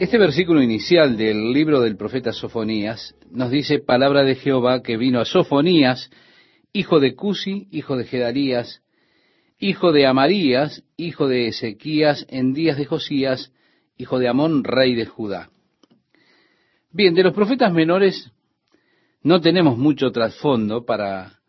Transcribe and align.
Este 0.00 0.16
versículo 0.16 0.62
inicial 0.62 1.18
del 1.18 1.52
libro 1.52 1.82
del 1.82 1.98
profeta 1.98 2.32
Sofonías 2.32 3.14
nos 3.30 3.50
dice 3.50 3.80
palabra 3.80 4.22
de 4.22 4.34
Jehová 4.34 4.82
que 4.82 4.96
vino 4.96 5.20
a 5.20 5.26
Sofonías, 5.26 6.10
hijo 6.72 7.00
de 7.00 7.14
Cusi, 7.14 7.68
hijo 7.70 7.98
de 7.98 8.06
Gedarías, 8.06 8.82
hijo 9.58 9.92
de 9.92 10.06
Amarías, 10.06 10.82
hijo 10.96 11.28
de 11.28 11.48
Ezequías, 11.48 12.24
en 12.30 12.54
días 12.54 12.78
de 12.78 12.86
Josías, 12.86 13.52
hijo 13.98 14.18
de 14.18 14.28
Amón, 14.28 14.64
rey 14.64 14.94
de 14.94 15.04
Judá. 15.04 15.50
Bien, 16.90 17.12
de 17.12 17.22
los 17.22 17.34
profetas 17.34 17.70
menores 17.70 18.32
no 19.22 19.42
tenemos 19.42 19.76
mucho 19.76 20.12
trasfondo 20.12 20.86
para 20.86 21.40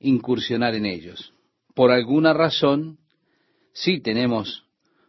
incursionar 0.00 0.74
en 0.74 0.86
ellos. 0.86 1.32
Por 1.72 1.92
alguna 1.92 2.32
razón, 2.32 2.98
sí 3.72 4.00
tenemos 4.00 4.64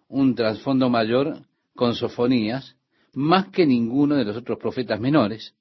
un 0.07 0.35
trasfondo 0.35 0.91
mayor 0.91 1.39
con 1.77 1.95
Sofonías, 1.95 2.75
más 3.13 3.47
que 3.49 3.65
ninguno 3.65 4.15
de 4.15 4.25
los 4.25 4.35
otros 4.35 4.59
profetas 4.59 4.99
menores, 4.99 5.55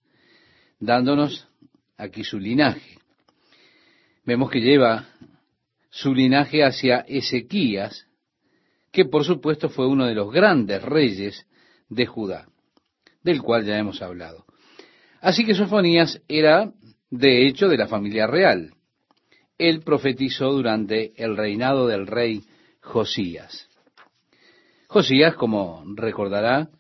dándonos 0.81 1.47
aquí 1.97 2.25
su 2.25 2.41
linaje. 2.41 2.99
Vemos 4.25 4.51
que 4.51 4.61
lleva 4.61 5.07
su 5.91 6.13
linaje 6.13 6.65
hacia 6.65 7.05
Ezequías, 7.07 8.09
que 8.91 9.05
por 9.05 9.25
supuesto 9.25 9.69
fue 9.69 9.87
uno 9.87 10.07
de 10.07 10.15
los 10.15 10.33
grandes 10.33 10.83
reyes 10.83 11.47
de 11.89 12.07
Judá, 12.07 12.49
del 13.23 13.43
cual 13.43 13.65
ya 13.65 13.79
hemos 13.79 14.03
hablado. 14.03 14.45
Así 15.21 15.45
que 15.45 15.55
Sofonías 15.55 16.21
era, 16.29 16.73
de 17.11 17.47
hecho, 17.47 17.69
de 17.69 17.77
la 17.77 17.89
familia 17.89 18.27
real. 18.27 18.73
Él 19.59 19.83
profetizó 19.83 20.53
durante 20.53 21.13
el 21.23 21.37
reinado 21.37 21.87
del 21.87 22.07
rey 22.07 22.43
Josías. 22.81 23.66
Josías, 24.89 25.35
como 25.35 25.83
recordará, 25.95 26.71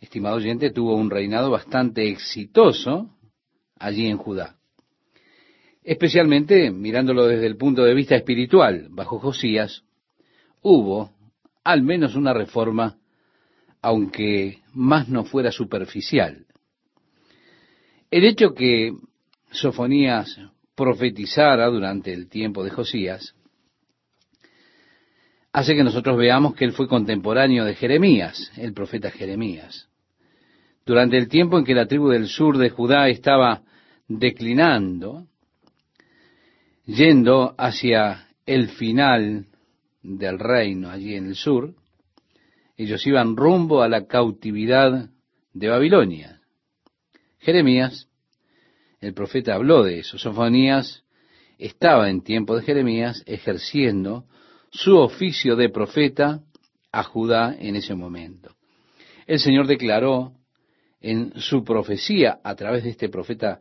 estimado 0.00 0.36
oyente, 0.36 0.70
tuvo 0.70 0.96
un 0.96 1.10
reinado 1.10 1.50
bastante 1.50 2.08
exitoso 2.08 3.10
allí 3.78 4.06
en 4.06 4.18
Judá. 4.18 4.56
Especialmente 5.82 6.70
mirándolo 6.70 7.26
desde 7.26 7.46
el 7.46 7.56
punto 7.56 7.84
de 7.84 7.94
vista 7.94 8.16
espiritual, 8.16 8.88
bajo 8.90 9.18
Josías 9.18 9.84
hubo 10.62 11.12
al 11.62 11.82
menos 11.82 12.16
una 12.16 12.32
reforma, 12.32 12.98
aunque 13.82 14.60
más 14.72 15.08
no 15.08 15.24
fuera 15.24 15.52
superficial. 15.52 16.46
El 18.10 18.24
hecho 18.24 18.54
que 18.54 18.92
Sofonías 19.50 20.40
profetizara 20.74 21.66
durante 21.68 22.12
el 22.12 22.28
tiempo 22.28 22.64
de 22.64 22.70
Josías 22.70 23.34
hace 25.54 25.76
que 25.76 25.84
nosotros 25.84 26.18
veamos 26.18 26.56
que 26.56 26.64
él 26.64 26.72
fue 26.72 26.88
contemporáneo 26.88 27.64
de 27.64 27.76
Jeremías, 27.76 28.50
el 28.56 28.74
profeta 28.74 29.12
Jeremías. 29.12 29.88
Durante 30.84 31.16
el 31.16 31.28
tiempo 31.28 31.56
en 31.56 31.64
que 31.64 31.76
la 31.76 31.86
tribu 31.86 32.08
del 32.08 32.26
sur 32.26 32.58
de 32.58 32.70
Judá 32.70 33.08
estaba 33.08 33.62
declinando, 34.08 35.28
yendo 36.86 37.54
hacia 37.56 38.26
el 38.44 38.68
final 38.70 39.46
del 40.02 40.40
reino 40.40 40.90
allí 40.90 41.14
en 41.14 41.26
el 41.26 41.36
sur, 41.36 41.72
ellos 42.76 43.06
iban 43.06 43.36
rumbo 43.36 43.82
a 43.82 43.88
la 43.88 44.06
cautividad 44.06 45.08
de 45.52 45.68
Babilonia. 45.68 46.40
Jeremías, 47.38 48.08
el 49.00 49.14
profeta 49.14 49.54
habló 49.54 49.84
de 49.84 50.00
eso. 50.00 50.18
Sofonías 50.18 51.04
estaba 51.58 52.10
en 52.10 52.24
tiempo 52.24 52.56
de 52.56 52.64
Jeremías 52.64 53.22
ejerciendo 53.26 54.24
su 54.74 54.98
oficio 54.98 55.54
de 55.54 55.68
profeta 55.68 56.42
a 56.90 57.04
Judá 57.04 57.54
en 57.56 57.76
ese 57.76 57.94
momento. 57.94 58.56
El 59.24 59.38
Señor 59.38 59.68
declaró 59.68 60.32
en 61.00 61.32
su 61.36 61.62
profecía 61.62 62.40
a 62.42 62.56
través 62.56 62.82
de 62.82 62.90
este 62.90 63.08
profeta 63.08 63.60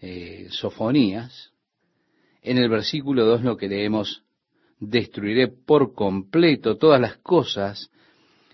eh, 0.00 0.46
Sofonías, 0.48 1.52
en 2.40 2.56
el 2.56 2.70
versículo 2.70 3.26
2 3.26 3.42
lo 3.42 3.56
que 3.58 3.68
leemos, 3.68 4.24
destruiré 4.80 5.48
por 5.48 5.94
completo 5.94 6.78
todas 6.78 7.00
las 7.00 7.18
cosas 7.18 7.90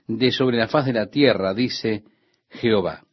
de 0.09 0.33
sobre 0.33 0.59
la 0.59 0.67
faz 0.67 0.87
de 0.87 0.95
la 0.95 1.07
tierra, 1.07 1.55
dice 1.55 2.03
Jehová. 2.49 3.05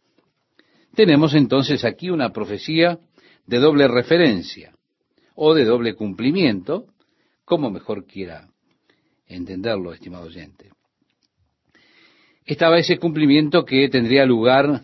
Tenemos 0.95 1.35
entonces 1.35 1.85
aquí 1.85 2.09
una 2.09 2.33
profecía 2.33 2.99
de 3.45 3.59
doble 3.59 3.87
referencia 3.87 4.73
o 5.35 5.53
de 5.53 5.65
doble 5.65 5.93
cumplimiento, 5.93 6.87
como 7.45 7.69
mejor 7.69 8.05
quiera 8.07 8.49
entenderlo, 9.27 9.93
estimado 9.93 10.25
oyente. 10.25 10.71
Estaba 12.45 12.77
ese 12.77 12.97
cumplimiento 12.97 13.65
que 13.65 13.89
tendría 13.89 14.25
lugar 14.25 14.83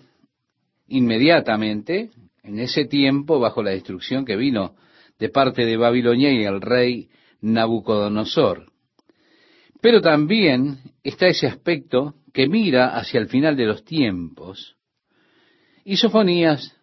inmediatamente, 0.88 2.12
en 2.44 2.60
ese 2.60 2.86
tiempo, 2.86 3.40
bajo 3.40 3.64
la 3.64 3.72
destrucción 3.72 4.26
que 4.26 4.36
vino 4.36 4.76
de 5.18 5.30
parte 5.30 5.66
de 5.66 5.78
Babilonia 5.78 6.32
y 6.32 6.44
el 6.44 6.60
rey 6.62 7.10
Nabucodonosor. 7.42 8.72
Pero 9.82 10.02
también 10.02 10.80
está 11.04 11.28
ese 11.28 11.48
aspecto 11.48 12.16
que 12.34 12.48
mira 12.48 12.98
hacia 12.98 13.20
el 13.20 13.28
final 13.28 13.56
de 13.56 13.66
los 13.66 13.86
tiempos. 13.86 14.76
Y 15.86 15.98
Sofonías 15.98 16.78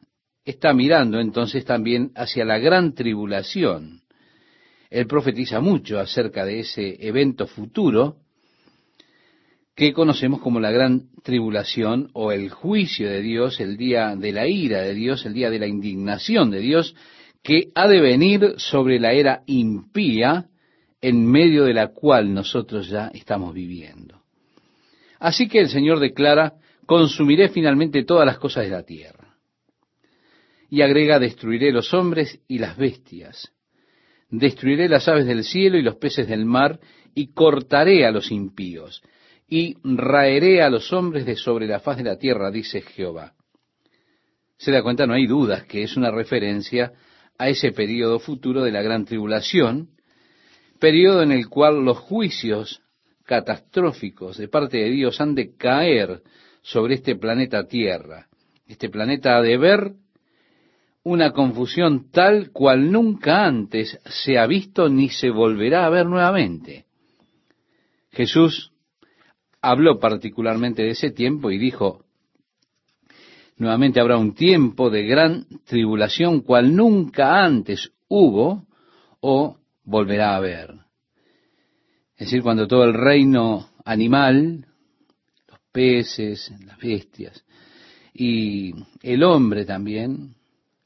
está 0.44 0.72
mirando 0.72 1.21
entonces 1.21 1.65
también 1.65 2.12
hacia 2.15 2.44
la 2.44 2.59
gran 2.59 2.94
tribulación 2.94 3.99
él 4.90 5.06
profetiza 5.06 5.60
mucho 5.60 6.00
acerca 6.00 6.44
de 6.44 6.60
ese 6.60 6.96
evento 7.06 7.46
futuro 7.46 8.16
que 9.76 9.92
conocemos 9.92 10.40
como 10.40 10.58
la 10.58 10.72
gran 10.72 11.08
tribulación 11.22 12.10
o 12.12 12.32
el 12.32 12.50
juicio 12.50 13.08
de 13.08 13.22
Dios, 13.22 13.60
el 13.60 13.76
día 13.76 14.16
de 14.16 14.32
la 14.32 14.48
ira 14.48 14.82
de 14.82 14.92
Dios, 14.92 15.24
el 15.24 15.32
día 15.32 15.48
de 15.48 15.60
la 15.60 15.68
indignación 15.68 16.50
de 16.50 16.58
Dios, 16.58 16.94
que 17.42 17.70
ha 17.74 17.88
de 17.88 18.00
venir 18.00 18.54
sobre 18.56 18.98
la 18.98 19.12
era 19.12 19.42
impía 19.46 20.48
en 21.00 21.24
medio 21.24 21.64
de 21.64 21.72
la 21.72 21.88
cual 21.94 22.34
nosotros 22.34 22.88
ya 22.88 23.10
estamos 23.14 23.54
viviendo. 23.54 24.20
Así 25.20 25.48
que 25.48 25.60
el 25.60 25.68
Señor 25.68 26.00
declara, 26.00 26.54
consumiré 26.84 27.48
finalmente 27.48 28.04
todas 28.04 28.26
las 28.26 28.38
cosas 28.38 28.64
de 28.64 28.70
la 28.70 28.82
tierra. 28.82 29.36
Y 30.68 30.82
agrega, 30.82 31.18
destruiré 31.18 31.72
los 31.72 31.94
hombres 31.94 32.40
y 32.48 32.58
las 32.58 32.76
bestias 32.76 33.50
destruiré 34.30 34.88
las 34.88 35.08
aves 35.08 35.26
del 35.26 35.44
cielo 35.44 35.78
y 35.78 35.82
los 35.82 35.96
peces 35.96 36.28
del 36.28 36.44
mar, 36.44 36.78
y 37.14 37.32
cortaré 37.32 38.06
a 38.06 38.10
los 38.10 38.30
impíos, 38.30 39.02
y 39.48 39.76
raeré 39.82 40.62
a 40.62 40.70
los 40.70 40.92
hombres 40.92 41.26
de 41.26 41.36
sobre 41.36 41.66
la 41.66 41.80
faz 41.80 41.96
de 41.96 42.04
la 42.04 42.16
tierra, 42.16 42.50
dice 42.50 42.82
Jehová. 42.82 43.32
Se 44.56 44.70
da 44.70 44.82
cuenta, 44.82 45.06
no 45.06 45.14
hay 45.14 45.26
dudas 45.26 45.64
que 45.64 45.82
es 45.82 45.96
una 45.96 46.10
referencia 46.10 46.92
a 47.38 47.48
ese 47.48 47.72
periodo 47.72 48.18
futuro 48.18 48.62
de 48.62 48.70
la 48.70 48.82
gran 48.82 49.04
tribulación, 49.04 49.88
periodo 50.78 51.22
en 51.22 51.32
el 51.32 51.48
cual 51.48 51.84
los 51.84 51.98
juicios 51.98 52.82
catastróficos 53.24 54.36
de 54.36 54.48
parte 54.48 54.78
de 54.78 54.91
Dios 54.91 55.20
han 55.20 55.34
de 55.34 55.56
caer 55.56 56.22
sobre 56.62 56.94
este 56.94 57.16
planeta 57.16 57.66
Tierra. 57.66 58.26
Este 58.66 58.88
planeta 58.88 59.36
ha 59.36 59.42
de 59.42 59.56
ver 59.56 59.92
una 61.02 61.32
confusión 61.32 62.10
tal 62.10 62.50
cual 62.50 62.92
nunca 62.92 63.44
antes 63.44 63.98
se 64.04 64.38
ha 64.38 64.46
visto 64.46 64.88
ni 64.88 65.08
se 65.08 65.30
volverá 65.30 65.86
a 65.86 65.90
ver 65.90 66.06
nuevamente. 66.06 66.86
Jesús 68.10 68.72
habló 69.62 69.98
particularmente 69.98 70.82
de 70.82 70.90
ese 70.90 71.10
tiempo 71.10 71.50
y 71.50 71.58
dijo, 71.58 72.04
nuevamente 73.56 74.00
habrá 74.00 74.16
un 74.16 74.34
tiempo 74.34 74.90
de 74.90 75.04
gran 75.04 75.46
tribulación 75.64 76.40
cual 76.40 76.74
nunca 76.74 77.44
antes 77.44 77.92
hubo 78.08 78.66
o 79.20 79.58
volverá 79.84 80.32
a 80.32 80.36
haber. 80.36 80.74
Es 82.16 82.26
decir, 82.26 82.42
cuando 82.42 82.66
todo 82.66 82.84
el 82.84 82.94
reino 82.94 83.70
animal, 83.84 84.66
los 85.48 85.58
peces, 85.72 86.52
las 86.66 86.76
bestias, 86.78 87.44
y 88.12 88.74
el 89.03 89.22
hombre 89.22 89.64
también, 89.64 90.34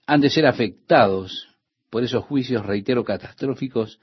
han 0.06 0.20
de 0.20 0.30
ser 0.30 0.46
afectados 0.46 1.48
por 1.90 2.02
esos 2.04 2.24
juicios, 2.24 2.64
reitero, 2.64 3.04
catastróficos 3.04 4.00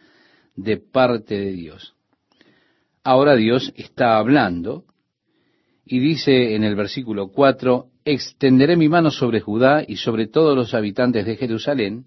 de 0.55 0.77
parte 0.77 1.37
de 1.37 1.51
Dios. 1.51 1.95
Ahora 3.03 3.35
Dios 3.35 3.73
está 3.75 4.17
hablando 4.17 4.85
y 5.85 5.99
dice 5.99 6.55
en 6.55 6.63
el 6.63 6.75
versículo 6.75 7.29
4, 7.29 7.87
extenderé 8.05 8.77
mi 8.77 8.87
mano 8.87 9.11
sobre 9.11 9.41
Judá 9.41 9.83
y 9.85 9.97
sobre 9.97 10.27
todos 10.27 10.55
los 10.55 10.73
habitantes 10.73 11.25
de 11.25 11.35
Jerusalén, 11.35 12.05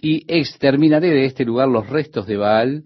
y 0.00 0.24
exterminaré 0.28 1.08
de 1.08 1.26
este 1.26 1.44
lugar 1.44 1.68
los 1.68 1.88
restos 1.88 2.26
de 2.26 2.36
Baal 2.36 2.84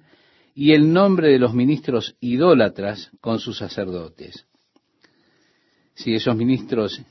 y 0.55 0.73
el 0.73 0.93
nombre 0.93 1.29
de 1.29 1.39
los 1.39 1.55
ministros 1.55 2.17
idólatras 2.21 3.11
con 3.21 3.39
sus 3.39 3.59
sacerdotes. 3.59 4.47
Si 5.95 6.15
esos 6.15 6.37
ministros 6.37 7.03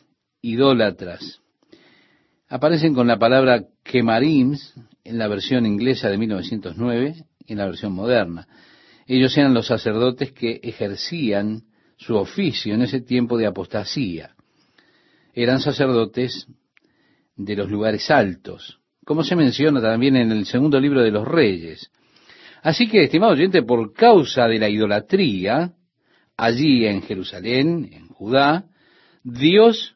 idólatras 0.42 1.43
aparecen 2.54 2.94
con 2.94 3.08
la 3.08 3.18
palabra 3.18 3.64
Kemarims 3.84 4.76
en 5.04 5.18
la 5.18 5.28
versión 5.28 5.66
inglesa 5.66 6.10
de 6.10 6.20
1909 6.20 7.16
y 7.48 7.52
en 7.52 7.58
la 7.58 7.66
versión 7.66 7.94
moderna. 7.94 8.48
Ellos 9.08 9.36
eran 9.36 9.56
los 9.56 9.66
sacerdotes 9.66 10.34
que 10.34 10.60
ejercían 10.62 11.64
su 11.98 12.16
oficio 12.16 12.76
en 12.76 12.84
ese 12.84 13.02
tiempo 13.02 13.40
de 13.40 13.48
apostasía. 13.48 14.36
eran 15.34 15.62
sacerdotes 15.62 16.46
de 17.36 17.56
los 17.56 17.72
lugares 17.72 18.12
altos, 18.12 18.80
como 19.04 19.24
se 19.24 19.36
menciona 19.36 19.82
también 19.82 20.16
en 20.16 20.32
el 20.32 20.46
segundo 20.46 20.80
libro 20.80 21.02
de 21.02 21.10
los 21.10 21.28
reyes. 21.28 21.90
Así 22.62 22.88
que, 22.88 23.06
estimado 23.06 23.32
oyente, 23.32 23.64
por 23.64 23.94
causa 23.94 24.48
de 24.48 24.60
la 24.60 24.70
idolatría, 24.70 25.74
allí 26.38 26.86
en 26.86 27.02
Jerusalén, 27.02 27.90
en 27.92 28.10
Judá, 28.10 28.66
Dios 29.24 29.96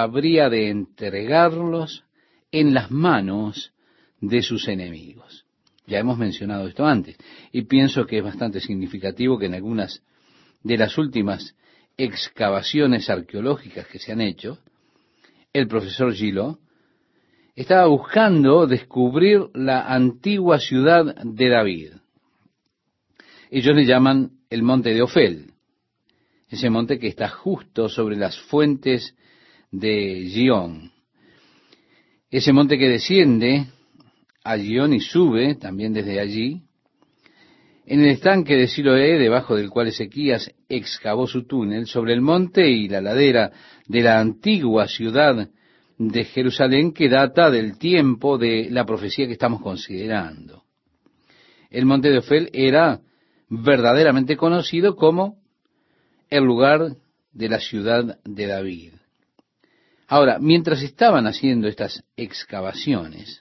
habría 0.00 0.48
de 0.48 0.70
entregarlos 0.70 2.04
en 2.50 2.72
las 2.72 2.90
manos 2.90 3.72
de 4.20 4.42
sus 4.42 4.68
enemigos. 4.68 5.44
Ya 5.86 5.98
hemos 5.98 6.16
mencionado 6.16 6.66
esto 6.66 6.86
antes 6.86 7.16
y 7.50 7.62
pienso 7.62 8.06
que 8.06 8.18
es 8.18 8.24
bastante 8.24 8.60
significativo 8.60 9.38
que 9.38 9.46
en 9.46 9.54
algunas 9.54 10.02
de 10.62 10.78
las 10.78 10.96
últimas 10.96 11.54
excavaciones 11.98 13.10
arqueológicas 13.10 13.86
que 13.86 13.98
se 13.98 14.12
han 14.12 14.22
hecho, 14.22 14.58
el 15.52 15.68
profesor 15.68 16.14
Gilo 16.14 16.58
estaba 17.54 17.86
buscando 17.86 18.66
descubrir 18.66 19.50
la 19.52 19.92
antigua 19.92 20.58
ciudad 20.58 21.16
de 21.22 21.48
David. 21.50 21.92
Ellos 23.50 23.76
le 23.76 23.84
llaman 23.84 24.30
el 24.48 24.62
monte 24.62 24.94
de 24.94 25.02
Ofel, 25.02 25.52
ese 26.48 26.70
monte 26.70 26.98
que 26.98 27.08
está 27.08 27.28
justo 27.28 27.90
sobre 27.90 28.16
las 28.16 28.40
fuentes 28.40 29.14
de 29.72 30.28
Gion. 30.28 30.92
Ese 32.30 32.52
monte 32.52 32.78
que 32.78 32.88
desciende 32.88 33.66
a 34.44 34.56
Gion 34.56 34.92
y 34.92 35.00
sube 35.00 35.56
también 35.56 35.92
desde 35.92 36.20
allí, 36.20 36.62
en 37.84 38.00
el 38.00 38.10
estanque 38.10 38.54
de 38.54 38.68
Siloé, 38.68 39.18
debajo 39.18 39.56
del 39.56 39.70
cual 39.70 39.88
Ezequías 39.88 40.52
excavó 40.68 41.26
su 41.26 41.46
túnel, 41.46 41.86
sobre 41.86 42.12
el 42.12 42.20
monte 42.20 42.70
y 42.70 42.88
la 42.88 43.00
ladera 43.00 43.50
de 43.88 44.02
la 44.02 44.20
antigua 44.20 44.86
ciudad 44.86 45.48
de 45.98 46.24
Jerusalén 46.24 46.92
que 46.92 47.08
data 47.08 47.50
del 47.50 47.78
tiempo 47.78 48.38
de 48.38 48.68
la 48.70 48.84
profecía 48.84 49.26
que 49.26 49.32
estamos 49.32 49.60
considerando. 49.60 50.62
El 51.70 51.86
monte 51.86 52.10
de 52.10 52.18
Ofel 52.18 52.50
era 52.52 53.00
verdaderamente 53.48 54.36
conocido 54.36 54.94
como 54.94 55.38
el 56.30 56.44
lugar 56.44 56.96
de 57.32 57.48
la 57.48 57.58
ciudad 57.58 58.18
de 58.24 58.46
David. 58.46 58.92
Ahora, 60.12 60.38
mientras 60.38 60.82
estaban 60.82 61.26
haciendo 61.26 61.68
estas 61.68 62.04
excavaciones, 62.16 63.40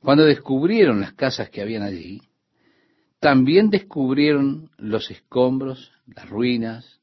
cuando 0.00 0.24
descubrieron 0.24 1.02
las 1.02 1.12
casas 1.12 1.50
que 1.50 1.60
habían 1.60 1.82
allí, 1.82 2.22
también 3.20 3.68
descubrieron 3.68 4.70
los 4.78 5.10
escombros, 5.10 5.92
las 6.06 6.30
ruinas. 6.30 6.98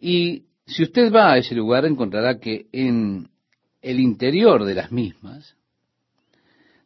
Y 0.00 0.44
si 0.64 0.84
usted 0.84 1.12
va 1.12 1.32
a 1.32 1.36
ese 1.36 1.54
lugar 1.54 1.84
encontrará 1.84 2.38
que 2.38 2.68
en 2.72 3.28
el 3.82 4.00
interior 4.00 4.64
de 4.64 4.74
las 4.74 4.90
mismas, 4.90 5.56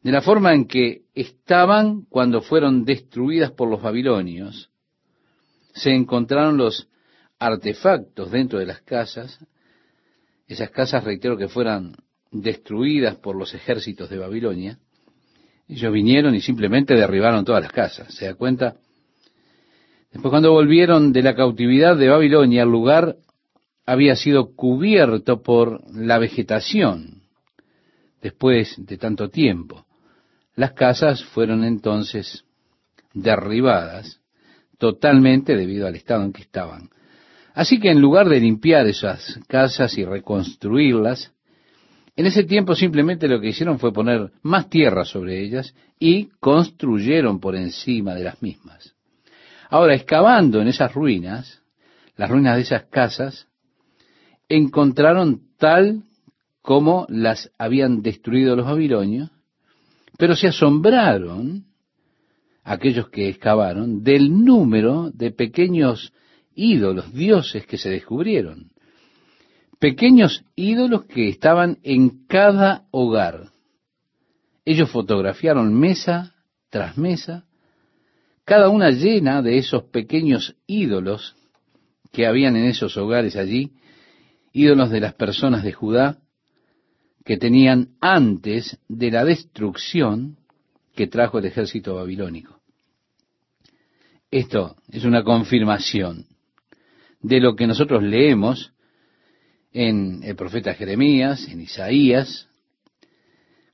de 0.02 0.10
la 0.10 0.20
forma 0.20 0.52
en 0.52 0.66
que 0.66 1.02
estaban 1.14 2.06
cuando 2.06 2.42
fueron 2.42 2.84
destruidas 2.84 3.52
por 3.52 3.70
los 3.70 3.80
babilonios, 3.80 4.68
se 5.74 5.94
encontraron 5.94 6.56
los 6.56 6.88
artefactos 7.38 8.32
dentro 8.32 8.58
de 8.58 8.66
las 8.66 8.80
casas, 8.80 9.38
esas 10.52 10.70
casas, 10.70 11.04
reitero, 11.04 11.36
que 11.36 11.48
fueran 11.48 11.94
destruidas 12.32 13.16
por 13.16 13.36
los 13.36 13.54
ejércitos 13.54 14.10
de 14.10 14.18
Babilonia, 14.18 14.78
ellos 15.68 15.92
vinieron 15.92 16.34
y 16.34 16.40
simplemente 16.40 16.94
derribaron 16.94 17.44
todas 17.44 17.62
las 17.62 17.72
casas. 17.72 18.12
¿Se 18.12 18.26
da 18.26 18.34
cuenta? 18.34 18.76
Después 20.10 20.30
cuando 20.30 20.50
volvieron 20.50 21.12
de 21.12 21.22
la 21.22 21.36
cautividad 21.36 21.96
de 21.96 22.08
Babilonia, 22.08 22.64
el 22.64 22.68
lugar 22.68 23.16
había 23.86 24.16
sido 24.16 24.54
cubierto 24.56 25.42
por 25.42 25.82
la 25.94 26.18
vegetación 26.18 27.22
después 28.20 28.74
de 28.76 28.98
tanto 28.98 29.28
tiempo. 29.30 29.86
Las 30.56 30.72
casas 30.72 31.24
fueron 31.24 31.62
entonces 31.62 32.44
derribadas 33.14 34.20
totalmente 34.78 35.56
debido 35.56 35.86
al 35.86 35.94
estado 35.94 36.24
en 36.24 36.32
que 36.32 36.42
estaban. 36.42 36.90
Así 37.60 37.78
que 37.78 37.90
en 37.90 38.00
lugar 38.00 38.26
de 38.30 38.40
limpiar 38.40 38.86
esas 38.86 39.38
casas 39.46 39.98
y 39.98 40.02
reconstruirlas, 40.06 41.30
en 42.16 42.24
ese 42.24 42.44
tiempo 42.44 42.74
simplemente 42.74 43.28
lo 43.28 43.38
que 43.38 43.48
hicieron 43.48 43.78
fue 43.78 43.92
poner 43.92 44.32
más 44.40 44.70
tierra 44.70 45.04
sobre 45.04 45.42
ellas 45.42 45.74
y 45.98 46.30
construyeron 46.40 47.38
por 47.38 47.54
encima 47.56 48.14
de 48.14 48.24
las 48.24 48.40
mismas. 48.40 48.94
Ahora, 49.68 49.94
excavando 49.94 50.62
en 50.62 50.68
esas 50.68 50.94
ruinas, 50.94 51.60
las 52.16 52.30
ruinas 52.30 52.56
de 52.56 52.62
esas 52.62 52.84
casas, 52.84 53.46
encontraron 54.48 55.42
tal 55.58 56.04
como 56.62 57.04
las 57.10 57.52
habían 57.58 58.00
destruido 58.00 58.56
los 58.56 58.64
babilonios, 58.64 59.28
pero 60.16 60.34
se 60.34 60.48
asombraron 60.48 61.66
aquellos 62.64 63.10
que 63.10 63.28
excavaron 63.28 64.02
del 64.02 64.46
número 64.46 65.10
de 65.10 65.30
pequeños 65.30 66.14
ídolos, 66.54 67.12
dioses 67.12 67.66
que 67.66 67.78
se 67.78 67.90
descubrieron 67.90 68.70
pequeños 69.80 70.44
ídolos 70.54 71.06
que 71.06 71.28
estaban 71.28 71.78
en 71.82 72.26
cada 72.26 72.86
hogar. 72.92 73.48
Ellos 74.64 74.90
fotografiaron 74.90 75.74
mesa 75.74 76.34
tras 76.68 76.96
mesa, 76.96 77.46
cada 78.44 78.68
una 78.68 78.90
llena 78.90 79.42
de 79.42 79.58
esos 79.58 79.84
pequeños 79.84 80.54
ídolos 80.66 81.34
que 82.12 82.26
habían 82.26 82.56
en 82.56 82.66
esos 82.66 82.96
hogares 82.96 83.36
allí, 83.36 83.72
ídolos 84.52 84.90
de 84.90 85.00
las 85.00 85.14
personas 85.14 85.64
de 85.64 85.72
Judá, 85.72 86.18
que 87.24 87.38
tenían 87.38 87.94
antes 88.00 88.78
de 88.88 89.10
la 89.10 89.24
destrucción 89.24 90.36
que 90.94 91.06
trajo 91.06 91.38
el 91.38 91.46
ejército 91.46 91.94
babilónico. 91.94 92.60
Esto 94.30 94.76
es 94.90 95.04
una 95.04 95.24
confirmación 95.24 96.26
de 97.20 97.40
lo 97.40 97.54
que 97.54 97.66
nosotros 97.66 98.02
leemos 98.02 98.72
en 99.72 100.22
el 100.24 100.36
profeta 100.36 100.74
Jeremías, 100.74 101.46
en 101.48 101.60
Isaías, 101.60 102.48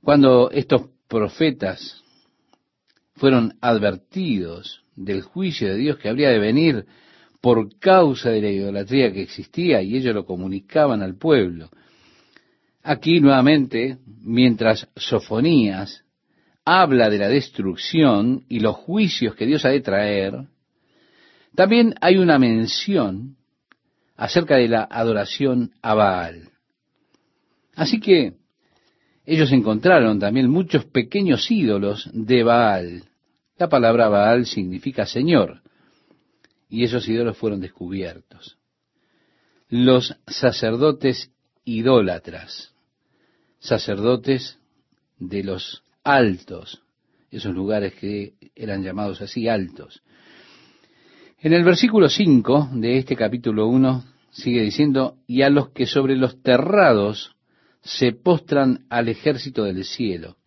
cuando 0.03 0.51
estos 0.51 0.91
profetas 1.09 2.03
fueron 3.15 3.55
advertidos 3.61 4.83
del 4.95 5.23
juicio 5.23 5.69
de 5.69 5.77
Dios 5.77 5.99
que 5.99 6.09
habría 6.09 6.31
de 6.31 6.39
venir 6.39 6.87
por 7.41 7.79
causa 7.79 8.31
de 8.31 8.43
la 8.43 8.51
idolatría 8.51 9.13
que 9.13 9.23
existía 9.23 9.83
y 9.83 9.97
ellos 9.97 10.15
lo 10.15 10.27
comunicaban 10.27 11.03
al 11.03 11.17
pueblo. 11.17 11.71
Aquí 12.83 13.21
nuevamente, 13.21 13.99
mientras 14.23 14.89
Sofonías 14.97 16.05
habla 16.65 17.09
de 17.09 17.19
la 17.19 17.29
destrucción 17.29 18.45
y 18.49 18.61
los 18.61 18.77
juicios 18.77 19.35
que 19.35 19.47
Dios 19.47 19.65
ha 19.65 19.71
de 19.71 19.81
traer, 19.81 20.35
también 21.55 21.95
hay 22.01 22.19
una 22.19 22.39
mención 22.39 23.37
acerca 24.17 24.57
de 24.57 24.69
la 24.69 24.85
adoración 24.91 25.73
a 25.83 25.95
Baal. 25.95 26.51
Así 27.75 28.01
que 28.01 28.35
ellos 29.25 29.53
encontraron 29.53 30.19
también 30.19 30.49
muchos 30.49 30.85
pequeños 30.87 31.51
ídolos 31.51 32.09
de 32.13 32.43
Baal. 32.43 33.05
La 33.59 33.69
palabra 33.69 34.09
Baal 34.09 34.47
significa 34.47 35.07
Señor, 35.07 35.63
y 36.69 36.85
esos 36.85 37.09
ídolos 37.09 37.37
fueron 37.37 37.61
descubiertos. 37.61 38.59
Los 39.69 40.17
sacerdotes 40.27 41.33
idólatras, 41.65 42.73
sacerdotes 43.59 44.59
de 45.19 45.43
los 45.43 45.83
altos, 46.05 46.83
esos 47.31 47.55
lugares 47.55 47.95
que 47.95 48.35
eran 48.55 48.85
llamados 48.85 49.21
así 49.21 49.49
altos, 49.49 50.03
en 51.47 51.53
el 51.53 51.63
versículo 51.63 52.09
5 52.09 52.71
de 52.73 52.99
este 52.99 53.15
capítulo 53.15 53.69
1 53.69 54.05
sigue 54.33 54.63
diciendo, 54.63 55.19
y 55.29 55.43
a 55.43 55.49
los 55.49 55.69
que 55.69 55.87
sobre 55.87 56.17
los 56.17 56.43
terrados 56.43 57.37
se 57.83 58.11
postran 58.11 58.85
al 58.91 59.09
ejército 59.09 59.63
del 59.63 59.85
cielo. 59.85 60.39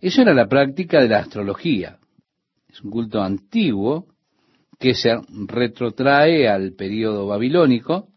Eso 0.00 0.22
era 0.22 0.34
la 0.34 0.48
práctica 0.48 1.00
de 1.00 1.08
la 1.08 1.20
astrología. 1.20 1.98
Es 2.68 2.82
un 2.82 2.90
culto 2.90 3.22
antiguo 3.22 4.06
que 4.80 4.94
se 4.94 5.16
retrotrae 5.46 6.48
al 6.48 6.72
periodo 6.72 7.28
babilónico, 7.28 8.08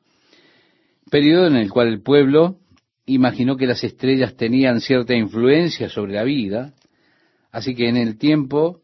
periodo 1.11 1.45
en 1.45 1.57
el 1.57 1.69
cual 1.69 1.89
el 1.89 2.01
pueblo 2.01 2.57
imaginó 3.05 3.57
que 3.57 3.67
las 3.67 3.83
estrellas 3.83 4.35
tenían 4.35 4.81
cierta 4.81 5.13
influencia 5.13 5.87
sobre 5.87 6.13
la 6.13 6.23
vida, 6.23 6.73
así 7.51 7.75
que 7.75 7.89
en 7.89 7.97
el 7.97 8.17
tiempo 8.17 8.81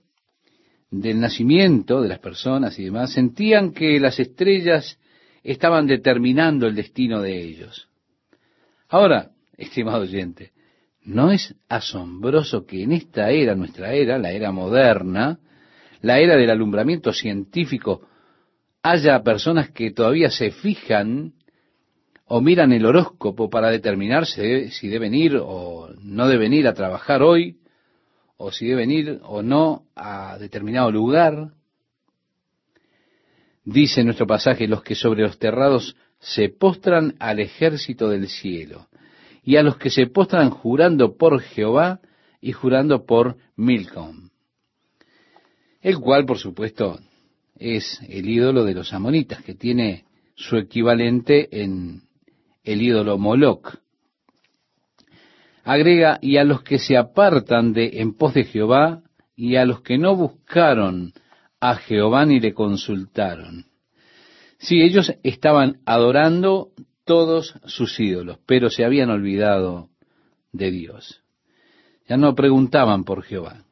del 0.92 1.20
nacimiento 1.20 2.02
de 2.02 2.10
las 2.10 2.20
personas 2.20 2.78
y 2.80 2.86
demás, 2.86 3.14
sentían 3.14 3.74
que 3.74 4.00
las 4.00 4.20
estrellas 4.20 4.98
estaban 5.44 5.88
determinando 5.88 6.68
el 6.68 6.76
destino 6.76 7.22
de 7.22 7.42
ellos. 7.42 7.90
Ahora, 8.90 9.32
estimado 9.58 10.02
oyente, 10.02 10.52
¿no 11.04 11.32
es 11.32 11.56
asombroso 11.68 12.66
que 12.66 12.84
en 12.84 12.92
esta 12.92 13.30
era, 13.30 13.56
nuestra 13.56 13.94
era, 13.94 14.18
la 14.18 14.32
era 14.32 14.52
moderna, 14.52 15.40
la 16.02 16.20
era 16.20 16.36
del 16.36 16.50
alumbramiento 16.50 17.14
científico, 17.14 18.08
haya 18.82 19.22
personas 19.24 19.70
que 19.70 19.92
todavía 19.92 20.32
se 20.32 20.52
fijan 20.52 21.34
o 22.26 22.42
miran 22.42 22.72
el 22.72 22.86
horóscopo 22.86 23.50
para 23.50 23.70
determinarse 23.70 24.70
si 24.72 24.88
deben 24.88 25.14
ir 25.14 25.38
o 25.42 25.90
no 26.02 26.28
deben 26.28 26.54
ir 26.54 26.68
a 26.68 26.74
trabajar 26.74 27.22
hoy, 27.22 27.58
o 28.42 28.54
si 28.54 28.68
deben 28.68 28.90
ir 28.90 29.20
o 29.24 29.44
no 29.44 29.84
a 29.96 30.38
determinado 30.40 30.90
lugar. 30.92 31.52
Dice 33.66 34.02
nuestro 34.06 34.26
pasaje, 34.26 34.66
los 34.66 34.82
que 34.82 34.96
sobre 34.96 35.24
los 35.24 35.38
terrados 35.38 35.98
se 36.20 36.48
postran 36.48 37.16
al 37.20 37.42
ejército 37.42 38.10
del 38.10 38.30
cielo, 38.30 38.88
y 39.44 39.58
a 39.58 39.64
los 39.64 39.78
que 39.78 39.90
se 39.90 40.08
postran 40.08 40.50
jurando 40.52 41.18
por 41.18 41.42
Jehová 41.42 42.00
y 42.40 42.54
jurando 42.54 43.06
por 43.06 43.36
Milcom, 43.58 44.30
el 45.82 46.00
cual, 46.00 46.26
por 46.26 46.38
supuesto, 46.38 46.98
es 47.58 48.00
el 48.08 48.30
ídolo 48.30 48.64
de 48.64 48.74
los 48.74 48.94
amonitas, 48.94 49.44
que 49.44 49.54
tiene 49.54 50.06
su 50.36 50.56
equivalente 50.56 51.62
en 51.62 52.04
el 52.64 52.82
ídolo 52.82 53.18
Moloch. 53.18 53.80
Agrega, 55.72 56.18
y 56.20 56.38
a 56.38 56.44
los 56.44 56.64
que 56.64 56.80
se 56.80 56.98
apartan 56.98 57.74
de 57.74 58.02
en 58.02 58.16
pos 58.16 58.34
de 58.34 58.44
Jehová, 58.44 59.04
y 59.36 59.56
a 59.56 59.66
los 59.66 59.82
que 59.82 60.00
no 60.00 60.16
buscaron 60.16 61.14
a 61.60 61.76
Jehová 61.76 62.26
ni 62.26 62.40
le 62.40 62.56
consultaron. 62.56 63.68
Sí, 64.58 64.82
ellos 64.82 65.14
estaban 65.22 65.80
adorando 65.86 66.72
todos 67.06 67.54
sus 67.66 68.00
ídolos, 68.00 68.40
pero 68.48 68.72
se 68.72 68.84
habían 68.84 69.12
olvidado 69.12 69.90
de 70.54 70.72
Dios. 70.72 71.22
Ya 72.08 72.18
no 72.18 72.34
preguntaban 72.34 73.04
por 73.04 73.22
Jehová. 73.22 73.64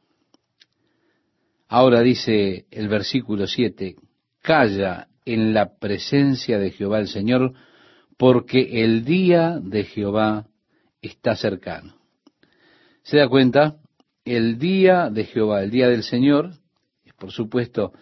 Ahora 1.66 2.02
dice 2.02 2.66
el 2.70 2.86
versículo 2.86 3.48
7, 3.48 3.96
calla 4.40 5.08
en 5.24 5.52
la 5.52 5.76
presencia 5.80 6.60
de 6.60 6.70
Jehová 6.70 7.00
el 7.00 7.08
Señor, 7.08 7.54
porque 8.16 8.84
el 8.84 9.04
día 9.04 9.58
de 9.60 9.82
Jehová 9.82 10.46
está 11.08 11.36
cercano. 11.36 11.96
¿Se 13.02 13.16
da 13.16 13.28
cuenta? 13.28 13.76
El 14.24 14.58
día 14.58 15.10
de 15.10 15.24
Jehová, 15.24 15.62
el 15.62 15.70
día 15.70 15.88
del 15.88 16.02
Señor, 16.02 16.52
es 17.04 17.12
por 17.14 17.32
supuesto 17.32 17.92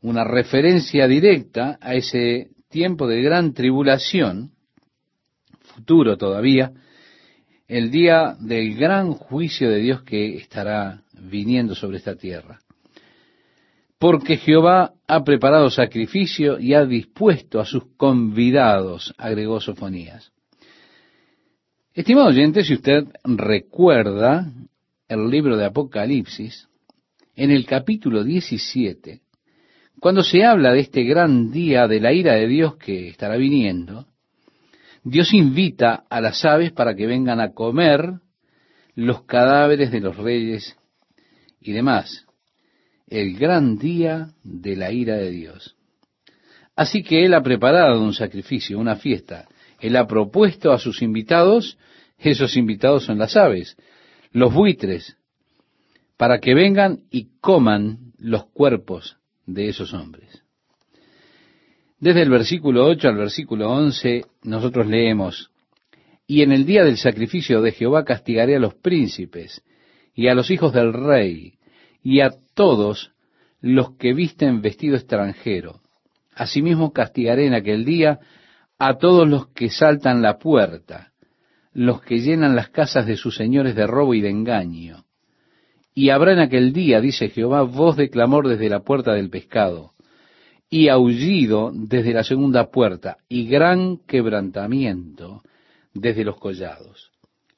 una 0.00 0.24
referencia 0.24 1.08
directa 1.08 1.78
a 1.80 1.94
ese 1.94 2.50
tiempo 2.68 3.06
de 3.06 3.22
gran 3.22 3.54
tribulación, 3.54 4.52
futuro 5.60 6.16
todavía, 6.16 6.72
el 7.66 7.90
día 7.90 8.36
del 8.38 8.74
gran 8.76 9.12
juicio 9.12 9.70
de 9.70 9.78
Dios 9.78 10.02
que 10.02 10.36
estará 10.36 11.02
viniendo 11.12 11.74
sobre 11.74 11.96
esta 11.96 12.14
tierra 12.14 12.60
porque 14.04 14.36
Jehová 14.36 14.92
ha 15.08 15.24
preparado 15.24 15.70
sacrificio 15.70 16.60
y 16.60 16.74
ha 16.74 16.84
dispuesto 16.84 17.58
a 17.58 17.64
sus 17.64 17.84
convidados, 17.96 19.14
agregó 19.16 19.62
Sofonías. 19.62 20.30
Estimado 21.94 22.26
oyente, 22.26 22.64
si 22.64 22.74
usted 22.74 23.04
recuerda 23.22 24.52
el 25.06 25.30
libro 25.30 25.56
de 25.56 25.64
Apocalipsis, 25.64 26.66
en 27.36 27.52
el 27.52 27.66
capítulo 27.66 28.24
17, 28.24 29.20
cuando 30.00 30.24
se 30.24 30.42
habla 30.44 30.72
de 30.72 30.80
este 30.80 31.04
gran 31.04 31.52
día 31.52 31.86
de 31.86 32.00
la 32.00 32.12
ira 32.12 32.34
de 32.34 32.48
Dios 32.48 32.74
que 32.78 33.06
estará 33.10 33.36
viniendo, 33.36 34.08
Dios 35.04 35.32
invita 35.32 36.02
a 36.10 36.20
las 36.20 36.44
aves 36.44 36.72
para 36.72 36.96
que 36.96 37.06
vengan 37.06 37.38
a 37.38 37.52
comer 37.52 38.14
los 38.96 39.22
cadáveres 39.22 39.92
de 39.92 40.00
los 40.00 40.16
reyes 40.16 40.76
y 41.60 41.70
demás 41.70 42.26
el 43.06 43.38
gran 43.38 43.78
día 43.78 44.30
de 44.42 44.74
la 44.74 44.90
ira 44.90 45.14
de 45.14 45.30
Dios. 45.30 45.76
Así 46.74 47.04
que 47.04 47.24
Él 47.24 47.34
ha 47.34 47.42
preparado 47.44 48.02
un 48.02 48.14
sacrificio, 48.14 48.80
una 48.80 48.96
fiesta. 48.96 49.46
Él 49.84 49.96
ha 49.96 50.06
propuesto 50.06 50.72
a 50.72 50.78
sus 50.78 51.02
invitados, 51.02 51.76
esos 52.18 52.56
invitados 52.56 53.04
son 53.04 53.18
las 53.18 53.36
aves, 53.36 53.76
los 54.32 54.54
buitres, 54.54 55.18
para 56.16 56.38
que 56.38 56.54
vengan 56.54 57.00
y 57.10 57.28
coman 57.42 58.14
los 58.16 58.46
cuerpos 58.46 59.18
de 59.44 59.68
esos 59.68 59.92
hombres. 59.92 60.42
Desde 62.00 62.22
el 62.22 62.30
versículo 62.30 62.86
8 62.86 63.08
al 63.08 63.18
versículo 63.18 63.70
11 63.72 64.24
nosotros 64.44 64.86
leemos, 64.86 65.50
y 66.26 66.40
en 66.40 66.52
el 66.52 66.64
día 66.64 66.82
del 66.82 66.96
sacrificio 66.96 67.60
de 67.60 67.72
Jehová 67.72 68.06
castigaré 68.06 68.56
a 68.56 68.60
los 68.60 68.72
príncipes 68.76 69.62
y 70.14 70.28
a 70.28 70.34
los 70.34 70.50
hijos 70.50 70.72
del 70.72 70.94
rey 70.94 71.58
y 72.02 72.20
a 72.20 72.30
todos 72.54 73.12
los 73.60 73.96
que 73.98 74.14
visten 74.14 74.62
vestido 74.62 74.96
extranjero. 74.96 75.82
Asimismo 76.34 76.94
castigaré 76.94 77.44
en 77.44 77.52
aquel 77.52 77.84
día 77.84 78.20
a 78.78 78.98
todos 78.98 79.28
los 79.28 79.48
que 79.48 79.70
saltan 79.70 80.22
la 80.22 80.38
puerta, 80.38 81.12
los 81.72 82.02
que 82.02 82.20
llenan 82.20 82.56
las 82.56 82.70
casas 82.70 83.06
de 83.06 83.16
sus 83.16 83.36
señores 83.36 83.74
de 83.74 83.86
robo 83.86 84.14
y 84.14 84.20
de 84.20 84.30
engaño. 84.30 85.04
Y 85.94 86.10
habrá 86.10 86.32
en 86.32 86.40
aquel 86.40 86.72
día, 86.72 87.00
dice 87.00 87.28
Jehová, 87.28 87.62
voz 87.62 87.96
de 87.96 88.10
clamor 88.10 88.48
desde 88.48 88.68
la 88.68 88.80
puerta 88.80 89.12
del 89.12 89.30
pescado, 89.30 89.92
y 90.68 90.88
aullido 90.88 91.70
desde 91.72 92.12
la 92.12 92.24
segunda 92.24 92.70
puerta, 92.70 93.18
y 93.28 93.46
gran 93.46 93.98
quebrantamiento 93.98 95.42
desde 95.92 96.24
los 96.24 96.38
collados. 96.38 97.12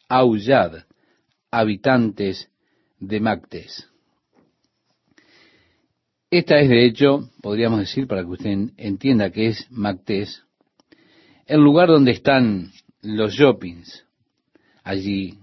Aullad, 0.08 0.84
habitantes 1.50 2.50
de 3.00 3.20
Mactes. 3.20 3.88
Esta 6.30 6.58
es, 6.58 6.68
de 6.68 6.84
hecho, 6.84 7.30
podríamos 7.40 7.78
decir, 7.78 8.06
para 8.06 8.22
que 8.22 8.30
usted 8.30 8.70
entienda 8.76 9.30
que 9.30 9.46
es 9.46 9.66
Mactés, 9.70 10.45
el 11.46 11.60
lugar 11.60 11.88
donde 11.88 12.10
están 12.10 12.72
los 13.02 13.32
shoppings, 13.32 14.04
allí 14.82 15.38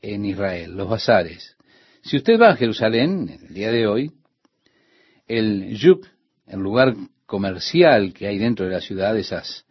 en 0.00 0.24
Israel, 0.24 0.76
los 0.76 0.88
bazares. 0.88 1.56
Si 2.02 2.16
usted 2.16 2.40
va 2.40 2.50
a 2.50 2.56
Jerusalén, 2.56 3.38
el 3.48 3.54
día 3.54 3.70
de 3.70 3.86
hoy, 3.86 4.12
el 5.26 5.76
Yuk, 5.76 6.06
el 6.46 6.60
lugar 6.60 6.94
comercial 7.26 8.12
que 8.12 8.26
hay 8.26 8.38
dentro 8.38 8.66
de 8.66 8.72
la 8.72 8.80
ciudad, 8.80 9.16
esas 9.18 9.66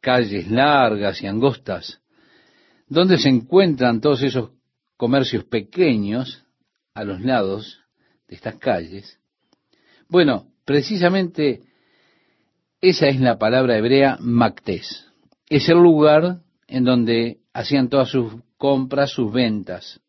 calles 0.00 0.50
largas 0.50 1.22
y 1.22 1.26
angostas, 1.26 2.00
donde 2.88 3.16
se 3.16 3.28
encuentran 3.28 4.00
todos 4.00 4.22
esos 4.22 4.50
comercios 4.96 5.44
pequeños 5.44 6.44
a 6.92 7.04
los 7.04 7.20
lados 7.20 7.80
de 8.28 8.34
estas 8.34 8.56
calles, 8.56 9.18
bueno, 10.08 10.48
precisamente 10.64 11.62
esa 12.88 13.08
es 13.08 13.18
la 13.18 13.38
palabra 13.38 13.78
hebrea 13.78 14.18
Mactés. 14.20 15.06
Es 15.48 15.70
el 15.70 15.78
lugar 15.78 16.40
en 16.68 16.84
donde 16.84 17.38
hacían 17.54 17.88
todas 17.88 18.10
sus 18.10 18.34
compras, 18.58 19.10
sus 19.10 19.32
ventas. 19.32 20.02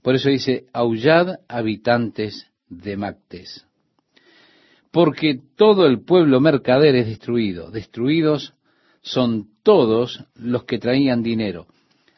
Por 0.00 0.14
eso 0.14 0.28
dice, 0.28 0.66
aullad 0.72 1.40
habitantes 1.48 2.46
de 2.68 2.96
Mactés. 2.96 3.66
Porque 4.92 5.40
todo 5.56 5.86
el 5.86 6.04
pueblo 6.04 6.40
mercader 6.40 6.94
es 6.94 7.08
destruido. 7.08 7.72
Destruidos 7.72 8.54
son 9.02 9.48
todos 9.64 10.24
los 10.36 10.64
que 10.64 10.78
traían 10.78 11.24
dinero. 11.24 11.66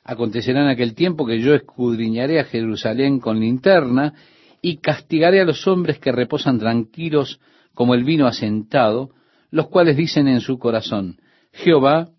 Acontecerá 0.05 0.61
en 0.61 0.69
aquel 0.69 0.95
tiempo 0.95 1.25
que 1.25 1.41
yo 1.41 1.55
escudriñaré 1.55 2.39
a 2.39 2.45
Jerusalén 2.45 3.19
con 3.19 3.41
linterna 3.41 4.13
y 4.61 4.77
castigaré 4.77 5.41
a 5.41 5.47
los 5.47 5.67
hombres 5.67 5.99
que 5.99 6.13
reposan 6.13 6.59
tranquilos 6.59 7.41
como 7.73 7.95
el 7.95 8.05
vino 8.05 8.27
asentado, 8.27 9.11
los 9.51 9.69
cuales 9.69 9.97
dicen 9.97 10.29
en 10.29 10.41
su 10.41 10.59
corazón, 10.59 11.21
Jehová 11.53 12.11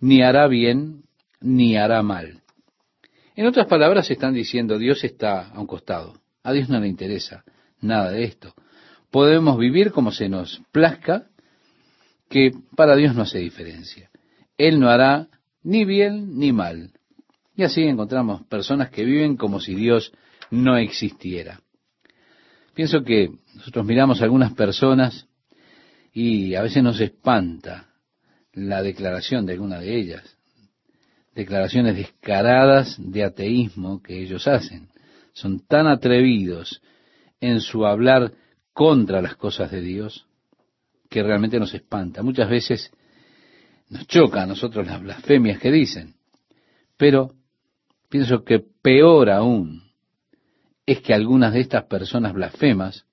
ni 0.00 0.22
hará 0.22 0.46
bien 0.46 1.02
ni 1.40 1.76
hará 1.76 2.02
mal. 2.02 2.42
En 3.36 3.46
otras 3.46 3.66
palabras 3.66 4.10
están 4.10 4.34
diciendo, 4.34 4.78
Dios 4.78 5.04
está 5.04 5.48
a 5.48 5.60
un 5.60 5.66
costado, 5.66 6.14
a 6.42 6.52
Dios 6.52 6.68
no 6.68 6.80
le 6.80 6.88
interesa 6.88 7.44
nada 7.80 8.10
de 8.10 8.24
esto. 8.24 8.54
Podemos 9.10 9.58
vivir 9.58 9.92
como 9.92 10.12
se 10.12 10.28
nos 10.28 10.62
plazca, 10.72 11.26
que 12.28 12.52
para 12.76 12.94
Dios 12.96 13.14
no 13.14 13.22
hace 13.22 13.38
diferencia. 13.38 14.10
Él 14.56 14.78
no 14.78 14.88
hará 14.88 15.28
ni 15.62 15.84
bien 15.84 16.38
ni 16.38 16.52
mal. 16.52 16.92
Y 17.56 17.64
así 17.64 17.82
encontramos 17.82 18.46
personas 18.46 18.90
que 18.90 19.04
viven 19.04 19.36
como 19.36 19.58
si 19.60 19.74
Dios 19.74 20.12
no 20.50 20.76
existiera. 20.76 21.60
Pienso 22.74 23.02
que 23.02 23.30
nosotros 23.54 23.84
miramos 23.84 24.20
a 24.20 24.24
algunas 24.24 24.52
personas 24.52 25.26
y 26.12 26.54
a 26.54 26.62
veces 26.62 26.82
nos 26.82 27.00
espanta 27.00 27.88
la 28.52 28.82
declaración 28.82 29.46
de 29.46 29.52
alguna 29.52 29.78
de 29.78 29.96
ellas, 29.96 30.36
declaraciones 31.34 31.96
descaradas 31.96 32.96
de 32.98 33.24
ateísmo 33.24 34.02
que 34.02 34.20
ellos 34.20 34.48
hacen. 34.48 34.88
Son 35.32 35.60
tan 35.60 35.86
atrevidos 35.86 36.82
en 37.40 37.60
su 37.60 37.86
hablar 37.86 38.32
contra 38.72 39.22
las 39.22 39.36
cosas 39.36 39.70
de 39.70 39.80
Dios 39.80 40.26
que 41.08 41.22
realmente 41.22 41.58
nos 41.58 41.74
espanta. 41.74 42.22
Muchas 42.22 42.48
veces 42.48 42.90
nos 43.88 44.06
choca 44.06 44.42
a 44.42 44.46
nosotros 44.46 44.86
las 44.86 45.00
blasfemias 45.00 45.60
que 45.60 45.70
dicen, 45.70 46.14
pero 46.96 47.34
pienso 48.08 48.44
que 48.44 48.60
peor 48.60 49.30
aún 49.30 49.90
es 50.86 51.00
que 51.00 51.14
algunas 51.14 51.52
de 51.52 51.60
estas 51.60 51.84
personas 51.84 52.32
blasfemas 52.32 53.06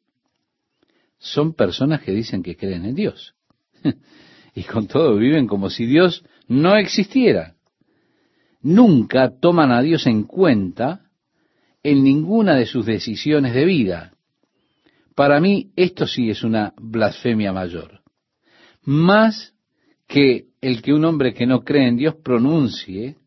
son 1.18 1.54
personas 1.54 2.02
que 2.02 2.12
dicen 2.12 2.44
que 2.44 2.56
creen 2.56 2.86
en 2.86 2.96
Dios. 2.96 3.36
y 4.56 4.64
con 4.64 4.88
todo 4.88 5.16
viven 5.18 5.48
como 5.48 5.70
si 5.70 5.86
Dios 5.86 6.24
no 6.48 6.76
existiera. 6.76 7.56
Nunca 8.62 9.32
toman 9.40 9.72
a 9.72 9.82
Dios 9.82 10.08
en 10.08 10.24
cuenta 10.24 11.02
en 11.84 12.04
ninguna 12.04 12.56
de 12.56 12.66
sus 12.66 12.86
decisiones 12.86 13.54
de 13.54 13.66
vida. 13.66 14.14
Para 15.16 15.40
mí 15.40 15.72
esto 15.76 16.06
sí 16.06 16.30
es 16.30 16.44
una 16.44 16.74
blasfemia 16.78 17.54
mayor. 17.54 18.02
Más 18.84 19.54
que 20.08 20.48
el 20.62 20.82
que 20.82 20.94
un 20.94 21.06
hombre 21.06 21.34
que 21.34 21.46
no 21.46 21.64
cree 21.64 21.88
en 21.88 21.98
Dios 21.98 22.16
pronuncie 22.24 23.18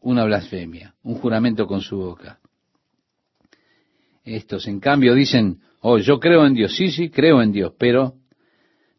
una 0.00 0.24
blasfemia, 0.24 0.94
un 1.02 1.14
juramento 1.14 1.66
con 1.66 1.80
su 1.80 1.96
boca. 1.96 2.40
Estos, 4.24 4.68
en 4.68 4.80
cambio, 4.80 5.14
dicen, 5.14 5.60
oh, 5.80 5.98
yo 5.98 6.20
creo 6.20 6.46
en 6.46 6.54
Dios, 6.54 6.76
sí, 6.76 6.90
sí, 6.90 7.10
creo 7.10 7.42
en 7.42 7.52
Dios, 7.52 7.74
pero 7.78 8.14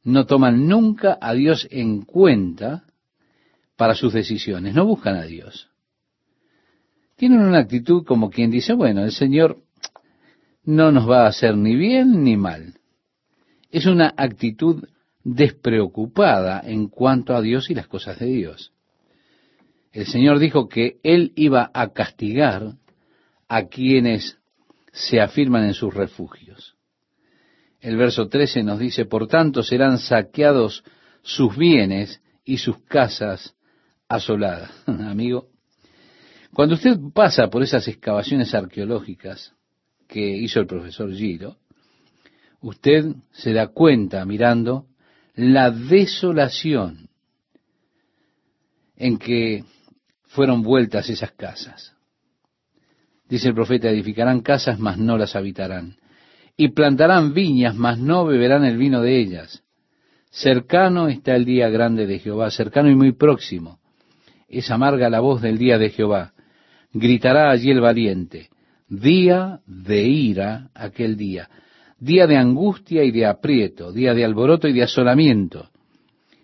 no 0.03 0.25
toman 0.25 0.67
nunca 0.67 1.17
a 1.21 1.33
Dios 1.33 1.67
en 1.71 2.01
cuenta 2.01 2.83
para 3.77 3.95
sus 3.95 4.13
decisiones, 4.13 4.75
no 4.75 4.85
buscan 4.85 5.15
a 5.15 5.23
Dios. 5.23 5.69
Tienen 7.15 7.39
una 7.39 7.59
actitud 7.59 8.03
como 8.05 8.29
quien 8.29 8.51
dice, 8.51 8.73
bueno, 8.73 9.03
el 9.03 9.11
Señor 9.11 9.57
no 10.65 10.91
nos 10.91 11.09
va 11.09 11.25
a 11.25 11.29
hacer 11.29 11.55
ni 11.55 11.75
bien 11.75 12.23
ni 12.23 12.35
mal. 12.37 12.73
Es 13.71 13.85
una 13.85 14.13
actitud 14.17 14.83
despreocupada 15.23 16.61
en 16.65 16.87
cuanto 16.87 17.35
a 17.35 17.41
Dios 17.41 17.69
y 17.69 17.75
las 17.75 17.87
cosas 17.87 18.19
de 18.19 18.25
Dios. 18.25 18.73
El 19.91 20.05
Señor 20.07 20.39
dijo 20.39 20.67
que 20.67 20.97
Él 21.03 21.31
iba 21.35 21.71
a 21.73 21.93
castigar 21.93 22.73
a 23.47 23.67
quienes 23.67 24.37
se 24.93 25.19
afirman 25.19 25.65
en 25.65 25.73
sus 25.73 25.93
refugios. 25.93 26.75
El 27.81 27.97
verso 27.97 28.29
13 28.29 28.63
nos 28.63 28.79
dice, 28.79 29.05
por 29.05 29.27
tanto 29.27 29.63
serán 29.63 29.97
saqueados 29.97 30.83
sus 31.23 31.57
bienes 31.57 32.21
y 32.45 32.59
sus 32.59 32.77
casas 32.83 33.55
asoladas. 34.07 34.71
Amigo, 34.85 35.49
cuando 36.53 36.75
usted 36.75 36.97
pasa 37.13 37.49
por 37.49 37.63
esas 37.63 37.87
excavaciones 37.87 38.53
arqueológicas 38.53 39.53
que 40.07 40.37
hizo 40.37 40.59
el 40.59 40.67
profesor 40.67 41.11
Giro, 41.11 41.57
usted 42.61 43.15
se 43.31 43.51
da 43.51 43.67
cuenta 43.67 44.23
mirando 44.25 44.85
la 45.33 45.71
desolación 45.71 47.09
en 48.95 49.17
que 49.17 49.63
fueron 50.27 50.61
vueltas 50.61 51.09
esas 51.09 51.31
casas. 51.31 51.95
Dice 53.33 53.47
el 53.47 53.55
profeta, 53.55 53.89
edificarán 53.89 54.41
casas, 54.41 54.77
mas 54.77 54.99
no 54.99 55.17
las 55.17 55.35
habitarán. 55.35 55.95
Y 56.55 56.67
plantarán 56.67 57.33
viñas, 57.33 57.75
mas 57.75 57.97
no 57.97 58.27
beberán 58.27 58.63
el 58.63 58.77
vino 58.77 59.01
de 59.01 59.19
ellas. 59.19 59.63
Cercano 60.29 61.07
está 61.07 61.35
el 61.35 61.43
día 61.43 61.67
grande 61.67 62.05
de 62.05 62.19
Jehová, 62.19 62.51
cercano 62.51 62.91
y 62.91 62.95
muy 62.95 63.13
próximo. 63.13 63.79
Es 64.47 64.69
amarga 64.69 65.09
la 65.09 65.19
voz 65.19 65.41
del 65.41 65.57
día 65.57 65.79
de 65.79 65.89
Jehová. 65.89 66.33
Gritará 66.91 67.49
allí 67.49 67.71
el 67.71 67.81
valiente. 67.81 68.49
Día 68.87 69.61
de 69.65 70.03
ira 70.03 70.69
aquel 70.75 71.17
día 71.17 71.49
día 71.99 72.27
de 72.27 72.37
angustia 72.37 73.03
y 73.03 73.09
de 73.09 73.25
aprieto, 73.25 73.91
día 73.91 74.13
de 74.13 74.25
alboroto 74.25 74.67
y 74.67 74.73
de 74.73 74.83
asolamiento, 74.83 75.69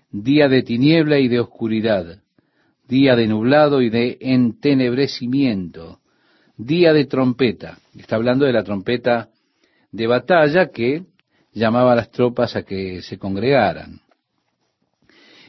día 0.10 0.48
de 0.48 0.64
tiniebla 0.64 1.20
y 1.20 1.28
de 1.28 1.40
oscuridad, 1.40 2.24
día 2.88 3.16
de 3.16 3.28
nublado 3.28 3.84
y 3.84 3.92
de 3.92 4.18
entenebrecimiento, 4.22 5.99
día 6.60 6.92
de 6.92 7.06
trompeta. 7.06 7.80
Está 7.98 8.18
hablando 8.18 8.46
de 8.46 8.52
la 8.52 8.64
trompeta 8.64 9.30
de 9.92 10.08
batalla 10.08 10.68
que 10.68 11.06
llamaba 11.54 11.94
a 11.94 11.96
las 11.96 12.12
tropas 12.12 12.56
a 12.58 12.64
que 12.64 13.02
se 13.02 13.18
congregaran. 13.18 14.02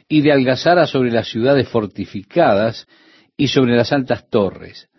Y 0.07 0.21
de 0.21 0.31
algazara 0.31 0.87
sobre 0.87 1.11
las 1.11 1.29
ciudades 1.29 1.67
fortificadas 1.67 2.87
y 3.35 3.49
sobre 3.49 3.75
las 3.75 3.91
altas 3.91 4.29
torres. 4.29 4.89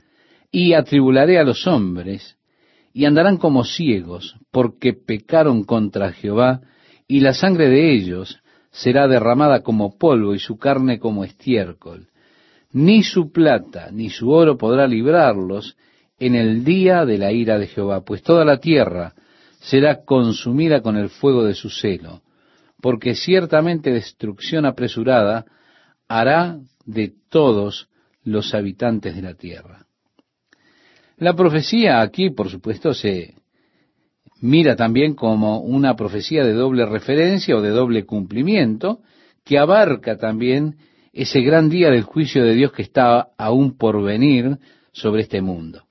Y 0.50 0.74
atribularé 0.74 1.38
a 1.38 1.44
los 1.44 1.66
hombres 1.66 2.36
y 2.92 3.06
andarán 3.06 3.38
como 3.38 3.64
ciegos, 3.64 4.36
porque 4.50 4.92
pecaron 4.92 5.64
contra 5.64 6.12
Jehová, 6.12 6.60
y 7.08 7.20
la 7.20 7.32
sangre 7.32 7.70
de 7.70 7.94
ellos 7.94 8.42
será 8.70 9.08
derramada 9.08 9.62
como 9.62 9.96
polvo 9.96 10.34
y 10.34 10.38
su 10.38 10.58
carne 10.58 10.98
como 10.98 11.24
estiércol. 11.24 12.08
Ni 12.70 13.02
su 13.02 13.32
plata 13.32 13.88
ni 13.90 14.10
su 14.10 14.30
oro 14.30 14.58
podrá 14.58 14.86
librarlos 14.86 15.74
en 16.26 16.36
el 16.36 16.62
día 16.62 17.04
de 17.04 17.18
la 17.18 17.32
ira 17.32 17.58
de 17.58 17.66
Jehová, 17.66 18.04
pues 18.04 18.22
toda 18.22 18.44
la 18.44 18.58
tierra 18.58 19.12
será 19.58 20.04
consumida 20.04 20.80
con 20.80 20.96
el 20.96 21.08
fuego 21.08 21.42
de 21.42 21.54
su 21.54 21.68
celo, 21.68 22.22
porque 22.80 23.16
ciertamente 23.16 23.90
destrucción 23.90 24.64
apresurada 24.64 25.46
hará 26.06 26.60
de 26.86 27.12
todos 27.28 27.88
los 28.22 28.54
habitantes 28.54 29.16
de 29.16 29.22
la 29.22 29.34
tierra. 29.34 29.86
La 31.16 31.34
profecía 31.34 32.00
aquí, 32.00 32.30
por 32.30 32.48
supuesto, 32.48 32.94
se 32.94 33.34
mira 34.40 34.76
también 34.76 35.14
como 35.14 35.58
una 35.58 35.96
profecía 35.96 36.44
de 36.44 36.52
doble 36.52 36.86
referencia 36.86 37.56
o 37.56 37.60
de 37.60 37.70
doble 37.70 38.04
cumplimiento, 38.04 39.00
que 39.44 39.58
abarca 39.58 40.18
también 40.18 40.76
ese 41.12 41.40
gran 41.40 41.68
día 41.68 41.90
del 41.90 42.02
juicio 42.02 42.44
de 42.44 42.54
Dios 42.54 42.70
que 42.70 42.82
está 42.82 43.30
aún 43.36 43.76
por 43.76 44.00
venir 44.04 44.58
sobre 44.92 45.22
este 45.22 45.42
mundo. 45.42 45.82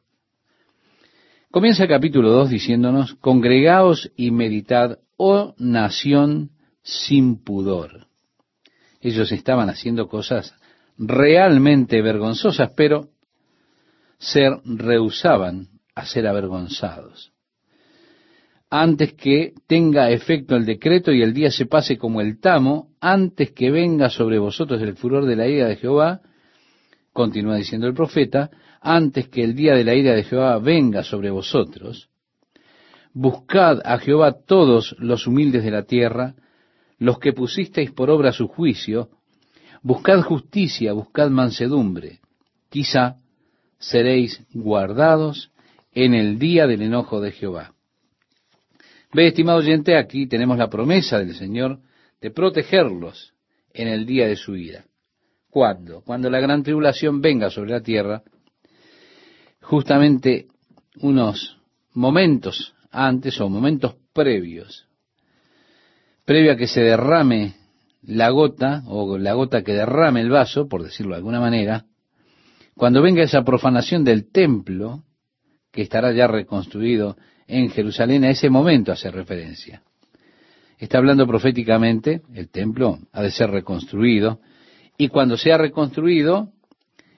Comienza 1.52 1.84
el 1.84 1.90
capítulo 1.90 2.32
2 2.32 2.50
diciéndonos, 2.50 3.16
congregaos 3.16 4.10
y 4.16 4.32
meditad, 4.32 5.00
oh 5.18 5.54
nación 5.58 6.52
sin 6.82 7.44
pudor. 7.44 8.08
Ellos 9.02 9.34
estaban 9.34 9.70
haciendo 9.70 10.08
cosas 10.08 10.56
realmente 10.98 12.02
vergonzosas, 12.02 12.72
pero 12.78 13.10
ser 14.18 14.62
rehusaban 14.64 15.68
a 15.94 16.06
ser 16.06 16.26
avergonzados. 16.26 17.34
Antes 18.70 19.12
que 19.12 19.54
tenga 19.68 20.10
efecto 20.10 20.56
el 20.56 20.66
decreto 20.66 21.12
y 21.12 21.22
el 21.22 21.34
día 21.34 21.52
se 21.52 21.66
pase 21.66 21.98
como 21.98 22.22
el 22.22 22.40
tamo, 22.40 22.94
antes 23.02 23.52
que 23.52 23.72
venga 23.72 24.10
sobre 24.10 24.40
vosotros 24.40 24.82
el 24.82 24.96
furor 24.96 25.26
de 25.26 25.36
la 25.36 25.50
ira 25.50 25.68
de 25.68 25.76
Jehová, 25.76 26.22
continúa 27.12 27.58
diciendo 27.58 27.88
el 27.88 27.94
profeta, 27.94 28.52
antes 28.82 29.30
que 29.30 29.44
el 29.44 29.56
día 29.56 29.76
de 29.76 29.84
la 29.84 29.94
ira 29.94 30.14
de 30.14 30.24
Jehová 30.24 30.58
venga 30.58 31.04
sobre 31.04 31.30
vosotros, 31.30 32.10
buscad 33.14 33.80
a 33.86 34.00
Jehová 34.00 34.36
todos 34.46 34.96
los 34.98 35.28
humildes 35.28 35.64
de 35.64 35.72
la 35.72 35.84
tierra, 35.84 36.34
los 36.98 37.20
que 37.20 37.32
pusisteis 37.32 37.92
por 37.92 38.10
obra 38.10 38.32
su 38.32 38.48
juicio, 38.48 39.10
buscad 39.84 40.22
justicia, 40.22 40.94
buscad 40.94 41.30
mansedumbre, 41.30 42.20
quizá 42.70 43.18
seréis 43.78 44.44
guardados 44.52 45.52
en 45.94 46.16
el 46.16 46.40
día 46.40 46.66
del 46.66 46.82
enojo 46.82 47.22
de 47.22 47.32
Jehová. 47.32 47.74
Ve, 49.14 49.28
estimado 49.28 49.60
oyente, 49.60 49.98
aquí 49.98 50.26
tenemos 50.26 50.58
la 50.58 50.70
promesa 50.70 51.20
del 51.20 51.36
Señor 51.36 51.80
de 52.20 52.32
protegerlos 52.32 53.34
en 53.74 53.88
el 53.88 54.06
día 54.06 54.28
de 54.28 54.38
su 54.38 54.56
ira. 54.56 54.86
¿Cuándo? 55.50 56.02
Cuando 56.02 56.30
la 56.30 56.40
gran 56.40 56.64
tribulación 56.64 57.20
venga 57.20 57.50
sobre 57.50 57.72
la 57.72 57.82
tierra, 57.82 58.24
justamente 59.62 60.48
unos 61.02 61.58
momentos 61.94 62.74
antes 62.92 63.40
o 63.40 63.50
momentos 63.50 63.96
previos, 64.14 64.88
previo 66.26 66.54
a 66.54 66.56
que 66.56 66.68
se 66.68 66.82
derrame 66.82 67.56
la 68.04 68.30
gota 68.30 68.84
o 68.88 69.18
la 69.18 69.34
gota 69.34 69.64
que 69.64 69.74
derrame 69.74 70.22
el 70.22 70.30
vaso, 70.30 70.68
por 70.68 70.84
decirlo 70.84 71.12
de 71.12 71.18
alguna 71.18 71.40
manera, 71.40 71.86
cuando 72.76 73.02
venga 73.02 73.24
esa 73.24 73.44
profanación 73.44 74.04
del 74.04 74.32
templo, 74.32 75.04
que 75.72 75.84
estará 75.84 76.12
ya 76.12 76.28
reconstruido 76.28 77.18
en 77.48 77.70
Jerusalén, 77.70 78.24
a 78.24 78.30
ese 78.30 78.50
momento 78.50 78.92
hace 78.92 79.12
referencia. 79.12 79.84
Está 80.78 80.98
hablando 80.98 81.28
proféticamente, 81.28 82.22
el 82.34 82.50
templo 82.50 83.00
ha 83.12 83.22
de 83.22 83.32
ser 83.32 83.52
reconstruido, 83.52 84.40
y 84.98 85.10
cuando 85.10 85.38
sea 85.38 85.58
reconstruido, 85.58 86.52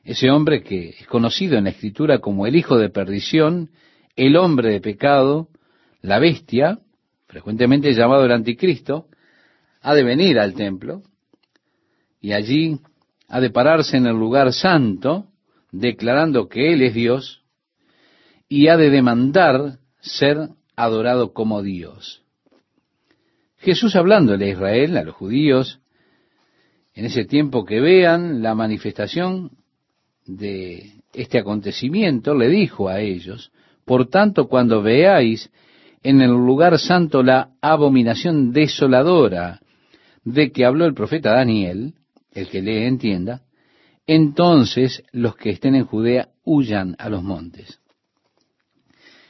ese 0.03 0.29
hombre 0.29 0.63
que 0.63 0.89
es 0.89 1.07
conocido 1.07 1.57
en 1.57 1.65
la 1.65 1.69
escritura 1.69 2.19
como 2.19 2.45
el 2.45 2.55
hijo 2.55 2.77
de 2.77 2.89
perdición, 2.89 3.71
el 4.15 4.35
hombre 4.35 4.71
de 4.71 4.81
pecado, 4.81 5.47
la 6.01 6.19
bestia, 6.19 6.79
frecuentemente 7.27 7.93
llamado 7.93 8.25
el 8.25 8.31
anticristo, 8.31 9.07
ha 9.81 9.95
de 9.95 10.03
venir 10.03 10.39
al 10.39 10.53
templo 10.53 11.03
y 12.19 12.33
allí 12.33 12.79
ha 13.27 13.39
de 13.39 13.49
pararse 13.49 13.97
en 13.97 14.07
el 14.07 14.15
lugar 14.15 14.53
santo 14.53 15.27
declarando 15.71 16.47
que 16.47 16.73
Él 16.73 16.81
es 16.81 16.93
Dios 16.93 17.43
y 18.47 18.67
ha 18.67 18.77
de 18.77 18.89
demandar 18.89 19.79
ser 20.01 20.49
adorado 20.75 21.33
como 21.33 21.61
Dios. 21.61 22.23
Jesús 23.57 23.95
hablándole 23.95 24.45
a 24.45 24.49
Israel, 24.49 24.97
a 24.97 25.03
los 25.03 25.15
judíos, 25.15 25.79
en 26.93 27.05
ese 27.05 27.25
tiempo 27.25 27.65
que 27.65 27.79
vean 27.79 28.43
la 28.43 28.53
manifestación 28.53 29.51
de 30.25 30.91
este 31.13 31.39
acontecimiento, 31.39 32.35
le 32.35 32.49
dijo 32.49 32.89
a 32.89 32.99
ellos, 33.01 33.51
por 33.85 34.07
tanto, 34.09 34.47
cuando 34.47 34.81
veáis 34.81 35.49
en 36.01 36.21
el 36.21 36.31
lugar 36.31 36.79
santo 36.79 37.23
la 37.23 37.51
abominación 37.61 38.51
desoladora 38.51 39.59
de 40.23 40.51
que 40.51 40.65
habló 40.65 40.85
el 40.85 40.93
profeta 40.93 41.33
Daniel, 41.33 41.93
el 42.31 42.47
que 42.47 42.61
lee 42.61 42.85
entienda, 42.85 43.41
entonces 44.07 45.03
los 45.11 45.35
que 45.35 45.51
estén 45.51 45.75
en 45.75 45.85
Judea 45.85 46.29
huyan 46.43 46.95
a 46.99 47.09
los 47.09 47.23
montes. 47.23 47.79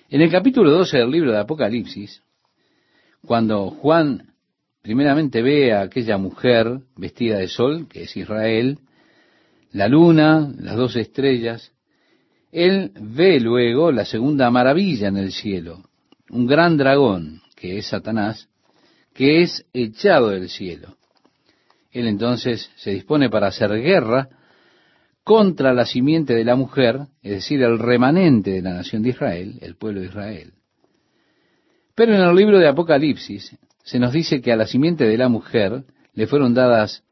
En 0.10 0.22
el 0.22 0.32
capítulo 0.32 0.72
12 0.72 0.98
del 0.98 1.12
libro 1.12 1.32
de 1.32 1.40
Apocalipsis, 1.40 2.22
cuando 3.26 3.70
Juan 3.70 4.34
primeramente 4.82 5.42
ve 5.42 5.74
a 5.74 5.82
aquella 5.82 6.18
mujer 6.18 6.82
vestida 6.96 7.38
de 7.38 7.48
sol, 7.48 7.88
que 7.88 8.04
es 8.04 8.18
Israel, 8.18 8.80
la 9.74 9.88
luna, 9.88 10.54
las 10.60 10.76
dos 10.76 10.96
estrellas, 10.96 11.72
él 12.52 12.92
ve 12.96 13.40
luego 13.40 13.92
la 13.92 14.06
segunda 14.06 14.50
maravilla 14.52 15.08
en 15.08 15.18
el 15.18 15.32
cielo, 15.32 15.84
un 16.30 16.46
gran 16.46 16.78
dragón, 16.78 17.42
que 17.56 17.80
es 17.80 17.88
Satanás, 17.88 18.48
que 19.14 19.42
es 19.42 19.66
echado 19.74 20.30
del 20.30 20.50
cielo. 20.50 20.96
Él 21.92 22.08
entonces 22.08 22.72
se 22.76 22.92
dispone 22.92 23.30
para 23.30 23.48
hacer 23.48 23.72
guerra 23.82 24.30
contra 25.24 25.74
la 25.74 25.86
simiente 25.86 26.36
de 26.36 26.46
la 26.46 26.56
mujer, 26.56 27.08
es 27.24 27.32
decir, 27.32 27.64
el 27.64 27.80
remanente 27.80 28.52
de 28.52 28.62
la 28.62 28.74
nación 28.74 29.02
de 29.02 29.10
Israel, 29.10 29.58
el 29.62 29.76
pueblo 29.76 30.02
de 30.02 30.08
Israel. 30.08 30.54
Pero 31.96 32.14
en 32.14 32.22
el 32.22 32.36
libro 32.36 32.60
de 32.60 32.68
Apocalipsis 32.68 33.58
se 33.84 34.00
nos 34.00 34.14
dice 34.14 34.42
que 34.42 34.52
a 34.52 34.56
la 34.56 34.68
simiente 34.68 35.06
de 35.06 35.18
la 35.18 35.30
mujer 35.30 35.84
le 36.14 36.28
fueron 36.28 36.54
dadas 36.54 37.04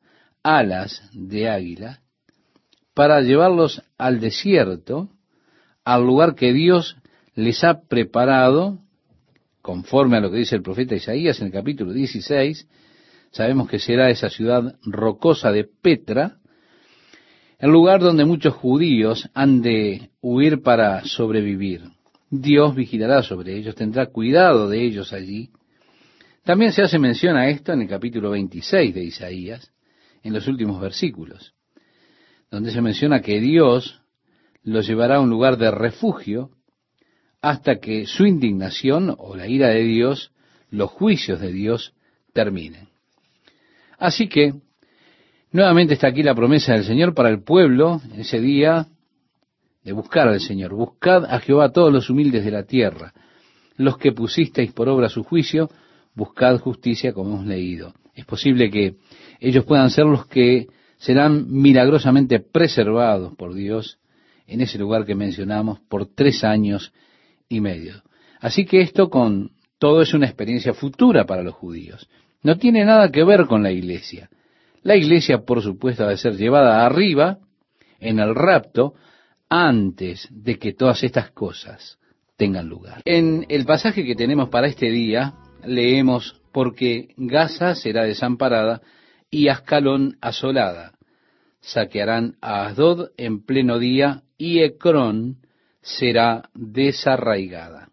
alas 0.44 1.02
de 1.14 1.50
águila 1.50 2.01
para 2.94 3.22
llevarlos 3.22 3.82
al 3.98 4.20
desierto, 4.20 5.10
al 5.84 6.06
lugar 6.06 6.36
que 6.36 6.54
Dios 6.54 6.98
les 7.36 7.64
ha 7.64 7.82
preparado, 7.82 8.80
conforme 9.62 10.18
a 10.18 10.22
lo 10.22 10.32
que 10.32 10.38
dice 10.38 10.56
el 10.56 10.62
profeta 10.62 10.96
Isaías 10.96 11.40
en 11.40 11.48
el 11.48 11.54
capítulo 11.54 11.94
16, 11.94 12.68
sabemos 13.32 13.70
que 13.70 13.80
será 13.80 14.10
esa 14.10 14.30
ciudad 14.30 14.76
rocosa 14.84 15.52
de 15.52 15.64
Petra, 15.64 16.38
el 17.60 17.70
lugar 17.70 18.02
donde 18.02 18.26
muchos 18.26 18.56
judíos 18.56 19.30
han 19.34 19.62
de 19.62 20.10
huir 20.20 20.62
para 20.62 21.06
sobrevivir. 21.06 21.84
Dios 22.30 22.76
vigilará 22.76 23.22
sobre 23.22 23.56
ellos, 23.56 23.76
tendrá 23.76 24.08
cuidado 24.08 24.68
de 24.68 24.84
ellos 24.84 25.14
allí. 25.14 25.52
También 26.44 26.72
se 26.72 26.82
hace 26.82 26.98
mención 26.98 27.38
a 27.38 27.50
esto 27.50 27.72
en 27.72 27.82
el 27.82 27.88
capítulo 27.88 28.32
26 28.32 28.96
de 28.96 29.04
Isaías, 29.04 29.72
en 30.24 30.34
los 30.34 30.48
últimos 30.48 30.82
versículos, 30.82 31.54
donde 32.52 32.72
se 32.72 32.82
menciona 32.82 33.22
que 33.22 33.40
Dios 33.40 34.02
los 34.64 34.86
llevará 34.86 35.16
a 35.16 35.22
un 35.22 35.30
lugar 35.30 35.58
de 35.58 35.72
refugio 35.72 36.52
hasta 37.42 37.80
que 37.80 38.06
su 38.06 38.26
indignación 38.26 39.16
o 39.18 39.36
la 39.36 39.48
ira 39.48 39.70
de 39.70 39.82
Dios, 39.82 40.32
los 40.70 40.92
juicios 40.92 41.40
de 41.40 41.52
Dios, 41.52 41.96
terminen. 42.34 42.90
Así 43.98 44.28
que 44.28 44.54
Nuevamente 45.54 45.96
está 45.96 46.08
aquí 46.08 46.24
la 46.24 46.34
promesa 46.34 46.74
del 46.74 46.86
Señor 46.86 47.14
para 47.14 47.30
el 47.30 47.44
pueblo 47.44 48.02
ese 48.16 48.40
día 48.40 48.88
de 49.84 49.92
buscar 49.92 50.30
al 50.30 50.40
Señor. 50.40 50.74
Buscad 50.74 51.26
a 51.26 51.40
Jehová 51.40 51.74
todos 51.74 51.92
los 51.92 52.10
humildes 52.10 52.46
de 52.46 52.52
la 52.52 52.64
tierra. 52.64 53.14
Los 53.76 53.98
que 53.98 54.14
pusisteis 54.14 54.72
por 54.72 54.88
obra 54.88 55.10
su 55.10 55.24
juicio, 55.24 55.70
buscad 56.16 56.58
justicia 56.60 57.12
como 57.12 57.34
hemos 57.34 57.46
leído. 57.46 57.94
Es 58.16 58.24
posible 58.24 58.70
que 58.70 58.96
ellos 59.42 59.66
puedan 59.66 59.90
ser 59.90 60.06
los 60.06 60.26
que 60.26 60.68
serán 61.02 61.52
milagrosamente 61.52 62.40
preservados 62.40 63.36
por 63.36 63.56
Dios 63.56 63.98
en 64.46 64.62
ese 64.62 64.78
lugar 64.78 65.04
que 65.04 65.16
mencionamos 65.16 65.80
por 65.90 66.06
tres 66.06 66.44
años 66.44 66.94
y 67.50 67.60
medio. 67.60 68.04
Así 68.40 68.66
que 68.66 68.82
esto 68.82 69.10
con 69.10 69.52
todo 69.80 70.04
es 70.04 70.14
una 70.14 70.28
experiencia 70.28 70.76
futura 70.76 71.26
para 71.26 71.42
los 71.42 71.56
judíos. 71.56 72.08
No 72.44 72.58
tiene 72.58 72.86
nada 72.86 73.10
que 73.10 73.24
ver 73.24 73.48
con 73.48 73.64
la 73.64 73.72
iglesia. 73.72 74.30
La 74.84 74.96
iglesia, 74.96 75.40
por 75.40 75.64
supuesto, 75.64 76.04
debe 76.04 76.18
ser 76.18 76.38
llevada 76.38 76.86
arriba 76.86 77.40
en 78.00 78.20
el 78.20 78.36
rapto 78.36 78.94
antes 79.50 80.28
de 80.30 80.60
que 80.60 80.74
todas 80.74 81.04
estas 81.04 81.32
cosas 81.32 81.98
tengan 82.38 82.68
lugar. 82.70 83.02
En 83.06 83.48
el 83.50 83.66
pasaje 83.66 84.06
que 84.06 84.16
tenemos 84.16 84.50
para 84.50 84.68
este 84.68 84.92
día, 84.92 85.34
leemos, 85.66 86.40
porque 86.52 87.10
Gaza 87.18 87.74
será 87.74 88.04
desamparada 88.04 88.82
y 89.32 89.48
Ascalón 89.48 90.18
asolada. 90.22 90.92
Saquearán 91.62 92.36
a 92.42 92.68
Asdod 92.68 93.12
en 93.18 93.44
pleno 93.46 93.80
día 93.80 94.24
y 94.38 94.60
Ecrón 94.60 95.38
será 95.82 96.50
desarraigada. 96.54 97.90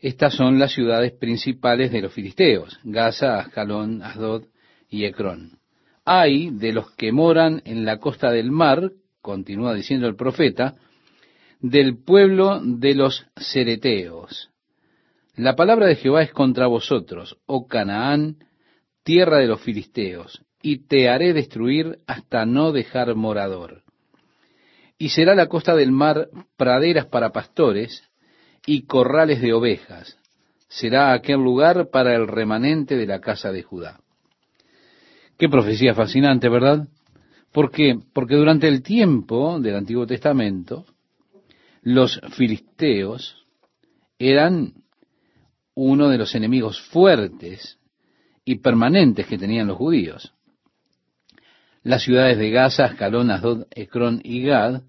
Estas 0.00 0.34
son 0.34 0.58
las 0.58 0.72
ciudades 0.72 1.12
principales 1.12 1.90
de 1.90 2.02
los 2.02 2.12
filisteos, 2.12 2.78
Gaza, 2.84 3.38
Ascalón, 3.38 4.02
Asdod 4.02 4.44
y 4.90 5.06
Ecrón. 5.06 5.58
Hay 6.04 6.50
de 6.50 6.72
los 6.74 6.90
que 6.92 7.10
moran 7.10 7.62
en 7.64 7.86
la 7.86 7.98
costa 7.98 8.30
del 8.30 8.50
mar, 8.50 8.92
continúa 9.22 9.72
diciendo 9.72 10.06
el 10.06 10.16
profeta, 10.16 10.74
del 11.60 11.96
pueblo 11.96 12.60
de 12.62 12.94
los 12.94 13.26
cereteos. 13.36 14.50
La 15.36 15.56
palabra 15.56 15.86
de 15.86 15.96
Jehová 15.96 16.22
es 16.22 16.32
contra 16.32 16.66
vosotros, 16.66 17.38
oh 17.46 17.66
Canaán, 17.66 18.36
tierra 19.04 19.38
de 19.38 19.46
los 19.46 19.60
filisteos, 19.60 20.42
y 20.62 20.86
te 20.86 21.08
haré 21.10 21.32
destruir 21.34 21.98
hasta 22.06 22.46
no 22.46 22.72
dejar 22.72 23.14
morador. 23.14 23.82
Y 24.98 25.10
será 25.10 25.34
la 25.34 25.46
costa 25.46 25.76
del 25.76 25.92
mar 25.92 26.28
praderas 26.56 27.06
para 27.06 27.30
pastores 27.30 28.02
y 28.66 28.86
corrales 28.86 29.42
de 29.42 29.52
ovejas. 29.52 30.18
Será 30.68 31.12
aquel 31.12 31.36
lugar 31.36 31.90
para 31.90 32.16
el 32.16 32.26
remanente 32.26 32.96
de 32.96 33.06
la 33.06 33.20
casa 33.20 33.52
de 33.52 33.62
Judá. 33.62 34.00
Qué 35.36 35.48
profecía 35.48 35.94
fascinante, 35.94 36.48
¿verdad? 36.48 36.88
Porque 37.52 37.98
durante 38.14 38.68
el 38.68 38.82
tiempo 38.82 39.60
del 39.60 39.76
Antiguo 39.76 40.06
Testamento, 40.06 40.86
los 41.82 42.20
filisteos 42.30 43.44
eran 44.18 44.72
uno 45.74 46.08
de 46.08 46.18
los 46.18 46.34
enemigos 46.34 46.80
fuertes 46.80 47.78
y 48.44 48.56
permanentes 48.56 49.26
que 49.26 49.38
tenían 49.38 49.66
los 49.66 49.76
judíos. 49.76 50.32
Las 51.82 52.02
ciudades 52.02 52.38
de 52.38 52.50
Gaza, 52.50 52.84
Ascalón, 52.84 53.30
Asdod, 53.30 53.66
Ecrón 53.70 54.20
y 54.22 54.42
Gad 54.42 54.82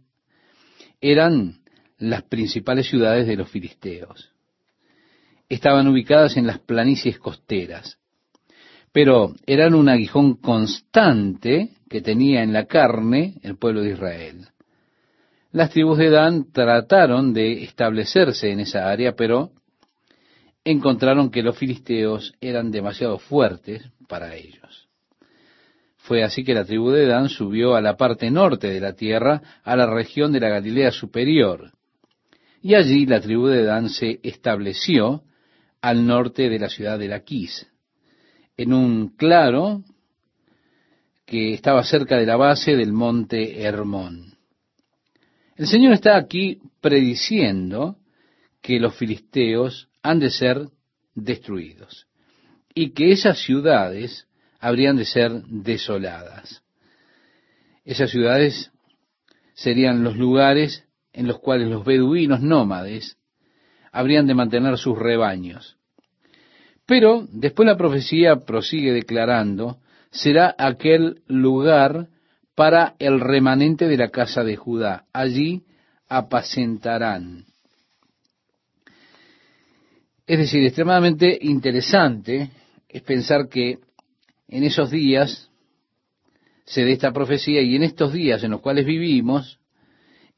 eran 1.02 1.60
las 1.98 2.24
principales 2.24 2.88
ciudades 2.88 3.28
de 3.28 3.36
los 3.36 3.50
filisteos. 3.50 4.32
Estaban 5.50 5.88
ubicadas 5.88 6.38
en 6.38 6.48
las 6.48 6.60
planicies 6.60 7.20
costeras 7.20 8.00
pero 8.96 9.34
eran 9.46 9.74
un 9.74 9.90
aguijón 9.90 10.36
constante 10.36 11.72
que 11.90 12.00
tenía 12.00 12.44
en 12.44 12.54
la 12.54 12.64
carne 12.64 13.34
el 13.44 13.58
pueblo 13.58 13.82
de 13.82 13.90
Israel. 13.90 14.48
Las 15.52 15.72
tribus 15.72 15.98
de 15.98 16.10
Dan 16.10 16.50
trataron 16.54 17.34
de 17.34 17.64
establecerse 17.64 18.54
en 18.54 18.62
esa 18.62 18.90
área, 18.90 19.14
pero 19.18 19.52
encontraron 20.66 21.30
que 21.30 21.44
los 21.44 21.58
filisteos 21.58 22.34
eran 22.42 22.72
demasiado 22.72 23.20
fuertes 23.20 23.84
para 24.08 24.36
ellos. 24.36 24.90
Fue 25.98 26.24
así 26.24 26.44
que 26.44 26.54
la 26.54 26.66
tribu 26.66 26.92
de 26.92 27.06
Dan 27.06 27.30
subió 27.30 27.76
a 27.76 27.82
la 27.82 27.96
parte 27.96 28.30
norte 28.30 28.68
de 28.68 28.80
la 28.80 28.94
tierra, 28.94 29.42
a 29.64 29.76
la 29.76 29.88
región 29.88 30.32
de 30.32 30.40
la 30.40 30.50
Galilea 30.50 30.92
superior. 30.92 31.72
Y 32.62 32.76
allí 32.76 33.06
la 33.06 33.22
tribu 33.22 33.48
de 33.48 33.64
Dan 33.64 33.90
se 33.90 34.20
estableció 34.24 35.24
al 35.82 36.06
norte 36.06 36.50
de 36.50 36.60
la 36.60 36.70
ciudad 36.70 37.00
de 37.00 37.08
Laquis 37.08 37.68
en 38.58 38.74
un 38.74 39.10
claro 39.16 39.84
que 41.26 41.54
estaba 41.54 41.84
cerca 41.84 42.18
de 42.18 42.26
la 42.26 42.38
base 42.38 42.76
del 42.76 42.94
monte 42.94 43.62
Hermón. 43.62 44.36
El 45.56 45.68
Señor 45.68 45.94
está 45.94 46.18
aquí 46.18 46.60
prediciendo 46.82 47.98
que 48.66 48.80
los 48.80 48.96
filisteos 48.96 49.90
han 50.02 50.18
de 50.18 50.32
ser 50.32 50.70
destruidos 51.14 52.08
y 52.74 52.94
que 52.94 53.12
esas 53.12 53.38
ciudades 53.38 54.28
habrían 54.60 54.96
de 54.96 55.06
ser 55.06 55.44
desoladas. 55.44 56.64
Esas 57.84 58.10
ciudades 58.10 58.72
serían 59.54 60.04
los 60.04 60.18
lugares 60.18 60.84
en 61.14 61.28
los 61.28 61.38
cuales 61.38 61.70
los 61.70 61.86
beduinos 61.86 62.42
nómades 62.42 63.20
habrían 63.92 64.26
de 64.26 64.34
mantener 64.34 64.80
sus 64.80 64.98
rebaños. 64.98 65.78
Pero 66.88 67.28
después 67.32 67.68
la 67.68 67.78
profecía 67.78 68.38
prosigue 68.48 68.94
declarando, 68.94 69.78
será 70.10 70.56
aquel 70.58 71.22
lugar 71.28 72.08
para 72.56 72.96
el 72.98 73.20
remanente 73.20 73.88
de 73.88 73.98
la 73.98 74.10
casa 74.10 74.44
de 74.44 74.56
Judá. 74.56 75.06
Allí 75.14 75.66
apacentarán. 76.10 77.46
Es 80.28 80.40
decir, 80.40 80.64
extremadamente 80.64 81.38
interesante 81.40 82.50
es 82.90 83.02
pensar 83.04 83.48
que 83.48 83.78
en 84.48 84.64
esos 84.64 84.90
días 84.90 85.52
se 86.66 86.84
dé 86.84 86.94
esta 86.94 87.14
profecía 87.14 87.62
y 87.62 87.76
en 87.76 87.84
estos 87.84 88.12
días 88.12 88.44
en 88.44 88.52
los 88.52 88.62
cuales 88.62 88.88
vivimos, 88.88 89.60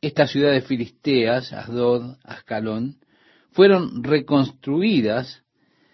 estas 0.02 0.32
ciudades 0.32 0.66
filisteas, 0.66 1.54
Asdod, 1.54 2.18
Ascalón, 2.24 2.98
fueron 3.52 4.04
reconstruidas 4.04 5.44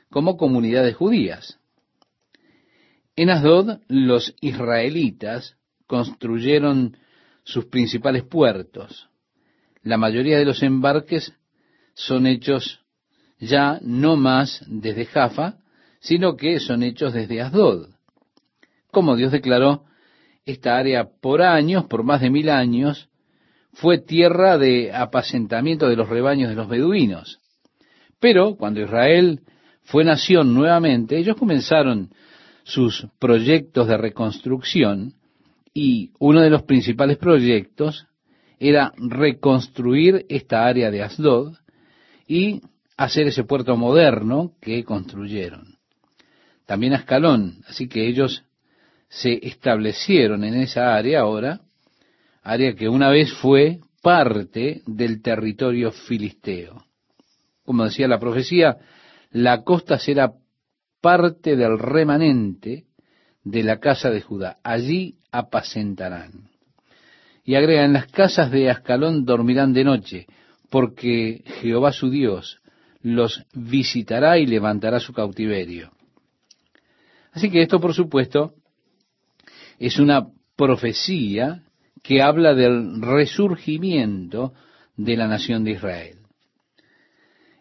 como 0.09 0.37
comunidades 0.37 0.95
judías. 0.95 1.59
En 3.15 3.29
Asdod 3.29 3.79
los 3.87 4.35
israelitas 4.41 5.55
construyeron 5.85 6.97
sus 7.43 7.65
principales 7.65 8.23
puertos. 8.23 9.07
La 9.83 9.97
mayoría 9.97 10.39
de 10.39 10.45
los 10.45 10.63
embarques 10.63 11.33
son 11.93 12.25
hechos 12.25 12.82
ya 13.45 13.79
no 13.81 14.15
más 14.15 14.63
desde 14.67 15.05
Jaffa, 15.05 15.57
sino 15.99 16.35
que 16.35 16.59
son 16.59 16.83
hechos 16.83 17.13
desde 17.13 17.41
Asdod. 17.41 17.89
Como 18.91 19.15
Dios 19.15 19.31
declaró, 19.31 19.83
esta 20.45 20.77
área 20.77 21.05
por 21.21 21.41
años, 21.41 21.85
por 21.85 22.03
más 22.03 22.21
de 22.21 22.29
mil 22.29 22.49
años, 22.49 23.09
fue 23.73 23.97
tierra 23.97 24.57
de 24.57 24.93
apacentamiento 24.93 25.87
de 25.87 25.95
los 25.95 26.09
rebaños 26.09 26.49
de 26.49 26.55
los 26.55 26.67
beduinos. 26.67 27.39
Pero 28.19 28.55
cuando 28.55 28.81
Israel 28.81 29.41
fue 29.81 30.03
nación 30.03 30.53
nuevamente, 30.53 31.17
ellos 31.17 31.35
comenzaron 31.37 32.11
sus 32.63 33.07
proyectos 33.19 33.87
de 33.87 33.97
reconstrucción 33.97 35.13
y 35.73 36.11
uno 36.19 36.41
de 36.41 36.49
los 36.49 36.63
principales 36.63 37.17
proyectos 37.17 38.05
era 38.59 38.93
reconstruir 38.97 40.25
esta 40.29 40.65
área 40.65 40.91
de 40.91 41.03
Asdod 41.03 41.55
y 42.27 42.61
hacer 42.97 43.27
ese 43.27 43.43
puerto 43.43 43.75
moderno 43.75 44.53
que 44.61 44.83
construyeron. 44.83 45.77
También 46.65 46.93
Ascalón, 46.93 47.63
así 47.67 47.87
que 47.87 48.07
ellos 48.07 48.43
se 49.09 49.45
establecieron 49.45 50.43
en 50.43 50.55
esa 50.55 50.95
área 50.95 51.21
ahora, 51.21 51.61
área 52.41 52.73
que 52.73 52.89
una 52.89 53.09
vez 53.09 53.33
fue 53.33 53.79
parte 54.01 54.81
del 54.85 55.21
territorio 55.21 55.91
filisteo. 55.91 56.85
Como 57.65 57.85
decía 57.85 58.07
la 58.07 58.19
profecía, 58.19 58.77
la 59.31 59.63
costa 59.63 59.97
será 59.97 60.33
parte 61.01 61.55
del 61.55 61.79
remanente 61.79 62.85
de 63.43 63.63
la 63.63 63.79
casa 63.79 64.09
de 64.09 64.21
Judá. 64.21 64.57
Allí 64.63 65.17
apacentarán. 65.31 66.49
Y 67.43 67.55
agrega, 67.55 67.83
en 67.83 67.93
las 67.93 68.07
casas 68.07 68.51
de 68.51 68.69
Ascalón 68.69 69.25
dormirán 69.25 69.73
de 69.73 69.83
noche, 69.83 70.27
porque 70.69 71.43
Jehová 71.61 71.91
su 71.91 72.09
Dios 72.09 72.62
los 73.03 73.45
visitará 73.53 74.39
y 74.39 74.47
levantará 74.47 74.99
su 74.99 75.13
cautiverio. 75.13 75.91
Así 77.31 77.51
que 77.51 77.61
esto, 77.61 77.79
por 77.79 77.93
supuesto, 77.93 78.53
es 79.77 79.99
una 79.99 80.27
profecía 80.55 81.63
que 82.01 82.21
habla 82.21 82.53
del 82.53 83.01
resurgimiento 83.01 84.53
de 84.95 85.17
la 85.17 85.27
nación 85.27 85.63
de 85.63 85.71
Israel. 85.71 86.17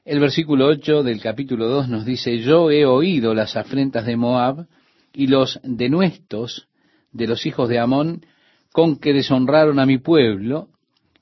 El 0.04 0.20
versículo 0.20 0.66
8 0.66 1.02
del 1.02 1.20
capítulo 1.20 1.68
2 1.68 1.88
nos 1.88 2.04
dice, 2.04 2.38
yo 2.38 2.70
he 2.70 2.84
oído 2.84 3.34
las 3.34 3.56
afrentas 3.56 4.04
de 4.04 4.16
Moab 4.16 4.66
y 5.12 5.26
los 5.26 5.60
denuestos 5.62 6.68
de 7.12 7.26
los 7.26 7.46
hijos 7.46 7.68
de 7.68 7.78
Amón 7.78 8.24
con 8.72 8.98
que 8.98 9.12
deshonraron 9.12 9.78
a 9.78 9.86
mi 9.86 9.98
pueblo 9.98 10.68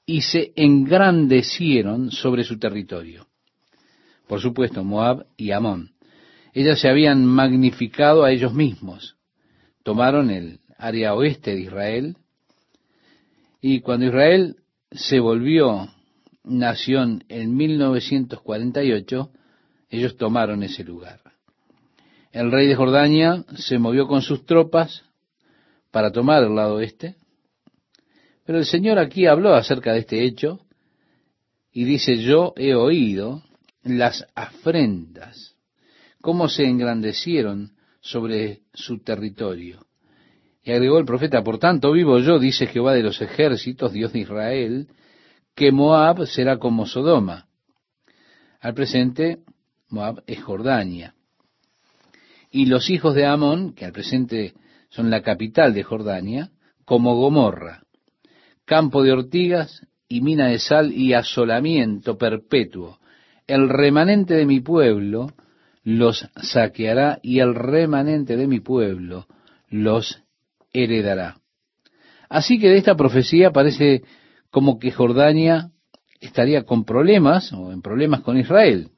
y 0.07 0.23
se 0.23 0.53
engrandecieron 0.57 2.11
sobre 2.11 2.45
su 2.45 2.59
territorio. 2.59 3.30
Por 4.31 4.41
supuesto, 4.41 4.85
Moab 4.85 5.27
y 5.37 5.51
Amón. 5.51 5.91
Ellas 6.53 6.79
se 6.79 6.89
habían 6.89 7.27
magnificado 7.27 8.23
a 8.23 8.31
ellos 8.31 8.55
mismos. 8.55 9.17
Tomaron 9.83 10.31
el 10.31 10.61
área 10.79 11.15
oeste 11.15 11.51
de 11.53 11.63
Israel 11.63 12.17
y 13.61 13.81
cuando 13.81 14.07
Israel 14.07 14.59
se 14.93 15.19
volvió 15.19 15.89
nación 16.45 17.25
en 17.29 17.57
1948, 17.57 19.33
ellos 19.89 20.17
tomaron 20.17 20.63
ese 20.63 20.85
lugar. 20.85 21.23
El 22.31 22.53
rey 22.53 22.69
de 22.69 22.77
Jordania 22.77 23.45
se 23.57 23.81
movió 23.81 24.07
con 24.07 24.23
sus 24.23 24.47
tropas 24.47 25.03
para 25.91 26.13
tomar 26.13 26.45
el 26.45 26.55
lado 26.55 26.77
oeste, 26.77 27.17
pero 28.47 28.59
el 28.59 28.65
Señor 28.65 29.01
aquí 29.01 29.27
habló 29.27 29.55
acerca 29.55 29.93
de 29.93 29.99
este 29.99 30.25
hecho 30.25 30.61
y 31.73 31.83
dice, 31.83 32.19
yo 32.19 32.55
he 32.57 32.77
oído 32.77 33.43
las 33.83 34.27
afrentas, 34.35 35.57
cómo 36.21 36.49
se 36.49 36.65
engrandecieron 36.65 37.73
sobre 38.01 38.61
su 38.73 39.03
territorio. 39.03 39.87
Y 40.63 40.73
agregó 40.73 40.99
el 40.99 41.07
profeta, 41.07 41.43
por 41.43 41.59
tanto 41.59 41.93
vivo 41.93 42.19
yo, 42.19 42.39
dice 42.39 42.67
Jehová 42.67 42.95
de 42.95 43.03
los 43.03 43.21
ejércitos, 43.21 43.93
Dios 43.93 44.13
de 44.13 44.21
Israel, 44.21 44.89
que 45.55 45.73
Moab 45.73 46.27
será 46.27 46.59
como 46.59 46.87
Sodoma. 46.87 47.47
Al 48.61 48.75
presente, 48.75 49.39
Moab 49.89 50.23
es 50.27 50.43
Jordania. 50.43 51.15
Y 52.51 52.67
los 52.67 52.91
hijos 52.91 53.15
de 53.15 53.27
Amón, 53.27 53.75
que 53.75 53.85
al 53.85 53.93
presente 53.93 54.55
son 54.91 55.11
la 55.11 55.23
capital 55.23 55.73
de 55.73 55.83
Jordania, 55.83 56.51
como 56.85 57.17
Gomorra, 57.17 57.85
campo 58.65 59.03
de 59.03 59.13
ortigas 59.13 59.87
y 60.09 60.21
mina 60.21 60.49
de 60.49 60.59
sal 60.59 60.93
y 60.93 61.15
asolamiento 61.15 62.19
perpetuo. 62.19 63.00
El 63.51 63.69
remanente 63.69 64.35
de 64.35 64.47
mi 64.47 64.61
pueblo 64.61 65.33
los 65.83 66.25
saqueará 66.41 67.19
y 67.21 67.41
el 67.41 67.57
remanente 67.57 68.37
de 68.37 68.47
mi 68.47 68.61
pueblo 68.61 69.27
los 69.69 70.23
heredará. 70.73 71.41
Así 72.29 72.61
que 72.61 72.69
de 72.69 72.77
esta 72.77 72.95
profecía 72.95 73.51
parece 73.51 74.05
como 74.51 74.79
que 74.79 74.93
Jordania 74.93 75.73
estaría 76.21 76.63
con 76.63 76.85
problemas 76.85 77.53
o 77.53 77.73
en 77.73 77.83
problemas 77.83 78.21
con 78.21 78.39
Israel. 78.39 78.91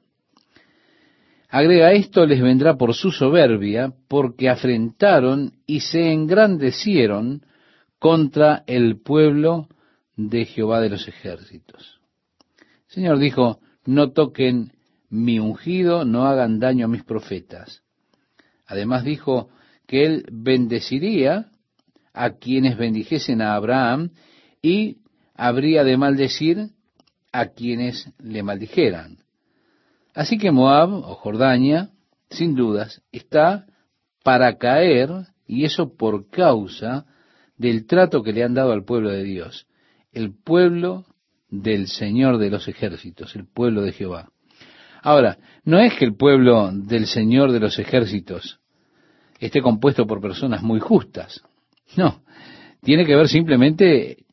Agrega 1.49 1.93
esto 1.93 2.27
les 2.27 2.39
vendrá 2.39 2.77
por 2.77 2.93
su 2.93 3.09
soberbia, 3.09 3.91
porque 4.07 4.49
afrentaron 4.49 5.53
y 5.65 5.79
se 5.79 6.11
engrandecieron 6.11 7.41
contra 7.97 8.63
el 8.67 9.01
pueblo 9.01 9.67
de 10.15 10.45
Jehová 10.45 10.79
de 10.79 10.89
los 10.89 11.07
ejércitos. 11.07 11.99
El 12.59 12.93
Señor 12.93 13.17
dijo, 13.17 13.59
no 13.85 14.11
toquen 14.11 14.71
mi 15.09 15.39
ungido, 15.39 16.05
no 16.05 16.25
hagan 16.25 16.59
daño 16.59 16.85
a 16.85 16.89
mis 16.89 17.03
profetas. 17.03 17.83
Además 18.65 19.03
dijo 19.03 19.49
que 19.87 20.05
él 20.05 20.25
bendeciría 20.31 21.51
a 22.13 22.31
quienes 22.31 22.77
bendijesen 22.77 23.41
a 23.41 23.55
Abraham 23.55 24.11
y 24.61 24.97
habría 25.35 25.83
de 25.83 25.97
maldecir 25.97 26.69
a 27.31 27.47
quienes 27.47 28.11
le 28.19 28.43
maldijeran. 28.43 29.17
Así 30.13 30.37
que 30.37 30.51
Moab 30.51 30.93
o 30.93 31.15
Jordania, 31.15 31.89
sin 32.29 32.55
dudas, 32.55 33.01
está 33.11 33.65
para 34.23 34.57
caer, 34.57 35.09
y 35.45 35.65
eso 35.65 35.95
por 35.97 36.29
causa 36.29 37.05
del 37.57 37.85
trato 37.85 38.23
que 38.23 38.31
le 38.31 38.43
han 38.43 38.53
dado 38.53 38.71
al 38.71 38.85
pueblo 38.85 39.09
de 39.09 39.23
Dios, 39.23 39.67
el 40.11 40.33
pueblo 40.33 41.05
del 41.53 41.87
Señor 41.87 42.39
de 42.39 42.49
los 42.49 42.67
ejércitos, 42.67 43.35
el 43.35 43.45
pueblo 43.45 43.83
de 43.83 43.91
Jehová. 43.91 44.29
Ahora, 45.03 45.37
no 45.63 45.79
es 45.79 45.93
que 45.93 46.05
el 46.05 46.15
pueblo 46.15 46.71
del 46.73 47.05
Señor 47.05 47.51
de 47.51 47.59
los 47.59 47.77
ejércitos 47.77 48.59
esté 49.39 49.61
compuesto 49.61 50.07
por 50.07 50.19
personas 50.19 50.63
muy 50.63 50.79
justas. 50.79 51.43
No, 51.95 52.23
tiene 52.81 53.05
que 53.05 53.15
ver 53.15 53.27
simplemente 53.27 54.25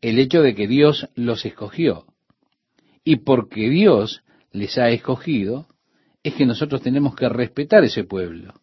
el 0.00 0.18
hecho 0.20 0.42
de 0.42 0.54
que 0.54 0.68
Dios 0.68 1.08
los 1.16 1.44
escogió. 1.44 2.04
Y 3.02 3.16
porque 3.16 3.68
Dios 3.68 4.22
les 4.52 4.78
ha 4.78 4.90
escogido, 4.90 5.66
es 6.22 6.34
que 6.34 6.46
nosotros 6.46 6.82
tenemos 6.82 7.16
que 7.16 7.28
respetar 7.28 7.82
ese 7.82 8.04
pueblo. 8.04 8.54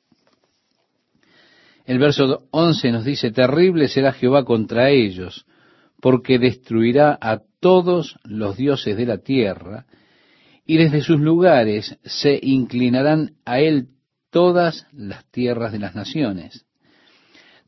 El 1.86 2.00
verso 2.00 2.48
11 2.52 2.92
nos 2.92 3.04
dice, 3.04 3.32
terrible 3.32 3.90
será 3.90 4.14
Jehová 4.14 4.46
contra 4.46 4.92
ellos, 4.92 5.46
porque 6.02 6.40
destruirá 6.40 7.18
a 7.22 7.42
todos 7.60 8.18
los 8.24 8.58
dioses 8.58 8.98
de 8.98 9.06
la 9.06 9.20
tierra, 9.20 9.86
y 10.66 10.78
desde 10.78 11.02
sus 11.02 11.20
lugares 11.20 11.98
se 12.04 12.40
inclinarán 12.42 13.36
a 13.46 13.60
él 13.60 13.90
todas 14.32 14.88
las 14.92 15.30
tierras 15.32 15.72
de 15.72 15.80
las 15.80 15.96
naciones. 15.96 16.66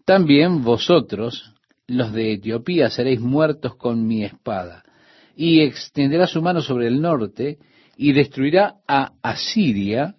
También 0.06 0.64
vosotros, 0.64 1.54
los 1.88 2.12
de 2.12 2.34
Etiopía, 2.34 2.90
seréis 2.90 3.22
muertos 3.22 3.76
con 3.76 4.06
mi 4.08 4.24
espada, 4.24 4.84
y 5.36 5.62
extenderá 5.62 6.28
su 6.28 6.42
mano 6.42 6.62
sobre 6.62 6.88
el 6.88 7.02
norte, 7.02 7.60
y 7.96 8.14
destruirá 8.14 8.76
a 8.88 9.14
Asiria, 9.22 10.16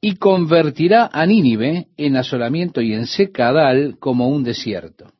y 0.00 0.16
convertirá 0.16 1.10
a 1.12 1.26
Nínive 1.26 1.88
en 1.96 2.16
asolamiento 2.16 2.80
y 2.80 2.94
en 2.94 3.06
secadal 3.06 3.98
como 4.00 4.28
un 4.28 4.42
desierto. 4.42 5.12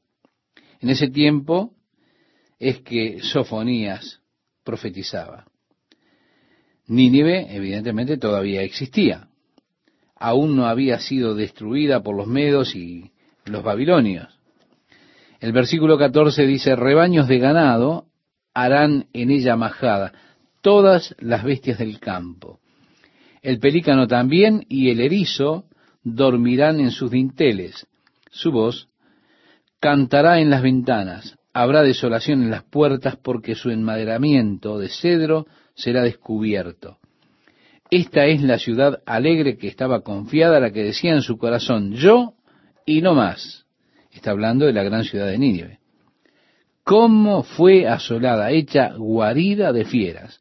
En 0.81 0.89
ese 0.89 1.09
tiempo 1.09 1.75
es 2.61 2.81
que 2.83 3.21
Sofonías 3.23 4.21
profetizaba. 4.63 5.47
Nínive, 6.87 7.57
evidentemente, 7.57 8.19
todavía 8.19 8.63
existía. 8.63 9.29
Aún 10.15 10.55
no 10.55 10.67
había 10.67 11.01
sido 11.01 11.35
destruida 11.35 12.03
por 12.03 12.15
los 12.15 12.27
medos 12.27 12.77
y 12.77 13.11
los 13.47 13.65
babilonios. 13.65 14.39
El 15.41 15.53
versículo 15.53 15.97
14 15.97 16.47
dice, 16.47 16.77
rebaños 16.77 17.27
de 17.27 17.39
ganado 17.39 18.05
harán 18.53 19.07
en 19.15 19.31
ella 19.31 19.57
majada, 19.57 20.13
todas 20.61 21.15
las 21.19 21.43
bestias 21.43 21.79
del 21.79 21.99
campo. 21.99 22.61
El 23.41 23.59
pelícano 23.59 24.07
también 24.07 24.67
y 24.69 24.91
el 24.91 25.01
erizo 25.01 25.65
dormirán 26.03 26.79
en 26.81 26.91
sus 26.91 27.11
dinteles. 27.11 27.87
Su 28.31 28.53
voz 28.53 28.89
cantará 29.81 30.41
en 30.41 30.51
las 30.51 30.63
ventanas. 30.63 31.40
Habrá 31.53 31.83
desolación 31.83 32.43
en 32.43 32.51
las 32.51 32.63
puertas 32.63 33.17
porque 33.17 33.55
su 33.55 33.71
enmaderamiento 33.71 34.79
de 34.79 34.89
cedro 34.89 35.47
será 35.75 36.03
descubierto. 36.03 36.99
Esta 37.91 38.27
es 38.27 38.41
la 38.43 38.59
ciudad 38.59 39.03
alegre 39.05 39.57
que 39.57 39.67
estaba 39.67 40.03
confiada, 40.03 40.61
la 40.61 40.71
que 40.71 40.85
decía 40.85 41.13
en 41.13 41.23
su 41.23 41.39
corazón, 41.39 41.93
yo 41.95 42.35
y 42.87 43.03
no 43.03 43.15
más. 43.15 43.67
Está 44.13 44.31
hablando 44.31 44.67
de 44.67 44.73
la 44.73 44.85
gran 44.85 45.03
ciudad 45.05 45.27
de 45.27 45.39
Nínive. 45.39 45.81
¿Cómo 46.85 47.43
fue 47.43 47.87
asolada, 47.89 48.51
hecha 48.53 48.95
guarida 48.97 49.73
de 49.73 49.85
fieras? 49.85 50.41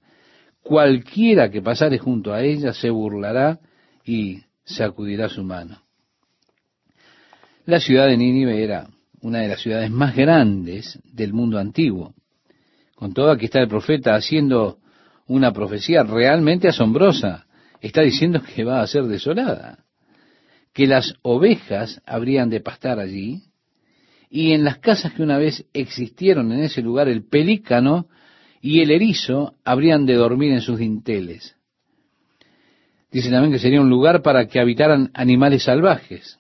Cualquiera 0.62 1.50
que 1.50 1.62
pasare 1.62 1.98
junto 1.98 2.34
a 2.34 2.44
ella 2.44 2.74
se 2.74 2.92
burlará 2.92 3.60
y 4.06 4.42
sacudirá 4.64 5.30
su 5.30 5.44
mano. 5.44 5.82
La 7.66 7.80
ciudad 7.80 8.08
de 8.08 8.18
Nínive 8.18 8.64
era 8.64 8.88
una 9.22 9.40
de 9.40 9.48
las 9.48 9.62
ciudades 9.62 9.92
más 9.92 10.16
grandes 10.16 11.00
del 11.04 11.34
mundo 11.34 11.60
antiguo. 11.60 12.14
Con 12.96 13.14
todo, 13.14 13.32
aquí 13.32 13.46
está 13.46 13.62
el 13.62 13.68
profeta 13.68 14.16
haciendo 14.16 14.80
una 15.28 15.54
profecía 15.54 16.04
realmente 16.04 16.68
asombrosa. 16.68 17.46
Está 17.82 18.02
diciendo 18.02 18.42
que 18.42 18.64
va 18.64 18.82
a 18.82 18.88
ser 18.88 19.04
desolada, 19.04 19.86
que 20.74 20.88
las 20.88 21.14
ovejas 21.22 22.02
habrían 22.06 22.50
de 22.50 22.60
pastar 22.60 23.00
allí, 23.00 23.44
y 24.30 24.52
en 24.52 24.64
las 24.64 24.80
casas 24.80 25.14
que 25.14 25.24
una 25.24 25.38
vez 25.38 25.66
existieron 25.74 26.52
en 26.52 26.60
ese 26.60 26.82
lugar, 26.82 27.08
el 27.08 27.24
pelícano 27.24 28.08
y 28.62 28.82
el 28.82 28.92
erizo 28.92 29.56
habrían 29.64 30.06
de 30.06 30.16
dormir 30.16 30.52
en 30.52 30.62
sus 30.62 30.78
dinteles. 30.78 31.56
Dice 33.12 33.32
también 33.32 33.52
que 33.52 33.60
sería 33.60 33.82
un 33.82 33.90
lugar 33.90 34.22
para 34.22 34.48
que 34.48 34.60
habitaran 34.60 35.10
animales 35.14 35.64
salvajes. 35.64 36.39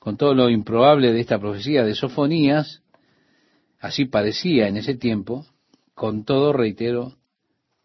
Con 0.00 0.16
todo 0.16 0.34
lo 0.34 0.48
improbable 0.48 1.12
de 1.12 1.20
esta 1.20 1.38
profecía 1.38 1.84
de 1.84 1.94
Sofonías, 1.94 2.82
así 3.78 4.06
parecía 4.06 4.66
en 4.66 4.78
ese 4.78 4.94
tiempo, 4.94 5.46
con 5.94 6.24
todo, 6.24 6.54
reitero, 6.54 7.16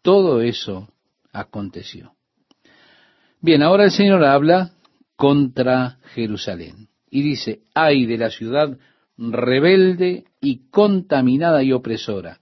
todo 0.00 0.40
eso 0.40 0.88
aconteció. 1.30 2.14
Bien, 3.42 3.62
ahora 3.62 3.84
el 3.84 3.90
Señor 3.90 4.24
habla 4.24 4.72
contra 5.14 5.98
Jerusalén 6.14 6.88
y 7.10 7.20
dice, 7.20 7.60
ay 7.74 8.06
de 8.06 8.16
la 8.16 8.30
ciudad 8.30 8.78
rebelde 9.18 10.24
y 10.40 10.68
contaminada 10.70 11.62
y 11.62 11.72
opresora. 11.72 12.38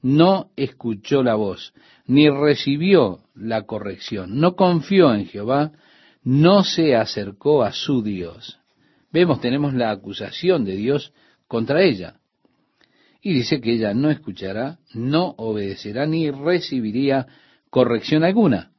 No 0.00 0.50
escuchó 0.56 1.22
la 1.22 1.34
voz, 1.34 1.74
ni 2.06 2.30
recibió 2.30 3.20
la 3.34 3.66
corrección, 3.66 4.40
no 4.40 4.56
confió 4.56 5.12
en 5.12 5.26
Jehová, 5.26 5.72
no 6.22 6.64
se 6.64 6.96
acercó 6.96 7.62
a 7.62 7.72
su 7.72 8.02
Dios. 8.02 8.59
Vemos, 9.12 9.40
tenemos 9.40 9.74
la 9.74 9.90
acusación 9.90 10.64
de 10.64 10.76
Dios 10.76 11.12
contra 11.48 11.82
ella 11.82 12.20
y 13.22 13.34
dice 13.34 13.60
que 13.60 13.72
ella 13.72 13.92
no 13.92 14.10
escuchará, 14.10 14.78
no 14.94 15.34
obedecerá 15.36 16.06
ni 16.06 16.30
recibiría 16.30 17.26
corrección 17.68 18.24
alguna. 18.24 18.70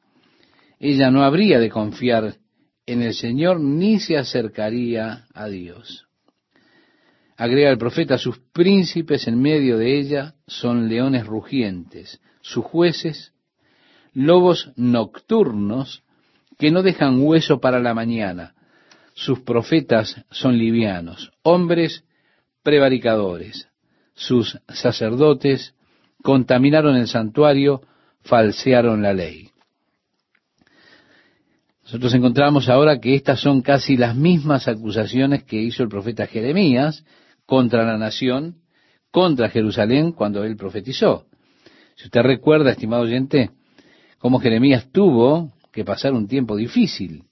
Ella 0.80 1.12
no 1.12 1.24
habría 1.24 1.60
de 1.60 1.70
confiar 1.70 2.38
en 2.86 3.02
el 3.02 3.14
Señor 3.14 3.60
ni 3.60 4.00
se 4.00 4.18
acercaría 4.18 5.26
a 5.34 5.48
Dios. 5.48 6.08
Agrega 7.38 7.70
el 7.70 7.78
profeta, 7.78 8.18
sus 8.18 8.40
príncipes 8.54 9.28
en 9.28 9.40
medio 9.42 9.78
de 9.78 10.00
ella 10.00 10.36
son 10.48 10.90
leones 10.90 11.26
rugientes, 11.26 12.20
sus 12.42 12.66
jueces, 12.66 13.34
lobos 14.14 14.72
nocturnos 14.76 16.04
que 16.58 16.72
no 16.72 16.84
dejan 16.84 17.22
hueso 17.22 17.60
para 17.60 17.80
la 17.80 17.94
mañana, 17.94 18.54
sus 19.14 19.42
profetas 19.42 20.24
son 20.32 20.58
livianos, 20.58 21.32
hombres 21.44 22.04
prevaricadores, 22.64 23.68
sus 24.14 24.60
sacerdotes 24.70 25.74
contaminaron 26.22 26.96
el 26.96 27.08
santuario, 27.08 27.82
falsearon 28.22 29.02
la 29.02 29.14
ley. 29.14 29.50
Nosotros 31.84 32.14
encontramos 32.14 32.70
ahora 32.70 33.00
que 33.00 33.16
estas 33.16 33.42
son 33.42 33.62
casi 33.62 33.98
las 33.98 34.16
mismas 34.16 34.68
acusaciones 34.68 35.44
que 35.44 35.62
hizo 35.62 35.84
el 35.84 35.90
profeta 35.90 36.26
Jeremías 36.28 37.04
contra 37.46 37.84
la 37.84 37.98
nación, 37.98 38.62
contra 39.12 39.50
Jerusalén, 39.50 40.14
cuando 40.14 40.44
él 40.44 40.56
profetizó. 40.56 41.26
Si 41.96 42.06
usted 42.06 42.22
recuerda, 42.22 42.72
estimado 42.72 43.04
oyente, 43.04 43.50
cómo 44.20 44.40
Jeremías 44.40 44.88
tuvo 44.92 45.52
que 45.74 45.84
pasar 45.84 46.14
un 46.14 46.28
tiempo 46.28 46.56
difícil 46.56 47.26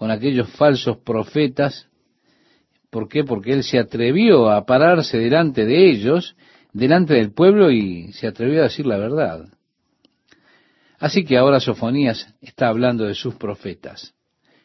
con 0.00 0.10
aquellos 0.10 0.48
falsos 0.52 0.96
profetas 0.96 1.90
¿Por 2.88 3.06
qué? 3.06 3.22
Porque 3.22 3.52
él 3.52 3.62
se 3.62 3.78
atrevió 3.78 4.50
a 4.50 4.64
pararse 4.66 5.18
delante 5.18 5.64
de 5.64 5.90
ellos, 5.90 6.36
delante 6.72 7.14
del 7.14 7.32
pueblo, 7.32 7.70
y 7.70 8.12
se 8.14 8.26
atrevió 8.26 8.60
a 8.60 8.64
decir 8.64 8.86
la 8.86 8.96
verdad. 8.96 9.46
Así 10.98 11.24
que 11.24 11.36
ahora 11.36 11.60
Sofonías 11.60 12.34
está 12.40 12.68
hablando 12.68 13.04
de 13.04 13.14
sus 13.14 13.36
profetas. 13.36 14.14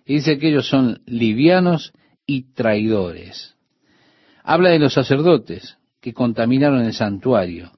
Y 0.06 0.16
dice 0.16 0.40
que 0.40 0.50
ellos 0.50 0.68
son 0.68 1.02
livianos 1.06 1.94
y 2.26 2.54
traidores. 2.54 3.56
Habla 4.42 4.70
de 4.70 4.80
los 4.80 4.94
sacerdotes 4.94 5.78
que 6.02 6.14
contaminaron 6.14 6.82
el 6.82 6.94
santuario, 6.94 7.74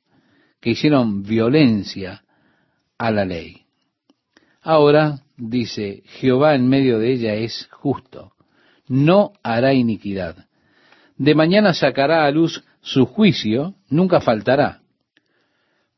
que 0.62 0.70
hicieron 0.70 1.24
violencia 1.24 2.24
a 2.98 3.12
la 3.12 3.26
ley. 3.26 3.67
Ahora 4.68 5.24
dice, 5.38 6.04
Jehová 6.06 6.56
en 6.56 6.68
medio 6.68 7.00
de 7.00 7.14
ella 7.14 7.36
es 7.36 7.70
justo 7.72 8.34
no 8.88 9.34
hará 9.44 9.74
iniquidad. 9.74 10.48
De 11.18 11.36
mañana 11.36 11.74
sacará 11.74 12.26
a 12.26 12.32
luz 12.32 12.64
su 12.82 13.06
juicio, 13.06 13.76
nunca 13.90 14.22
faltará. 14.22 14.82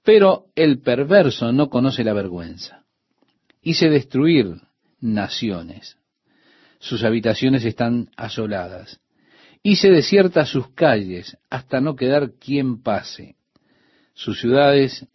Pero 0.03 0.45
el 0.55 0.79
perverso 0.79 1.51
no 1.51 1.69
conoce 1.69 2.03
la 2.03 2.13
vergüenza. 2.13 2.85
Hice 3.61 3.89
destruir 3.89 4.61
naciones. 4.99 5.97
Sus 6.79 7.03
habitaciones 7.03 7.65
están 7.65 8.09
asoladas. 8.15 8.99
Hice 9.61 9.91
desiertas 9.91 10.49
sus 10.49 10.69
calles 10.69 11.37
hasta 11.49 11.81
no 11.81 11.95
quedar 11.95 12.31
quien 12.39 12.81
pase. 12.81 13.35
Sus 14.13 14.39
ciudades 14.39 15.05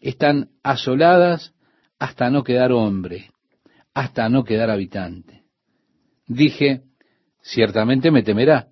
están 0.00 0.50
asoladas 0.62 1.54
hasta 1.98 2.30
no 2.30 2.44
quedar 2.44 2.72
hombre, 2.72 3.30
hasta 3.94 4.28
no 4.28 4.44
quedar 4.44 4.70
habitante. 4.70 5.42
Dije, 6.26 6.82
ciertamente 7.42 8.10
me 8.10 8.22
temerá, 8.22 8.68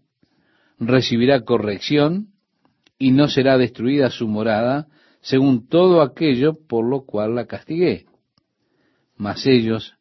recibirá 0.78 1.44
corrección 1.44 2.28
y 2.98 3.10
no 3.10 3.28
será 3.28 3.58
destruida 3.58 4.10
su 4.10 4.28
morada, 4.28 4.88
según 5.20 5.68
todo 5.68 6.02
aquello 6.02 6.58
por 6.66 6.86
lo 6.86 7.04
cual 7.04 7.34
la 7.34 7.46
castigué. 7.46 8.06
Mas 9.16 9.46
ellos 9.46 9.94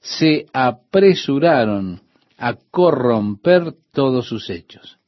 se 0.00 0.46
apresuraron 0.52 2.02
a 2.36 2.56
corromper 2.70 3.74
todos 3.92 4.28
sus 4.28 4.48
hechos. 4.50 4.98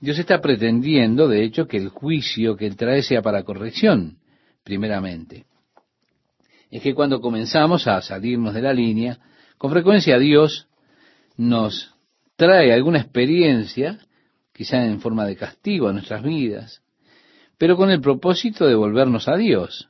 Dios 0.00 0.18
está 0.18 0.40
pretendiendo, 0.40 1.28
de 1.28 1.44
hecho, 1.44 1.66
que 1.66 1.78
el 1.78 1.88
juicio 1.88 2.56
que 2.56 2.66
Él 2.66 2.76
trae 2.76 3.02
sea 3.02 3.22
para 3.22 3.44
corrección, 3.44 4.18
primeramente. 4.62 5.46
Es 6.76 6.82
que 6.82 6.94
cuando 6.94 7.22
comenzamos 7.22 7.86
a 7.86 8.02
salirnos 8.02 8.52
de 8.52 8.60
la 8.60 8.74
línea, 8.74 9.18
con 9.56 9.70
frecuencia 9.70 10.18
Dios 10.18 10.68
nos 11.38 11.94
trae 12.36 12.70
alguna 12.70 12.98
experiencia, 12.98 13.98
quizá 14.52 14.84
en 14.84 15.00
forma 15.00 15.24
de 15.24 15.36
castigo 15.36 15.88
a 15.88 15.94
nuestras 15.94 16.22
vidas, 16.22 16.82
pero 17.56 17.78
con 17.78 17.90
el 17.90 18.02
propósito 18.02 18.66
de 18.66 18.74
volvernos 18.74 19.26
a 19.26 19.36
Dios. 19.36 19.88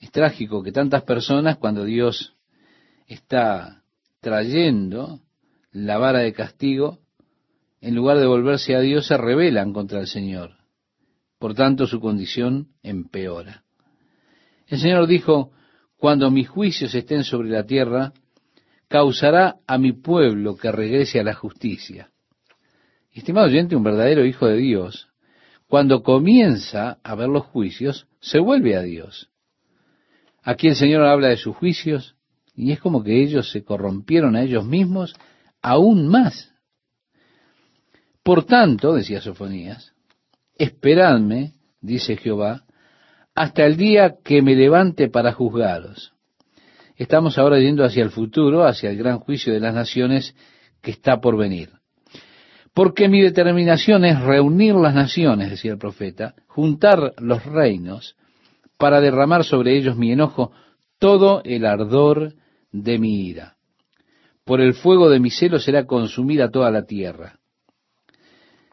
Es 0.00 0.10
trágico 0.10 0.62
que 0.62 0.70
tantas 0.70 1.04
personas, 1.04 1.56
cuando 1.56 1.84
Dios 1.84 2.36
está 3.06 3.84
trayendo 4.20 5.20
la 5.72 5.96
vara 5.96 6.18
de 6.18 6.34
castigo, 6.34 6.98
en 7.80 7.94
lugar 7.94 8.18
de 8.18 8.26
volverse 8.26 8.76
a 8.76 8.80
Dios, 8.80 9.06
se 9.06 9.16
rebelan 9.16 9.72
contra 9.72 10.00
el 10.00 10.08
Señor. 10.08 10.58
Por 11.38 11.54
tanto, 11.54 11.86
su 11.86 12.00
condición 12.00 12.68
empeora. 12.82 13.64
El 14.66 14.78
Señor 14.78 15.06
dijo, 15.06 15.52
cuando 16.04 16.30
mis 16.30 16.50
juicios 16.50 16.94
estén 16.94 17.24
sobre 17.24 17.48
la 17.48 17.64
tierra, 17.64 18.12
causará 18.88 19.56
a 19.66 19.78
mi 19.78 19.92
pueblo 19.92 20.54
que 20.54 20.70
regrese 20.70 21.18
a 21.18 21.24
la 21.24 21.32
justicia. 21.32 22.10
Estimado 23.10 23.46
oyente, 23.46 23.74
un 23.74 23.84
verdadero 23.84 24.26
hijo 24.26 24.46
de 24.46 24.58
Dios, 24.58 25.08
cuando 25.66 26.02
comienza 26.02 26.98
a 27.02 27.14
ver 27.14 27.30
los 27.30 27.46
juicios, 27.46 28.06
se 28.20 28.38
vuelve 28.38 28.76
a 28.76 28.82
Dios. 28.82 29.30
Aquí 30.42 30.68
el 30.68 30.76
Señor 30.76 31.06
habla 31.06 31.28
de 31.28 31.38
sus 31.38 31.56
juicios 31.56 32.16
y 32.54 32.72
es 32.72 32.80
como 32.80 33.02
que 33.02 33.22
ellos 33.22 33.50
se 33.50 33.64
corrompieron 33.64 34.36
a 34.36 34.42
ellos 34.42 34.66
mismos 34.66 35.14
aún 35.62 36.06
más. 36.08 36.52
Por 38.22 38.44
tanto, 38.44 38.92
decía 38.92 39.22
Sofonías, 39.22 39.94
esperadme, 40.58 41.54
dice 41.80 42.18
Jehová, 42.18 42.63
hasta 43.34 43.64
el 43.64 43.76
día 43.76 44.16
que 44.24 44.42
me 44.42 44.54
levante 44.54 45.08
para 45.08 45.32
juzgaros 45.32 46.14
estamos 46.96 47.38
ahora 47.38 47.58
yendo 47.58 47.84
hacia 47.84 48.02
el 48.02 48.10
futuro, 48.10 48.64
hacia 48.66 48.90
el 48.90 48.96
gran 48.96 49.18
juicio 49.18 49.52
de 49.52 49.60
las 49.60 49.74
naciones 49.74 50.34
que 50.80 50.92
está 50.92 51.20
por 51.20 51.36
venir. 51.36 51.70
Porque 52.72 53.08
mi 53.08 53.20
determinación 53.22 54.04
es 54.04 54.20
reunir 54.20 54.74
las 54.74 54.94
naciones, 54.94 55.50
decía 55.50 55.72
el 55.72 55.78
profeta, 55.78 56.34
juntar 56.48 57.14
los 57.18 57.44
reinos, 57.44 58.16
para 58.76 59.00
derramar 59.00 59.44
sobre 59.44 59.76
ellos 59.76 59.96
mi 59.96 60.10
enojo 60.10 60.52
todo 60.98 61.42
el 61.44 61.64
ardor 61.64 62.34
de 62.72 62.98
mi 62.98 63.26
ira. 63.26 63.56
Por 64.44 64.60
el 64.60 64.74
fuego 64.74 65.08
de 65.08 65.20
mi 65.20 65.30
celo 65.30 65.58
será 65.58 65.86
consumida 65.86 66.50
toda 66.50 66.70
la 66.70 66.84
tierra. 66.84 67.38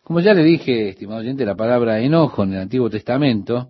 Como 0.03 0.19
ya 0.19 0.33
le 0.33 0.43
dije, 0.43 0.89
estimado 0.89 1.19
oyente, 1.19 1.45
la 1.45 1.55
palabra 1.55 1.99
enojo 1.99 2.43
en 2.43 2.53
el 2.53 2.61
Antiguo 2.61 2.89
Testamento 2.89 3.69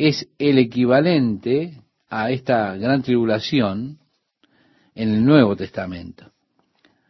es 0.00 0.28
el 0.38 0.56
equivalente 0.58 1.74
a 2.08 2.30
esta 2.30 2.74
gran 2.76 3.02
tribulación 3.02 3.98
en 4.94 5.10
el 5.10 5.24
Nuevo 5.24 5.56
Testamento. 5.56 6.32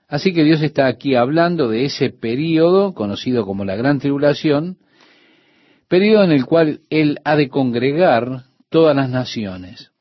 Así 0.08 0.32
que 0.32 0.42
Dios 0.42 0.60
está 0.60 0.88
aquí 0.88 1.14
hablando 1.14 1.68
de 1.68 1.84
ese 1.84 2.10
periodo 2.10 2.92
conocido 2.92 3.46
como 3.46 3.64
la 3.64 3.76
gran 3.76 4.00
tribulación, 4.00 4.78
periodo 5.86 6.24
en 6.24 6.32
el 6.32 6.46
cual 6.46 6.80
Él 6.90 7.20
ha 7.24 7.36
de 7.36 7.48
congregar 7.48 8.42
todas 8.70 8.96
las 8.96 9.08
naciones. 9.08 9.92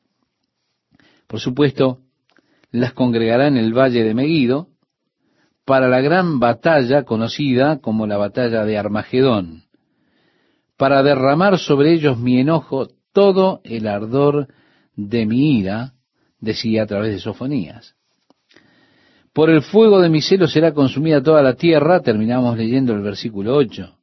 Por 1.28 1.38
supuesto, 1.38 2.00
las 2.72 2.92
congregará 2.92 3.46
en 3.46 3.56
el 3.56 3.72
valle 3.72 4.02
de 4.02 4.14
Meguido 4.14 4.66
para 5.64 5.86
la 5.86 6.00
gran 6.00 6.40
batalla 6.40 7.04
conocida 7.04 7.78
como 7.78 8.08
la 8.08 8.16
batalla 8.16 8.64
de 8.64 8.76
Armagedón, 8.76 9.69
para 10.80 11.02
derramar 11.02 11.58
sobre 11.58 11.92
ellos 11.92 12.18
mi 12.18 12.40
enojo 12.40 12.88
todo 13.12 13.60
el 13.64 13.86
ardor 13.86 14.48
de 14.96 15.26
mi 15.26 15.58
ira, 15.58 15.92
decía 16.38 16.84
a 16.84 16.86
través 16.86 17.12
de 17.12 17.20
Sofonías. 17.20 17.96
Por 19.34 19.50
el 19.50 19.60
fuego 19.60 20.00
de 20.00 20.08
mi 20.08 20.22
celo 20.22 20.48
será 20.48 20.72
consumida 20.72 21.22
toda 21.22 21.42
la 21.42 21.52
tierra, 21.52 22.00
terminamos 22.00 22.56
leyendo 22.56 22.94
el 22.94 23.02
versículo 23.02 23.56
8. 23.56 23.94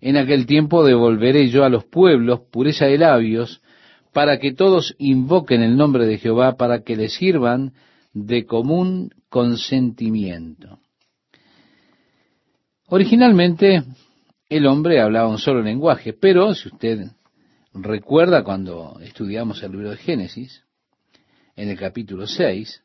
En 0.00 0.16
aquel 0.16 0.44
tiempo 0.44 0.82
devolveré 0.82 1.48
yo 1.50 1.62
a 1.62 1.68
los 1.68 1.84
pueblos 1.84 2.40
pureza 2.50 2.86
de 2.86 2.98
labios, 2.98 3.62
para 4.12 4.40
que 4.40 4.52
todos 4.52 4.96
invoquen 4.98 5.62
el 5.62 5.76
nombre 5.76 6.04
de 6.06 6.18
Jehová, 6.18 6.56
para 6.56 6.82
que 6.82 6.96
le 6.96 7.10
sirvan 7.10 7.74
de 8.12 8.44
común 8.44 9.10
consentimiento. 9.28 10.80
Originalmente 12.88 13.84
el 14.52 14.66
hombre 14.66 15.00
hablaba 15.00 15.28
un 15.28 15.38
solo 15.38 15.62
lenguaje, 15.62 16.12
pero 16.12 16.54
si 16.54 16.68
usted 16.68 17.06
recuerda 17.74 18.44
cuando 18.44 18.98
estudiamos 19.00 19.62
el 19.62 19.72
libro 19.72 19.90
de 19.90 19.96
Génesis, 19.96 20.64
en 21.56 21.68
el 21.68 21.78
capítulo 21.78 22.26
6, 22.26 22.82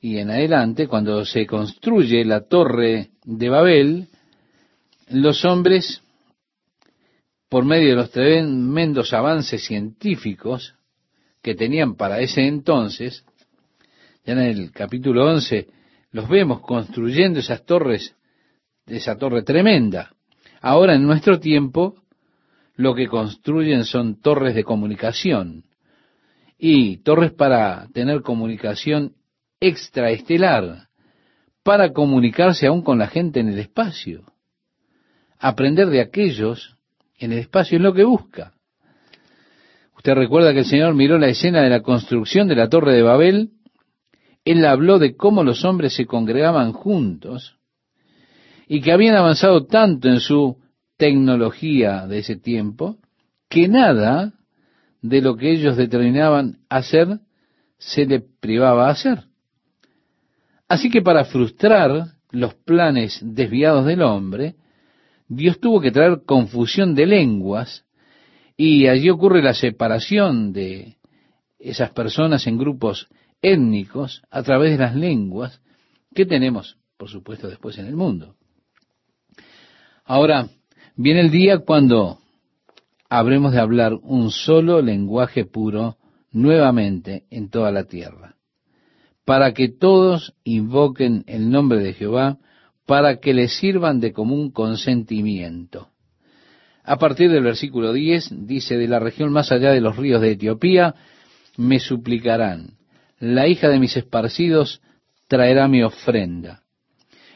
y 0.00 0.18
en 0.18 0.30
adelante, 0.30 0.86
cuando 0.86 1.24
se 1.24 1.46
construye 1.46 2.24
la 2.24 2.42
torre 2.42 3.10
de 3.24 3.48
Babel, 3.48 4.08
los 5.08 5.44
hombres, 5.44 6.02
por 7.48 7.64
medio 7.64 7.90
de 7.90 7.96
los 7.96 8.10
tremendos 8.10 9.12
avances 9.12 9.64
científicos 9.64 10.74
que 11.40 11.54
tenían 11.54 11.94
para 11.94 12.20
ese 12.20 12.46
entonces, 12.46 13.24
ya 14.24 14.32
en 14.32 14.40
el 14.40 14.72
capítulo 14.72 15.26
11 15.26 15.68
los 16.12 16.28
vemos 16.28 16.60
construyendo 16.60 17.40
esas 17.40 17.64
torres, 17.64 18.14
esa 18.86 19.16
torre 19.16 19.42
tremenda. 19.42 20.13
Ahora 20.66 20.94
en 20.94 21.02
nuestro 21.02 21.40
tiempo 21.40 21.94
lo 22.74 22.94
que 22.94 23.06
construyen 23.06 23.84
son 23.84 24.18
torres 24.18 24.54
de 24.54 24.64
comunicación 24.64 25.64
y 26.58 27.02
torres 27.02 27.32
para 27.32 27.86
tener 27.92 28.22
comunicación 28.22 29.12
extraestelar, 29.60 30.88
para 31.62 31.92
comunicarse 31.92 32.66
aún 32.66 32.80
con 32.80 32.98
la 32.98 33.08
gente 33.08 33.40
en 33.40 33.48
el 33.48 33.58
espacio. 33.58 34.24
Aprender 35.38 35.88
de 35.88 36.00
aquellos 36.00 36.78
en 37.18 37.32
el 37.32 37.40
espacio 37.40 37.76
es 37.76 37.82
lo 37.82 37.92
que 37.92 38.04
busca. 38.04 38.54
Usted 39.98 40.14
recuerda 40.14 40.54
que 40.54 40.60
el 40.60 40.64
Señor 40.64 40.94
miró 40.94 41.18
la 41.18 41.28
escena 41.28 41.60
de 41.60 41.68
la 41.68 41.82
construcción 41.82 42.48
de 42.48 42.56
la 42.56 42.70
torre 42.70 42.94
de 42.94 43.02
Babel 43.02 43.50
él 44.46 44.64
habló 44.64 44.98
de 44.98 45.14
cómo 45.14 45.44
los 45.44 45.62
hombres 45.66 45.94
se 45.94 46.06
congregaban 46.06 46.72
juntos 46.72 47.58
y 48.66 48.80
que 48.80 48.92
habían 48.92 49.16
avanzado 49.16 49.66
tanto 49.66 50.08
en 50.08 50.20
su 50.20 50.58
tecnología 50.96 52.06
de 52.06 52.18
ese 52.18 52.36
tiempo 52.36 52.98
que 53.48 53.68
nada 53.68 54.32
de 55.02 55.20
lo 55.20 55.36
que 55.36 55.50
ellos 55.50 55.76
determinaban 55.76 56.58
hacer 56.68 57.20
se 57.78 58.06
le 58.06 58.20
privaba 58.20 58.88
hacer. 58.88 59.24
Así 60.68 60.90
que 60.90 61.02
para 61.02 61.24
frustrar 61.24 62.14
los 62.30 62.54
planes 62.54 63.20
desviados 63.22 63.84
del 63.84 64.02
hombre, 64.02 64.56
Dios 65.28 65.60
tuvo 65.60 65.80
que 65.80 65.90
traer 65.90 66.22
confusión 66.24 66.94
de 66.94 67.06
lenguas 67.06 67.84
y 68.56 68.86
allí 68.86 69.10
ocurre 69.10 69.42
la 69.42 69.54
separación 69.54 70.52
de 70.52 70.96
esas 71.58 71.90
personas 71.90 72.46
en 72.46 72.58
grupos 72.58 73.08
étnicos 73.42 74.22
a 74.30 74.42
través 74.42 74.72
de 74.72 74.78
las 74.78 74.94
lenguas 74.94 75.60
que 76.14 76.24
tenemos, 76.24 76.78
por 76.96 77.08
supuesto, 77.08 77.48
después 77.48 77.78
en 77.78 77.86
el 77.86 77.96
mundo. 77.96 78.36
Ahora, 80.04 80.48
viene 80.96 81.20
el 81.20 81.30
día 81.30 81.58
cuando 81.58 82.18
habremos 83.08 83.52
de 83.52 83.60
hablar 83.60 83.94
un 84.02 84.30
solo 84.30 84.82
lenguaje 84.82 85.46
puro 85.46 85.96
nuevamente 86.30 87.24
en 87.30 87.48
toda 87.48 87.70
la 87.72 87.84
tierra, 87.84 88.34
para 89.24 89.54
que 89.54 89.68
todos 89.68 90.34
invoquen 90.44 91.24
el 91.26 91.50
nombre 91.50 91.78
de 91.78 91.94
Jehová, 91.94 92.38
para 92.86 93.16
que 93.18 93.32
le 93.32 93.48
sirvan 93.48 94.00
de 94.00 94.12
común 94.12 94.50
consentimiento. 94.50 95.88
A 96.82 96.98
partir 96.98 97.30
del 97.30 97.42
versículo 97.42 97.94
10 97.94 98.46
dice, 98.46 98.76
de 98.76 98.88
la 98.88 98.98
región 98.98 99.32
más 99.32 99.50
allá 99.52 99.70
de 99.70 99.80
los 99.80 99.96
ríos 99.96 100.20
de 100.20 100.32
Etiopía, 100.32 100.94
me 101.56 101.80
suplicarán, 101.80 102.76
la 103.18 103.48
hija 103.48 103.68
de 103.68 103.78
mis 103.78 103.96
esparcidos 103.96 104.82
traerá 105.28 105.66
mi 105.66 105.82
ofrenda. 105.82 106.63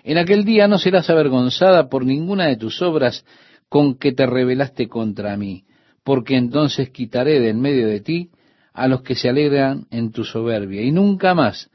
En 0.09 0.17
aquel 0.17 0.47
día 0.47 0.67
no 0.69 0.79
serás 0.79 1.11
avergonzada 1.11 1.91
por 1.91 2.07
ninguna 2.07 2.47
de 2.47 2.57
tus 2.57 2.81
obras 2.81 3.27
con 3.69 3.99
que 3.99 4.13
te 4.13 4.25
rebelaste 4.25 4.89
contra 4.89 5.37
mí, 5.37 5.65
porque 6.03 6.39
entonces 6.39 6.89
quitaré 6.89 7.41
de 7.41 7.51
en 7.51 7.61
medio 7.61 7.87
de 7.87 8.01
ti 8.01 8.31
a 8.73 8.89
los 8.89 9.03
que 9.03 9.15
se 9.15 9.29
alegran 9.29 9.87
en 9.91 10.11
tu 10.11 10.25
soberbia, 10.25 10.81
y 10.81 10.93
nunca 10.93 11.35
más 11.35 11.71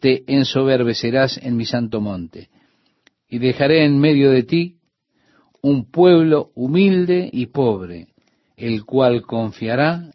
te 0.00 0.24
ensoberbecerás 0.26 1.36
en 1.36 1.58
mi 1.58 1.66
santo 1.66 2.00
monte. 2.00 2.48
Y 3.28 3.36
dejaré 3.38 3.84
en 3.84 3.98
medio 3.98 4.30
de 4.30 4.44
ti 4.44 4.76
un 5.60 5.90
pueblo 5.90 6.52
humilde 6.54 7.28
y 7.30 7.48
pobre, 7.48 8.06
el 8.56 8.86
cual 8.86 9.20
confiará 9.20 10.10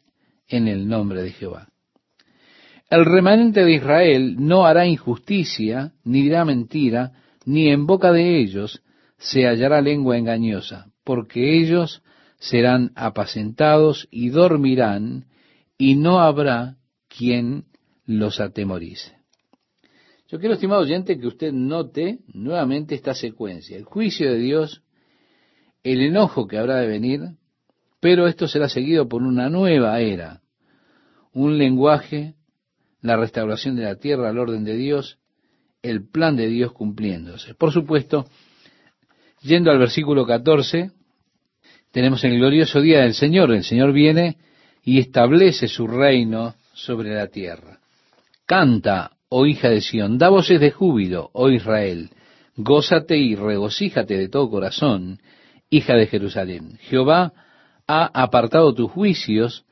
en 0.48 0.68
el 0.68 0.88
nombre 0.88 1.22
de 1.22 1.34
Jehová. 1.34 1.68
El 2.90 3.06
remanente 3.06 3.64
de 3.64 3.74
Israel 3.74 4.38
no 4.40 4.66
hará 4.66 4.88
injusticia, 4.88 5.92
ni 6.04 6.24
dirá 6.24 6.46
mentira, 6.46 7.12
ni 7.46 7.70
en 7.70 7.86
boca 7.86 8.12
de 8.12 8.40
ellos 8.40 8.82
se 9.18 9.48
hallará 9.48 9.82
lengua 9.82 10.18
engañosa, 10.18 10.92
porque 11.04 11.58
ellos 11.58 12.02
serán 12.38 12.92
apacentados 12.96 14.08
y 14.12 14.30
dormirán, 14.30 15.26
y 15.78 15.96
no 15.96 16.20
habrá 16.20 16.78
quien 17.08 17.66
los 18.06 18.40
atemorice. 18.40 19.18
Yo 20.28 20.40
quiero, 20.40 20.54
estimado 20.54 20.82
oyente, 20.82 21.20
que 21.20 21.28
usted 21.28 21.52
note 21.52 22.20
nuevamente 22.34 22.96
esta 22.96 23.14
secuencia. 23.14 23.78
El 23.78 23.84
juicio 23.84 24.32
de 24.32 24.38
Dios, 24.38 24.84
el 25.84 26.02
enojo 26.02 26.48
que 26.48 26.58
habrá 26.58 26.78
de 26.78 26.88
venir, 26.88 27.22
pero 28.00 28.28
esto 28.28 28.48
será 28.48 28.70
seguido 28.70 29.08
por 29.10 29.24
una 29.24 29.50
nueva 29.50 30.00
era, 30.00 30.42
un 31.34 31.58
lenguaje 31.58 32.36
la 33.02 33.16
restauración 33.18 33.76
de 33.76 33.84
la 33.84 33.96
tierra 33.96 34.30
al 34.30 34.38
orden 34.38 34.64
de 34.64 34.76
Dios, 34.76 35.19
el 35.82 36.10
plan 36.10 36.36
de 36.36 36.48
Dios 36.48 36.72
cumpliéndose. 36.74 37.56
Por 37.56 37.72
supuesto, 37.72 38.26
yendo 39.42 39.72
al 39.72 39.80
versículo 39.80 40.26
14, 40.26 40.92
tenemos 41.92 42.24
el 42.24 42.38
glorioso 42.38 42.82
día 42.82 43.02
del 43.02 43.14
Señor. 43.14 43.52
El 43.52 43.64
Señor 43.64 43.94
viene 43.94 44.38
y 44.84 45.00
establece 45.00 45.68
su 45.68 45.88
reino 45.88 46.56
sobre 46.74 47.14
la 47.14 47.28
tierra. 47.28 47.80
Canta, 48.46 49.12
oh 49.30 49.46
hija 49.46 49.70
de 49.70 49.82
Sión, 49.82 50.18
da 50.18 50.30
voces 50.30 50.60
de 50.60 50.72
júbilo, 50.72 51.30
oh 51.34 51.50
Israel, 51.50 52.10
gózate 52.56 53.18
y 53.18 53.36
regocíjate 53.36 54.18
de 54.18 54.28
todo 54.28 54.50
corazón, 54.50 55.20
hija 55.70 55.96
de 55.96 56.08
Jerusalén. 56.08 56.78
Jehová 56.82 57.34
ha 57.88 58.06
apartado 58.06 58.74
tus 58.74 58.92
juicios, 58.92 59.66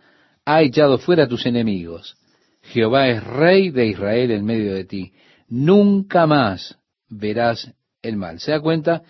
ha 0.45 0.61
echado 0.61 0.97
fuera 0.97 1.27
tus 1.27 1.45
enemigos. 1.45 2.15
Jehová 2.61 3.07
es 3.07 3.23
rey 3.23 3.69
de 3.69 3.87
Israel 3.87 4.31
en 4.31 4.45
medio 4.45 4.73
de 4.73 4.85
ti. 4.85 5.13
Nunca 5.47 6.27
más 6.27 6.77
verás 7.09 7.73
el 8.01 8.17
mal. 8.17 8.39
¿Se 8.39 8.51
da 8.51 8.59
cuenta? 8.59 9.03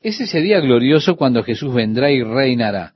Es 0.00 0.20
ese 0.20 0.40
día 0.40 0.60
glorioso 0.60 1.16
cuando 1.16 1.42
Jesús 1.42 1.74
vendrá 1.74 2.10
y 2.10 2.22
reinará. 2.22 2.94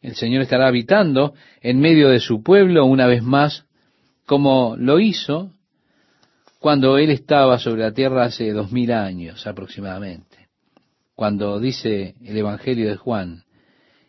El 0.00 0.14
Señor 0.14 0.42
estará 0.42 0.68
habitando 0.68 1.34
en 1.60 1.80
medio 1.80 2.08
de 2.08 2.20
su 2.20 2.42
pueblo 2.42 2.84
una 2.86 3.06
vez 3.06 3.22
más 3.22 3.66
como 4.24 4.76
lo 4.76 4.98
hizo 5.00 5.52
cuando 6.58 6.98
él 6.98 7.10
estaba 7.10 7.58
sobre 7.58 7.82
la 7.82 7.92
tierra 7.92 8.24
hace 8.24 8.50
dos 8.52 8.72
mil 8.72 8.90
años 8.92 9.46
aproximadamente, 9.46 10.48
cuando 11.14 11.60
dice 11.60 12.14
el 12.24 12.36
Evangelio 12.36 12.88
de 12.88 12.96
Juan, 12.96 13.44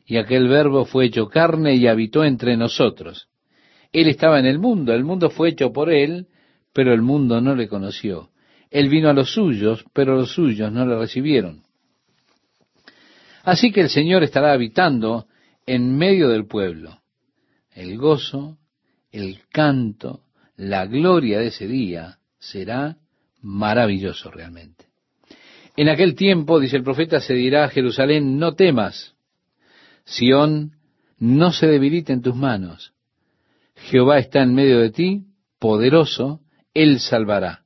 y 0.05 0.17
aquel 0.17 0.47
verbo 0.47 0.85
fue 0.85 1.05
hecho 1.05 1.27
carne 1.27 1.75
y 1.75 1.87
habitó 1.87 2.23
entre 2.23 2.57
nosotros. 2.57 3.27
Él 3.91 4.07
estaba 4.07 4.39
en 4.39 4.45
el 4.45 4.57
mundo, 4.57 4.93
el 4.93 5.03
mundo 5.03 5.29
fue 5.29 5.49
hecho 5.49 5.71
por 5.71 5.91
él, 5.91 6.27
pero 6.77 6.93
el 6.93 7.01
mundo 7.01 7.41
no 7.41 7.55
le 7.55 7.67
conoció. 7.67 8.29
Él 8.69 8.87
vino 8.87 9.09
a 9.09 9.13
los 9.13 9.33
suyos, 9.33 9.83
pero 9.93 10.15
los 10.15 10.33
suyos 10.33 10.71
no 10.71 10.85
le 10.85 10.95
recibieron. 10.95 11.63
Así 13.43 13.71
que 13.71 13.81
el 13.81 13.89
Señor 13.89 14.21
estará 14.21 14.53
habitando 14.53 15.25
en 15.65 15.97
medio 15.97 16.29
del 16.29 16.45
pueblo. 16.45 16.99
El 17.73 17.97
gozo, 17.97 18.59
el 19.11 19.39
canto, 19.51 20.21
la 20.55 20.85
gloria 20.85 21.39
de 21.39 21.47
ese 21.47 21.65
día 21.65 22.19
será 22.37 22.97
maravilloso 23.41 24.29
realmente. 24.29 24.85
En 25.77 25.89
aquel 25.89 26.13
tiempo, 26.13 26.59
dice 26.59 26.77
el 26.77 26.83
profeta, 26.83 27.19
se 27.21 27.33
dirá 27.33 27.63
a 27.63 27.69
Jerusalén, 27.69 28.37
no 28.37 28.53
temas, 28.53 29.15
Sión, 30.05 30.73
no 31.17 31.51
se 31.51 31.65
debilite 31.65 32.13
en 32.13 32.21
tus 32.21 32.35
manos. 32.35 32.93
Jehová 33.77 34.19
está 34.19 34.43
en 34.43 34.53
medio 34.53 34.79
de 34.79 34.91
ti, 34.91 35.23
poderoso, 35.57 36.41
él 36.77 36.99
salvará. 36.99 37.63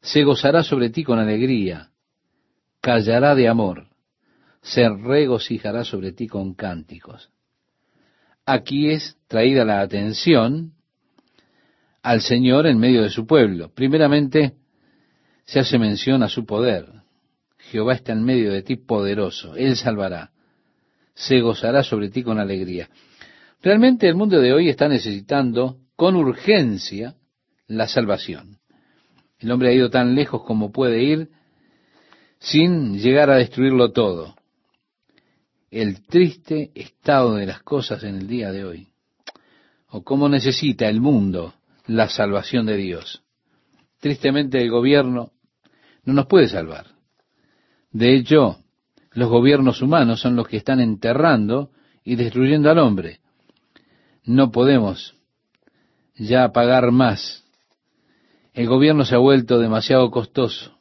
Se 0.00 0.24
gozará 0.24 0.62
sobre 0.62 0.90
ti 0.90 1.04
con 1.04 1.18
alegría, 1.18 1.90
callará 2.80 3.34
de 3.34 3.48
amor, 3.48 3.88
se 4.60 4.88
regocijará 4.88 5.84
sobre 5.84 6.12
ti 6.12 6.26
con 6.26 6.54
cánticos. 6.54 7.30
Aquí 8.44 8.90
es 8.90 9.16
traída 9.28 9.64
la 9.64 9.80
atención 9.80 10.72
al 12.02 12.20
Señor 12.20 12.66
en 12.66 12.78
medio 12.78 13.02
de 13.02 13.08
su 13.08 13.26
pueblo. 13.26 13.72
Primeramente, 13.72 14.54
se 15.46 15.60
hace 15.60 15.78
mención 15.78 16.22
a 16.22 16.28
su 16.28 16.44
poder. 16.44 16.86
Jehová 17.70 17.94
está 17.94 18.12
en 18.12 18.24
medio 18.24 18.52
de 18.52 18.62
ti 18.62 18.76
poderoso, 18.76 19.56
Él 19.56 19.76
salvará, 19.76 20.32
se 21.14 21.40
gozará 21.40 21.82
sobre 21.82 22.10
ti 22.10 22.22
con 22.22 22.38
alegría. 22.38 22.90
Realmente 23.62 24.06
el 24.06 24.16
mundo 24.16 24.40
de 24.40 24.52
hoy 24.52 24.68
está 24.68 24.88
necesitando 24.88 25.78
con 25.96 26.16
urgencia 26.16 27.14
la 27.66 27.88
salvación. 27.88 28.58
El 29.38 29.50
hombre 29.50 29.70
ha 29.70 29.72
ido 29.72 29.90
tan 29.90 30.14
lejos 30.14 30.42
como 30.44 30.72
puede 30.72 31.02
ir 31.02 31.30
sin 32.38 32.98
llegar 32.98 33.30
a 33.30 33.36
destruirlo 33.36 33.92
todo. 33.92 34.36
El 35.70 36.06
triste 36.06 36.70
estado 36.74 37.34
de 37.34 37.46
las 37.46 37.62
cosas 37.62 38.04
en 38.04 38.16
el 38.16 38.26
día 38.26 38.52
de 38.52 38.64
hoy. 38.64 38.88
O 39.88 40.02
cómo 40.02 40.28
necesita 40.28 40.88
el 40.88 41.00
mundo 41.00 41.54
la 41.86 42.08
salvación 42.08 42.66
de 42.66 42.76
Dios. 42.76 43.22
Tristemente 44.00 44.60
el 44.60 44.70
gobierno 44.70 45.32
no 46.04 46.12
nos 46.12 46.26
puede 46.26 46.48
salvar. 46.48 46.86
De 47.90 48.14
hecho, 48.14 48.58
los 49.12 49.28
gobiernos 49.28 49.80
humanos 49.80 50.20
son 50.20 50.36
los 50.36 50.48
que 50.48 50.56
están 50.56 50.80
enterrando 50.80 51.70
y 52.02 52.16
destruyendo 52.16 52.70
al 52.70 52.78
hombre. 52.78 53.20
No 54.24 54.50
podemos 54.50 55.14
ya 56.16 56.52
pagar 56.52 56.90
más. 56.90 57.43
El 58.54 58.68
gobierno 58.68 59.04
se 59.04 59.16
ha 59.16 59.18
vuelto 59.18 59.58
demasiado 59.58 60.12
costoso. 60.12 60.78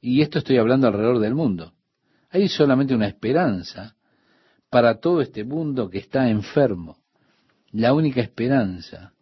Y 0.00 0.22
esto 0.22 0.38
estoy 0.38 0.56
hablando 0.56 0.86
alrededor 0.86 1.18
del 1.18 1.34
mundo. 1.34 1.74
Hay 2.30 2.48
solamente 2.48 2.94
una 2.94 3.06
esperanza 3.06 3.94
para 4.70 4.98
todo 4.98 5.20
este 5.20 5.44
mundo 5.44 5.90
que 5.90 5.98
está 5.98 6.30
enfermo. 6.30 6.96
La 7.72 7.92
única 7.92 8.22
esperanza 8.22 9.12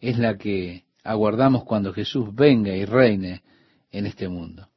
es 0.00 0.18
la 0.18 0.36
que 0.36 0.84
aguardamos 1.04 1.62
cuando 1.62 1.92
Jesús 1.92 2.34
venga 2.34 2.74
y 2.74 2.84
reine 2.84 3.42
en 3.92 4.06
este 4.06 4.28
mundo. 4.28 4.68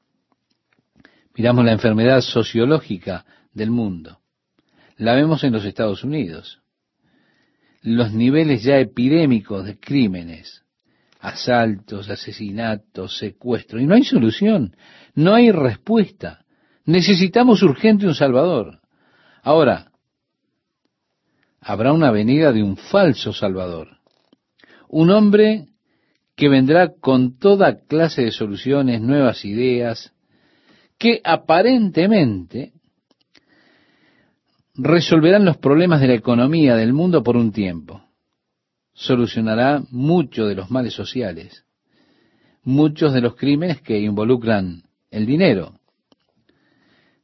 Miramos 1.35 1.65
la 1.65 1.71
enfermedad 1.71 2.21
sociológica 2.21 3.25
del 3.51 3.71
mundo. 3.71 4.19
La 4.97 5.15
vemos 5.15 5.43
en 5.43 5.53
los 5.53 5.65
Estados 5.65 6.03
Unidos. 6.03 6.61
Los 7.81 8.13
niveles 8.13 8.63
ya 8.63 8.77
epidémicos 8.77 9.65
de 9.65 9.79
crímenes, 9.79 10.64
asaltos, 11.27 12.09
asesinatos, 12.09 13.17
secuestros. 13.17 13.81
Y 13.81 13.85
no 13.85 13.95
hay 13.95 14.03
solución, 14.03 14.75
no 15.13 15.33
hay 15.33 15.51
respuesta. 15.51 16.45
Necesitamos 16.85 17.63
urgente 17.63 18.05
un 18.07 18.15
Salvador. 18.15 18.79
Ahora, 19.41 19.91
habrá 21.59 21.93
una 21.93 22.11
venida 22.11 22.51
de 22.51 22.63
un 22.63 22.77
falso 22.77 23.33
Salvador 23.33 23.95
un 24.95 25.09
hombre 25.11 25.67
que 26.37 26.47
vendrá 26.47 26.93
con 27.01 27.37
toda 27.37 27.81
clase 27.85 28.21
de 28.21 28.31
soluciones, 28.31 29.01
nuevas 29.01 29.43
ideas, 29.43 30.13
que 30.97 31.19
aparentemente 31.21 32.71
resolverán 34.73 35.43
los 35.43 35.57
problemas 35.57 35.99
de 35.99 36.07
la 36.07 36.13
economía 36.13 36.77
del 36.77 36.93
mundo 36.93 37.23
por 37.23 37.35
un 37.35 37.51
tiempo. 37.51 38.04
Solucionará 38.95 39.83
muchos 39.91 40.47
de 40.47 40.55
los 40.55 40.71
males 40.71 40.93
sociales, 40.93 41.65
muchos 42.63 43.13
de 43.13 43.21
los 43.21 43.35
crímenes 43.35 43.81
que 43.81 43.99
involucran 43.99 44.83
el 45.11 45.25
dinero, 45.25 45.79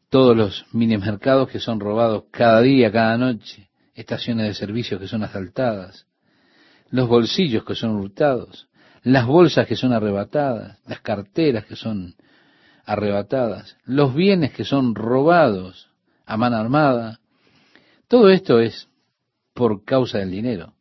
todos 0.10 0.36
los 0.36 0.66
minimercados 0.74 1.50
que 1.50 1.60
son 1.60 1.80
robados 1.80 2.26
cada 2.30 2.62
día, 2.62 2.92
cada 2.92 3.18
noche, 3.18 3.70
estaciones 3.96 4.48
de 4.48 4.54
servicios 4.54 5.00
que 5.00 5.08
son 5.08 5.24
asaltadas, 5.24 6.06
los 6.90 7.08
bolsillos 7.08 7.64
que 7.64 7.76
son 7.76 7.92
hurtados, 7.92 8.68
las 9.04 9.26
bolsas 9.26 9.66
que 9.66 9.78
son 9.78 9.94
arrebatadas, 9.94 10.78
las 10.86 11.00
carteras 11.00 11.66
que 11.66 11.78
son 11.78 12.16
arrebatadas, 12.86 13.78
los 13.86 14.14
bienes 14.14 14.52
que 14.52 14.66
son 14.66 14.94
robados 14.94 15.90
a 16.26 16.36
mano 16.38 16.58
armada. 16.58 17.20
Todo 18.08 18.30
esto 18.30 18.60
es 18.60 18.90
por 19.54 19.86
causa 19.86 20.20
del 20.20 20.32
dinero. 20.32 20.74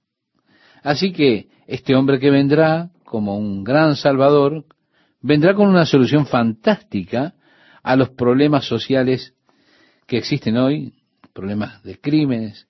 Así 0.83 1.13
que 1.13 1.49
este 1.67 1.95
hombre 1.95 2.19
que 2.19 2.31
vendrá 2.31 2.91
como 3.05 3.37
un 3.37 3.65
gran 3.65 3.97
salvador, 3.97 4.65
vendrá 5.21 5.55
con 5.55 5.69
una 5.69 5.85
solución 5.85 6.27
fantástica 6.27 7.35
a 7.83 7.97
los 7.97 8.11
problemas 8.11 8.65
sociales 8.65 9.35
que 10.07 10.19
existen 10.19 10.57
hoy, 10.57 10.95
problemas 11.33 11.83
de 11.83 11.99
crímenes, 11.99 12.67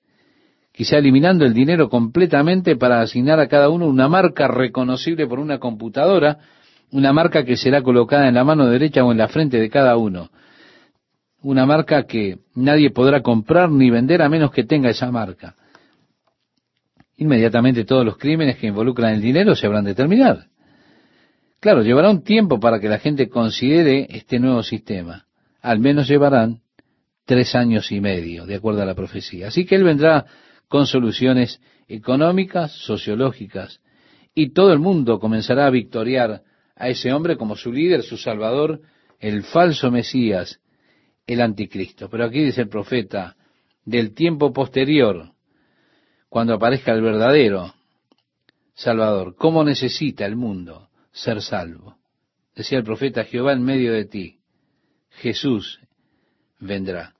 quizá 0.72 0.98
eliminando 0.98 1.44
el 1.44 1.54
dinero 1.54 1.88
completamente 1.88 2.76
para 2.76 3.00
asignar 3.00 3.40
a 3.40 3.48
cada 3.48 3.68
uno 3.68 3.86
una 3.86 4.08
marca 4.08 4.48
reconocible 4.48 5.26
por 5.26 5.38
una 5.38 5.58
computadora, 5.58 6.38
una 6.92 7.12
marca 7.12 7.44
que 7.44 7.56
será 7.56 7.82
colocada 7.82 8.28
en 8.28 8.34
la 8.34 8.44
mano 8.44 8.66
derecha 8.66 9.04
o 9.04 9.12
en 9.12 9.18
la 9.18 9.28
frente 9.28 9.58
de 9.58 9.70
cada 9.70 9.96
uno. 9.96 10.30
Una 11.42 11.64
marca 11.64 12.04
que 12.04 12.38
nadie 12.54 12.90
podrá 12.90 13.22
comprar 13.22 13.70
ni 13.70 13.90
vender 13.90 14.22
a 14.22 14.28
menos 14.28 14.50
que 14.50 14.64
tenga 14.64 14.90
esa 14.90 15.10
marca. 15.10 15.54
Inmediatamente 17.20 17.84
todos 17.84 18.02
los 18.02 18.16
crímenes 18.16 18.56
que 18.56 18.66
involucran 18.66 19.12
el 19.12 19.20
dinero 19.20 19.54
se 19.54 19.66
habrán 19.66 19.84
de 19.84 19.94
terminar. 19.94 20.46
Claro, 21.60 21.82
llevará 21.82 22.08
un 22.08 22.24
tiempo 22.24 22.58
para 22.58 22.80
que 22.80 22.88
la 22.88 22.98
gente 22.98 23.28
considere 23.28 24.06
este 24.08 24.38
nuevo 24.38 24.62
sistema. 24.62 25.26
Al 25.60 25.80
menos 25.80 26.08
llevarán 26.08 26.60
tres 27.26 27.54
años 27.54 27.92
y 27.92 28.00
medio, 28.00 28.46
de 28.46 28.54
acuerdo 28.54 28.80
a 28.80 28.86
la 28.86 28.94
profecía. 28.94 29.48
Así 29.48 29.66
que 29.66 29.74
Él 29.74 29.84
vendrá 29.84 30.24
con 30.66 30.86
soluciones 30.86 31.60
económicas, 31.88 32.72
sociológicas, 32.72 33.82
y 34.34 34.54
todo 34.54 34.72
el 34.72 34.78
mundo 34.78 35.20
comenzará 35.20 35.66
a 35.66 35.70
victoriar 35.70 36.40
a 36.74 36.88
ese 36.88 37.12
hombre 37.12 37.36
como 37.36 37.54
su 37.54 37.70
líder, 37.70 38.02
su 38.02 38.16
salvador, 38.16 38.80
el 39.18 39.42
falso 39.42 39.90
Mesías, 39.90 40.58
el 41.26 41.42
anticristo. 41.42 42.08
Pero 42.08 42.24
aquí 42.24 42.42
dice 42.42 42.62
el 42.62 42.70
profeta, 42.70 43.36
del 43.84 44.14
tiempo 44.14 44.54
posterior, 44.54 45.32
cuando 46.30 46.54
aparezca 46.54 46.92
el 46.92 47.02
verdadero 47.02 47.74
Salvador, 48.72 49.34
¿cómo 49.36 49.64
necesita 49.64 50.24
el 50.24 50.36
mundo 50.36 50.88
ser 51.12 51.42
salvo? 51.42 51.96
Decía 52.54 52.78
el 52.78 52.84
profeta, 52.84 53.24
Jehová 53.24 53.52
en 53.52 53.62
medio 53.62 53.92
de 53.92 54.04
ti, 54.06 54.38
Jesús 55.10 55.80
vendrá. 56.60 57.14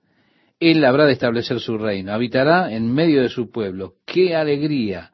Él 0.61 0.85
habrá 0.85 1.07
de 1.07 1.13
establecer 1.13 1.59
su 1.59 1.77
reino, 1.77 2.13
habitará 2.13 2.73
en 2.73 2.93
medio 2.93 3.23
de 3.23 3.29
su 3.29 3.51
pueblo. 3.51 3.95
¡Qué 4.07 4.37
alegría! 4.37 5.11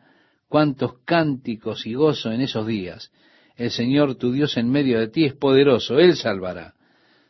¡Cuántos 0.49 0.99
cánticos 1.05 1.87
y 1.87 1.95
gozo 1.95 2.31
en 2.31 2.43
esos 2.43 2.67
días! 2.67 3.11
El 3.57 3.71
Señor 3.71 4.17
tu 4.17 4.31
Dios 4.31 4.57
en 4.59 4.71
medio 4.71 5.01
de 5.01 5.09
ti 5.09 5.25
es 5.25 5.35
poderoso, 5.35 5.99
Él 5.99 6.17
salvará. 6.17 6.75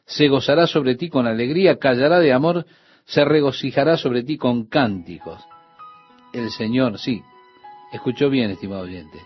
Se 0.04 0.28
gozará 0.28 0.66
sobre 0.66 0.96
ti 0.96 1.10
con 1.10 1.26
alegría, 1.26 1.78
callará 1.78 2.18
de 2.18 2.32
amor, 2.32 2.66
se 3.04 3.24
regocijará 3.24 3.96
sobre 3.96 4.24
ti 4.24 4.36
con 4.36 4.66
cánticos. 4.66 5.42
El 6.36 6.50
Señor, 6.50 6.98
sí, 6.98 7.22
escuchó 7.90 8.28
bien, 8.28 8.50
estimado 8.50 8.82
oyente, 8.82 9.18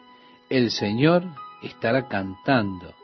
el 0.49 0.71
Señor 0.71 1.25
estará 1.61 2.07
cantando 2.07 2.95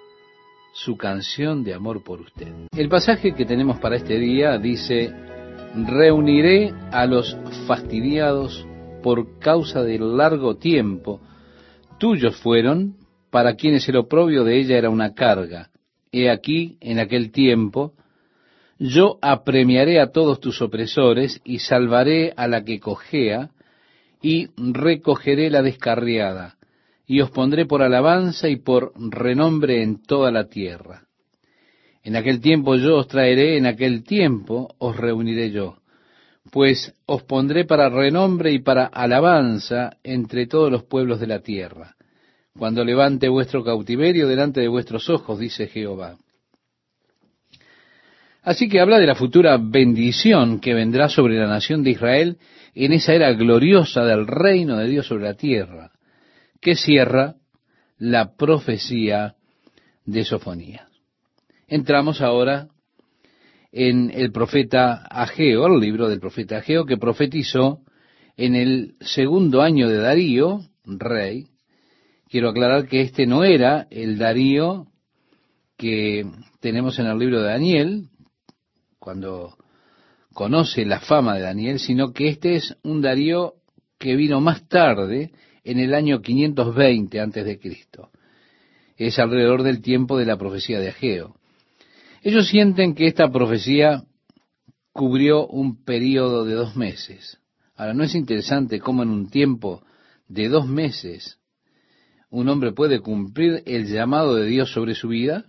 su 0.72 0.96
canción 0.96 1.64
de 1.64 1.74
amor 1.74 2.04
por 2.04 2.20
usted. 2.20 2.52
El 2.76 2.88
pasaje 2.88 3.34
que 3.34 3.44
tenemos 3.44 3.80
para 3.80 3.96
este 3.96 4.16
día 4.16 4.59
dice, 4.59 5.12
reuniré 5.74 6.72
a 6.92 7.04
los 7.07 7.36
fastidiados 7.66 8.64
por 9.02 9.40
causa 9.40 9.82
del 9.82 10.16
largo 10.16 10.54
tiempo, 10.54 11.20
tuyos 11.98 12.36
fueron, 12.36 12.94
para 13.30 13.57
quienes 13.57 13.88
el 13.88 13.96
oprobio 13.96 14.44
de 14.44 14.61
ella 14.61 14.78
era 14.78 14.88
una 14.88 15.14
carga. 15.14 15.70
He 16.12 16.30
aquí, 16.30 16.78
en 16.80 17.00
aquel 17.00 17.32
tiempo, 17.32 17.94
yo 18.78 19.18
apremiaré 19.20 20.00
a 20.00 20.12
todos 20.12 20.38
tus 20.38 20.62
opresores 20.62 21.40
y 21.42 21.59
salvaré 21.59 22.32
a 22.36 22.46
la 22.46 22.62
que 22.62 22.78
cojea 22.78 23.50
y 24.22 24.48
recogeré 24.56 25.50
la 25.50 25.62
descarriada 25.62 26.56
y 27.06 27.20
os 27.20 27.30
pondré 27.30 27.66
por 27.66 27.82
alabanza 27.82 28.48
y 28.48 28.56
por 28.56 28.92
renombre 28.96 29.82
en 29.82 30.02
toda 30.02 30.30
la 30.30 30.48
tierra. 30.48 31.02
En 32.02 32.16
aquel 32.16 32.40
tiempo 32.40 32.76
yo 32.76 32.96
os 32.96 33.08
traeré, 33.08 33.56
en 33.56 33.66
aquel 33.66 34.04
tiempo 34.04 34.74
os 34.78 34.96
reuniré 34.96 35.50
yo, 35.50 35.78
pues 36.50 36.94
os 37.06 37.22
pondré 37.22 37.64
para 37.64 37.88
renombre 37.88 38.52
y 38.52 38.60
para 38.60 38.86
alabanza 38.86 39.96
entre 40.04 40.46
todos 40.46 40.70
los 40.70 40.84
pueblos 40.84 41.20
de 41.20 41.26
la 41.26 41.40
tierra, 41.40 41.96
cuando 42.56 42.84
levante 42.84 43.28
vuestro 43.28 43.64
cautiverio 43.64 44.28
delante 44.28 44.60
de 44.60 44.68
vuestros 44.68 45.08
ojos, 45.10 45.38
dice 45.38 45.66
Jehová. 45.66 46.16
Así 48.47 48.68
que 48.68 48.78
habla 48.78 49.01
de 49.01 49.09
la 49.09 49.16
futura 49.16 49.59
bendición 49.59 50.61
que 50.61 50.72
vendrá 50.72 51.09
sobre 51.09 51.36
la 51.36 51.49
nación 51.49 51.82
de 51.82 51.90
Israel 51.90 52.38
en 52.76 52.92
esa 52.92 53.12
era 53.12 53.32
gloriosa 53.32 54.05
del 54.05 54.24
reino 54.28 54.76
de 54.76 54.86
Dios 54.86 55.09
sobre 55.09 55.24
la 55.24 55.34
tierra, 55.34 55.90
que 56.61 56.76
cierra 56.76 57.34
la 57.99 58.36
profecía 58.36 59.34
de 60.05 60.24
Sofonía. 60.24 60.86
Entramos 61.66 62.20
ahora 62.20 62.68
en 63.72 64.12
el 64.14 64.30
profeta 64.30 64.94
Ageo, 65.11 65.66
el 65.66 65.80
libro 65.80 66.09
del 66.09 66.20
profeta 66.20 66.59
Ageo, 66.59 66.86
que 66.86 66.99
profetizó 66.99 67.80
en 68.36 68.55
el 68.55 68.94
segundo 69.01 69.61
año 69.61 69.88
de 69.88 69.97
Darío, 69.97 70.61
rey. 70.84 71.49
Quiero 72.28 72.51
aclarar 72.51 72.86
que 72.86 73.01
este 73.01 73.26
no 73.26 73.42
era 73.42 73.88
el 73.90 74.18
Darío 74.18 74.86
que 75.76 76.24
tenemos 76.61 76.97
en 77.01 77.07
el 77.07 77.18
libro 77.18 77.42
de 77.42 77.49
Daniel, 77.49 78.09
cuando 79.07 79.57
conoce 80.34 80.84
la 80.84 80.98
fama 80.98 81.36
de 81.36 81.42
Daniel, 81.42 81.78
sino 81.78 82.12
que 82.12 82.26
este 82.26 82.57
es 82.57 82.76
un 82.82 83.00
Darío 83.00 83.54
que 84.00 84.16
vino 84.16 84.40
más 84.40 84.66
tarde, 84.66 85.30
en 85.62 85.78
el 85.78 85.94
año 85.94 86.20
520 86.20 87.20
antes 87.20 87.44
de 87.44 87.57
Cristo. 87.61 88.11
Es 88.96 89.20
alrededor 89.20 89.62
del 89.62 89.80
tiempo 89.80 90.18
de 90.18 90.26
la 90.26 90.36
profecía 90.36 90.80
de 90.80 90.88
Ageo. 90.88 91.36
Ellos 92.20 92.48
sienten 92.48 92.96
que 92.96 93.07
esta 93.07 93.30
profecía 93.30 94.02
cubrió 94.90 95.46
un 95.46 95.84
periodo 95.84 96.44
de 96.44 96.54
dos 96.54 96.74
meses. 96.74 97.38
Ahora, 97.76 97.94
¿no 97.94 98.02
es 98.02 98.16
interesante 98.16 98.80
cómo 98.80 99.04
en 99.04 99.11
un 99.11 99.30
tiempo 99.30 99.84
de 100.26 100.48
dos 100.48 100.66
meses 100.66 101.38
un 102.28 102.48
hombre 102.48 102.72
puede 102.72 102.98
cumplir 102.98 103.62
el 103.66 103.86
llamado 103.86 104.34
de 104.34 104.46
Dios 104.46 104.72
sobre 104.72 104.96
su 104.96 105.07
vida? 105.07 105.44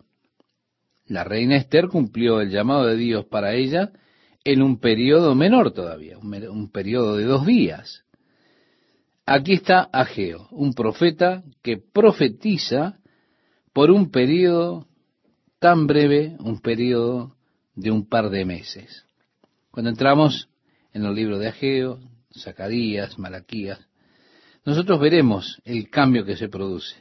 La 1.08 1.24
reina 1.24 1.55
Esther 1.55 1.88
cumplió 1.88 2.41
el 2.41 2.49
llamado 2.49 2.86
de 2.86 2.97
Dios 2.97 3.26
para 3.26 3.53
ella 3.53 3.91
en 4.43 4.62
un 4.62 4.80
periodo 4.80 5.36
menor 5.36 5.72
todavía, 5.72 6.18
un, 6.18 6.70
periodo 6.72 7.18
de 7.18 7.26
dos 7.26 7.45
días. 7.45 8.03
Aquí 9.26 9.53
está 9.53 9.89
Ageo, 9.91 10.47
un 10.51 10.74
profeta 10.74 11.43
que 11.62 11.78
profetiza 11.78 12.99
por 13.74 13.91
un 13.91 14.10
periodo 14.10 14.88
tan 15.60 15.88
breve, 15.88 16.36
un 16.39 16.62
periodo 16.62 17.36
de 17.76 17.91
un 17.91 18.08
par 18.08 18.30
de 18.30 18.45
meses. 18.45 19.05
Cuando 19.72 19.89
entramos 19.89 20.49
en 20.93 21.05
el 21.05 21.14
libro 21.14 21.39
de 21.39 21.49
Ageo, 21.49 21.99
Zacarías, 22.38 23.20
Malaquías, 23.20 23.80
nosotros 24.66 24.99
veremos 24.99 25.62
el 25.64 25.89
cambio 25.89 26.26
que 26.26 26.36
se 26.36 26.49
produce. 26.49 26.95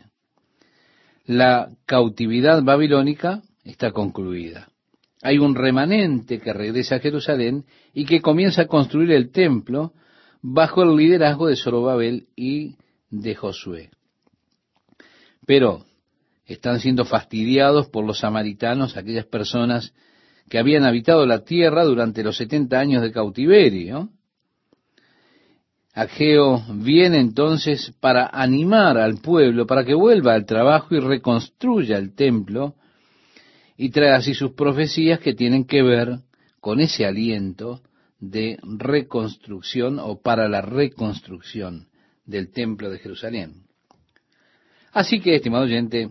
La 1.25 1.71
cautividad 1.87 2.63
babilónica 2.63 3.43
está 3.71 3.93
concluida. 3.93 4.69
Hay 5.23 5.39
un 5.39 5.55
remanente 5.55 6.41
que 6.41 6.53
regresa 6.53 6.97
a 6.97 7.01
Jerusalén 7.01 7.65
y 7.93 8.05
que 8.05 8.21
comienza 8.21 8.63
a 8.63 8.67
construir 8.67 9.13
el 9.13 9.31
templo 9.31 9.93
bajo 10.41 10.83
el 10.83 10.97
liderazgo 10.97 11.49
de 11.49 11.57
Zorobabel 11.57 12.29
y 12.37 12.77
de 13.11 13.35
Josué. 13.35 13.91
Pero 15.47 15.85
están 16.45 16.81
siendo 16.81 17.05
fastidiados 17.05 17.89
por 17.89 18.05
los 18.05 18.21
samaritanos, 18.21 18.97
aquellas 18.97 19.27
personas 19.27 19.93
que 20.49 20.59
habían 20.59 20.85
habitado 20.85 21.27
la 21.27 21.45
tierra 21.45 21.83
durante 21.85 22.23
los 22.23 22.37
setenta 22.37 22.79
años 22.79 23.03
de 23.03 23.11
cautiverio. 23.11 24.11
Ageo 25.93 26.63
viene 26.75 27.19
entonces 27.19 27.93
para 28.01 28.27
animar 28.27 28.99
al 28.99 29.17
pueblo, 29.17 29.67
para 29.67 29.85
que 29.85 29.95
vuelva 29.95 30.35
al 30.35 30.45
trabajo 30.45 30.95
y 30.95 31.01
reconstruya 31.01 31.97
el 31.97 32.15
templo 32.15 32.77
y 33.77 33.91
trae 33.91 34.13
así 34.13 34.35
sus 34.35 34.53
profecías 34.53 35.21
que 35.21 35.35
tienen 35.35 35.65
que 35.65 35.83
ver 35.83 36.21
con 36.61 36.81
ese 36.81 37.05
aliento 37.05 37.83
de 38.19 38.59
reconstrucción 38.63 39.99
o 39.99 40.21
para 40.21 40.49
la 40.49 40.63
reconstrucción 40.63 41.89
del 42.25 42.51
templo 42.51 42.91
de 42.91 42.99
Jerusalén. 42.99 43.67
Así 44.93 45.21
que, 45.21 45.37
estimado 45.37 45.65
oyente, 45.65 46.11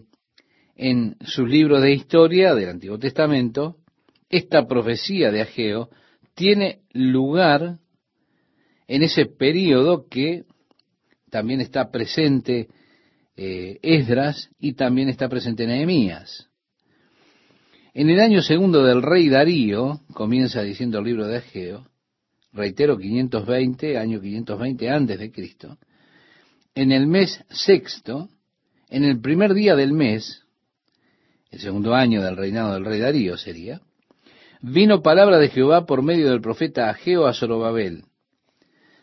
en 0.75 1.15
sus 1.21 1.49
libros 1.49 1.81
de 1.81 1.93
historia 1.93 2.53
del 2.53 2.69
Antiguo 2.69 2.99
Testamento, 2.99 3.77
esta 4.29 4.67
profecía 4.67 5.31
de 5.31 5.41
Ageo 5.41 5.89
tiene 6.35 6.81
lugar 6.91 7.79
en 8.87 9.03
ese 9.03 9.25
periodo 9.25 10.07
que 10.07 10.43
también 11.29 11.61
está 11.61 11.89
presente 11.89 12.67
eh, 13.35 13.79
Esdras 13.81 14.49
y 14.59 14.73
también 14.73 15.09
está 15.09 15.27
presente 15.27 15.65
Nehemías. 15.65 16.49
En 17.97 18.09
el 18.09 18.19
año 18.19 18.41
segundo 18.41 18.83
del 18.83 19.01
rey 19.01 19.29
Darío, 19.29 20.01
comienza 20.13 20.61
diciendo 20.61 20.99
el 20.99 21.05
libro 21.05 21.27
de 21.27 21.37
Ageo, 21.37 21.87
reitero 22.51 22.97
520, 22.97 23.97
año 23.97 24.19
520 24.19 24.89
antes 24.89 25.17
de 25.17 25.31
Cristo, 25.31 25.77
en 26.73 26.91
el 26.91 27.07
mes 27.07 27.41
sexto, 27.49 28.27
en 28.89 29.05
el 29.05 29.21
primer 29.21 29.53
día 29.53 29.77
del 29.77 29.93
mes, 29.93 30.43
el 31.51 31.61
segundo 31.61 31.95
año 31.95 32.21
del 32.21 32.35
reinado 32.35 32.73
del 32.73 32.83
rey 32.83 32.99
Darío 32.99 33.37
sería, 33.37 33.79
vino 34.59 35.01
palabra 35.01 35.37
de 35.37 35.47
Jehová 35.47 35.85
por 35.85 36.01
medio 36.03 36.29
del 36.29 36.41
profeta 36.41 36.89
Ageo 36.89 37.27
a 37.27 37.33
Zorobabel. 37.33 38.03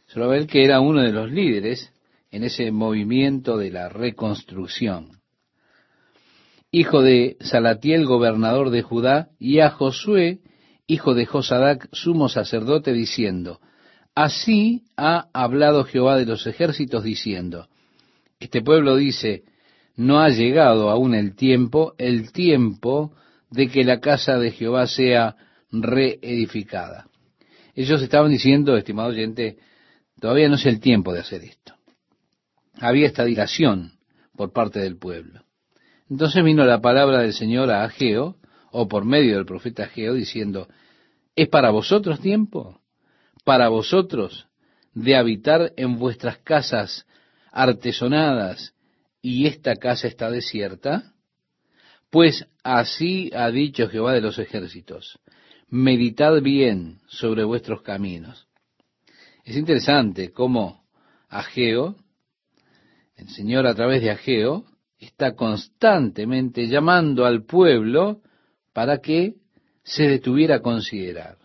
Zorobabel 0.07 0.47
que 0.47 0.67
era 0.67 0.81
uno 0.81 1.01
de 1.01 1.13
los 1.13 1.33
líderes 1.33 1.95
en 2.31 2.45
ese 2.45 2.71
movimiento 2.71 3.57
de 3.57 3.71
la 3.71 3.89
reconstrucción 3.89 5.22
hijo 6.73 7.03
de 7.03 7.37
Salatiel, 7.41 8.07
gobernador 8.07 8.71
de 8.71 8.83
Judá, 8.83 9.29
y 9.39 9.61
a 9.61 9.71
Josué, 9.71 10.41
hijo 10.87 11.15
de 11.15 11.27
Josadac, 11.27 11.89
sumo 11.93 12.29
sacerdote, 12.29 12.93
diciendo, 12.93 13.61
Así 14.15 14.83
ha 14.97 15.29
hablado 15.33 15.85
Jehová 15.85 16.17
de 16.17 16.27
los 16.27 16.47
ejércitos, 16.47 17.05
diciendo, 17.05 17.69
Este 18.41 18.63
pueblo 18.63 18.97
dice, 18.97 19.45
no 19.97 20.21
ha 20.21 20.31
llegado 20.31 20.91
aún 20.91 21.15
el 21.15 21.37
tiempo, 21.37 21.95
el 21.99 22.33
tiempo 22.33 23.13
de 23.51 23.69
que 23.69 23.85
la 23.85 24.01
casa 24.01 24.39
de 24.39 24.51
Jehová 24.51 24.87
sea 24.87 25.37
reedificada. 25.71 27.07
Ellos 27.75 28.01
estaban 28.03 28.31
diciendo, 28.31 28.77
estimado 28.77 29.11
oyente, 29.11 29.59
todavía 30.19 30.49
no 30.49 30.55
es 30.55 30.65
el 30.65 30.81
tiempo 30.81 31.13
de 31.13 31.21
hacer 31.21 31.43
esto. 31.43 31.75
Había 32.81 33.07
esta 33.07 33.25
dilación 33.25 33.93
por 34.35 34.53
parte 34.53 34.81
del 34.81 34.97
pueblo. 34.97 35.42
Entonces 36.11 36.45
vino 36.45 36.65
la 36.65 36.81
palabra 36.81 37.21
del 37.21 37.33
Señor 37.33 37.71
a 37.71 37.85
Ageo, 37.85 38.37
o 38.71 38.89
por 38.89 39.05
medio 39.05 39.37
del 39.37 39.47
profeta 39.47 39.85
Ageo, 39.85 40.15
diciendo, 40.15 40.69
¿es 41.37 41.49
para 41.49 41.71
vosotros 41.71 42.21
tiempo? 42.21 42.81
¿Para 43.45 43.69
vosotros 43.69 44.47
de 44.95 45.17
habitar 45.17 45.73
en 45.77 45.99
vuestras 45.99 46.39
casas 46.39 47.07
artesonadas 47.51 48.75
y 49.21 49.47
esta 49.47 49.77
casa 49.77 50.09
está 50.09 50.31
desierta? 50.31 51.13
Pues 52.11 52.47
así 52.63 53.31
ha 53.35 53.51
dicho 53.51 53.89
Jehová 53.89 54.13
de 54.13 54.21
los 54.21 54.39
ejércitos, 54.39 55.19
meditad 55.69 56.43
bien 56.43 57.01
sobre 57.09 57.45
vuestros 57.45 57.83
caminos. 57.83 58.47
Es 59.45 59.57
interesante 59.57 60.31
cómo 60.31 60.85
Ageo, 61.29 61.97
el 63.17 63.29
Señor 63.31 63.67
a 63.67 63.75
través 63.75 64.03
de 64.03 64.11
Ageo, 64.11 64.67
está 65.07 65.35
constantemente 65.35 66.69
llamando 66.69 67.25
al 67.27 67.45
pueblo 67.45 68.21
para 68.73 68.99
que 68.99 69.35
se 69.83 70.05
detuviera 70.05 70.57
a 70.57 70.63
considerar. 70.63 71.39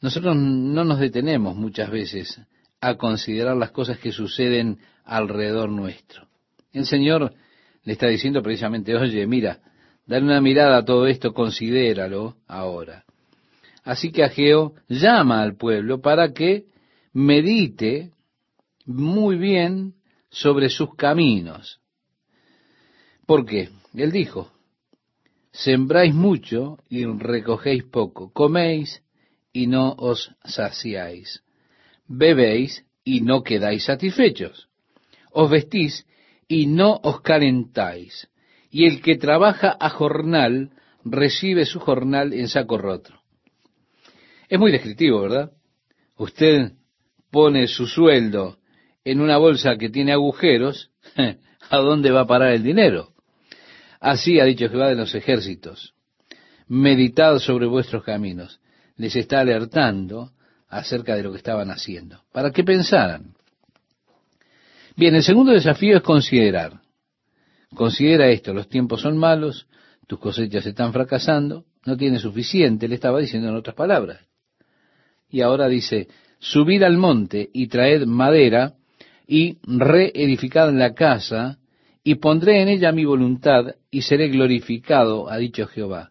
Nosotros 0.00 0.36
no 0.36 0.84
nos 0.84 1.00
detenemos 1.00 1.56
muchas 1.56 1.90
veces 1.90 2.40
a 2.80 2.94
considerar 2.96 3.56
las 3.56 3.72
cosas 3.72 3.98
que 3.98 4.12
suceden 4.12 4.78
alrededor 5.04 5.70
nuestro. 5.70 6.28
El 6.72 6.86
Señor 6.86 7.34
le 7.84 7.92
está 7.92 8.06
diciendo 8.06 8.42
precisamente, 8.42 8.94
oye, 8.94 9.26
mira, 9.26 9.60
dale 10.06 10.24
una 10.24 10.40
mirada 10.40 10.78
a 10.78 10.84
todo 10.84 11.06
esto, 11.06 11.32
considéralo 11.32 12.36
ahora. 12.46 13.04
Así 13.84 14.12
que 14.12 14.22
Ageo 14.22 14.74
llama 14.88 15.42
al 15.42 15.56
pueblo 15.56 16.00
para 16.00 16.32
que 16.32 16.66
medite 17.12 18.12
muy 18.86 19.36
bien 19.36 19.94
sobre 20.32 20.70
sus 20.70 20.96
caminos. 20.96 21.78
¿Por 23.26 23.46
qué? 23.46 23.68
Él 23.94 24.10
dijo, 24.10 24.50
sembráis 25.52 26.14
mucho 26.14 26.78
y 26.88 27.04
recogéis 27.04 27.84
poco, 27.84 28.32
coméis 28.32 29.02
y 29.52 29.66
no 29.66 29.92
os 29.92 30.34
saciáis, 30.42 31.44
bebéis 32.08 32.84
y 33.04 33.20
no 33.20 33.42
quedáis 33.42 33.84
satisfechos, 33.84 34.68
os 35.30 35.50
vestís 35.50 36.06
y 36.48 36.66
no 36.66 36.98
os 37.02 37.20
calentáis, 37.20 38.28
y 38.70 38.86
el 38.86 39.02
que 39.02 39.16
trabaja 39.16 39.76
a 39.78 39.90
jornal 39.90 40.70
recibe 41.04 41.66
su 41.66 41.78
jornal 41.78 42.32
en 42.32 42.48
saco 42.48 42.78
roto. 42.78 43.12
Es 44.48 44.58
muy 44.58 44.72
descriptivo, 44.72 45.20
¿verdad? 45.20 45.52
Usted 46.16 46.72
pone 47.30 47.66
su 47.68 47.86
sueldo 47.86 48.58
en 49.04 49.20
una 49.20 49.36
bolsa 49.36 49.76
que 49.76 49.90
tiene 49.90 50.12
agujeros, 50.12 50.90
¿a 51.70 51.76
dónde 51.78 52.10
va 52.10 52.22
a 52.22 52.26
parar 52.26 52.52
el 52.52 52.62
dinero? 52.62 53.12
Así 54.00 54.40
ha 54.40 54.44
dicho 54.44 54.68
Jehová 54.68 54.88
de 54.88 54.96
los 54.96 55.14
ejércitos. 55.14 55.94
Meditad 56.68 57.38
sobre 57.38 57.66
vuestros 57.66 58.04
caminos. 58.04 58.60
Les 58.96 59.14
está 59.16 59.40
alertando 59.40 60.32
acerca 60.68 61.14
de 61.16 61.22
lo 61.22 61.32
que 61.32 61.38
estaban 61.38 61.70
haciendo, 61.70 62.22
para 62.32 62.50
que 62.50 62.64
pensaran. 62.64 63.34
Bien, 64.96 65.14
el 65.14 65.22
segundo 65.22 65.52
desafío 65.52 65.96
es 65.96 66.02
considerar. 66.02 66.80
Considera 67.74 68.28
esto, 68.28 68.52
los 68.52 68.68
tiempos 68.68 69.00
son 69.00 69.16
malos, 69.16 69.66
tus 70.06 70.18
cosechas 70.18 70.66
están 70.66 70.92
fracasando, 70.92 71.64
no 71.86 71.96
tienes 71.96 72.22
suficiente, 72.22 72.88
le 72.88 72.96
estaba 72.96 73.18
diciendo 73.18 73.48
en 73.48 73.56
otras 73.56 73.74
palabras. 73.74 74.20
Y 75.30 75.40
ahora 75.40 75.68
dice, 75.68 76.08
subid 76.38 76.82
al 76.82 76.98
monte 76.98 77.48
y 77.52 77.68
traed 77.68 78.04
madera 78.04 78.74
y 79.26 79.58
reedificad 79.62 80.72
la 80.72 80.94
casa 80.94 81.58
y 82.04 82.16
pondré 82.16 82.62
en 82.62 82.68
ella 82.68 82.92
mi 82.92 83.04
voluntad 83.04 83.76
y 83.90 84.02
seré 84.02 84.28
glorificado, 84.28 85.30
ha 85.30 85.36
dicho 85.36 85.66
Jehová. 85.66 86.10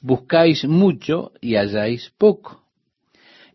Buscáis 0.00 0.64
mucho 0.64 1.32
y 1.40 1.56
halláis 1.56 2.10
poco. 2.16 2.64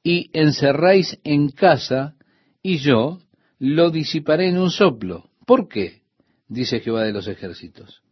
Y 0.04 0.30
encerráis 0.34 1.20
en 1.24 1.50
casa 1.50 2.16
y 2.62 2.78
yo 2.78 3.20
lo 3.58 3.90
disiparé 3.90 4.50
en 4.50 4.60
un 4.60 4.70
soplo. 4.70 5.30
¿Por 5.46 5.68
qué? 5.68 6.02
dice 6.48 6.80
Jehová 6.80 7.04
de 7.04 7.14
los 7.14 7.28
ejércitos. 7.28 8.04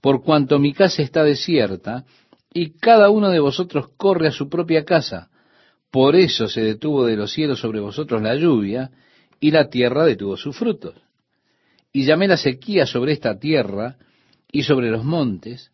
Por 0.00 0.22
cuanto 0.22 0.58
mi 0.58 0.72
casa 0.72 1.02
está 1.02 1.22
desierta 1.22 2.04
y 2.52 2.70
cada 2.70 3.10
uno 3.10 3.30
de 3.30 3.40
vosotros 3.40 3.88
corre 3.96 4.28
a 4.28 4.32
su 4.32 4.48
propia 4.48 4.84
casa. 4.84 5.30
Por 5.90 6.16
eso 6.16 6.48
se 6.48 6.62
detuvo 6.62 7.04
de 7.04 7.16
los 7.16 7.32
cielos 7.32 7.60
sobre 7.60 7.80
vosotros 7.80 8.22
la 8.22 8.34
lluvia 8.34 8.90
y 9.42 9.50
la 9.50 9.68
tierra 9.68 10.04
detuvo 10.04 10.36
sus 10.36 10.56
frutos. 10.56 10.94
Y 11.92 12.04
llamé 12.04 12.28
la 12.28 12.36
sequía 12.36 12.86
sobre 12.86 13.12
esta 13.12 13.40
tierra 13.40 13.96
y 14.52 14.62
sobre 14.62 14.88
los 14.88 15.04
montes, 15.04 15.72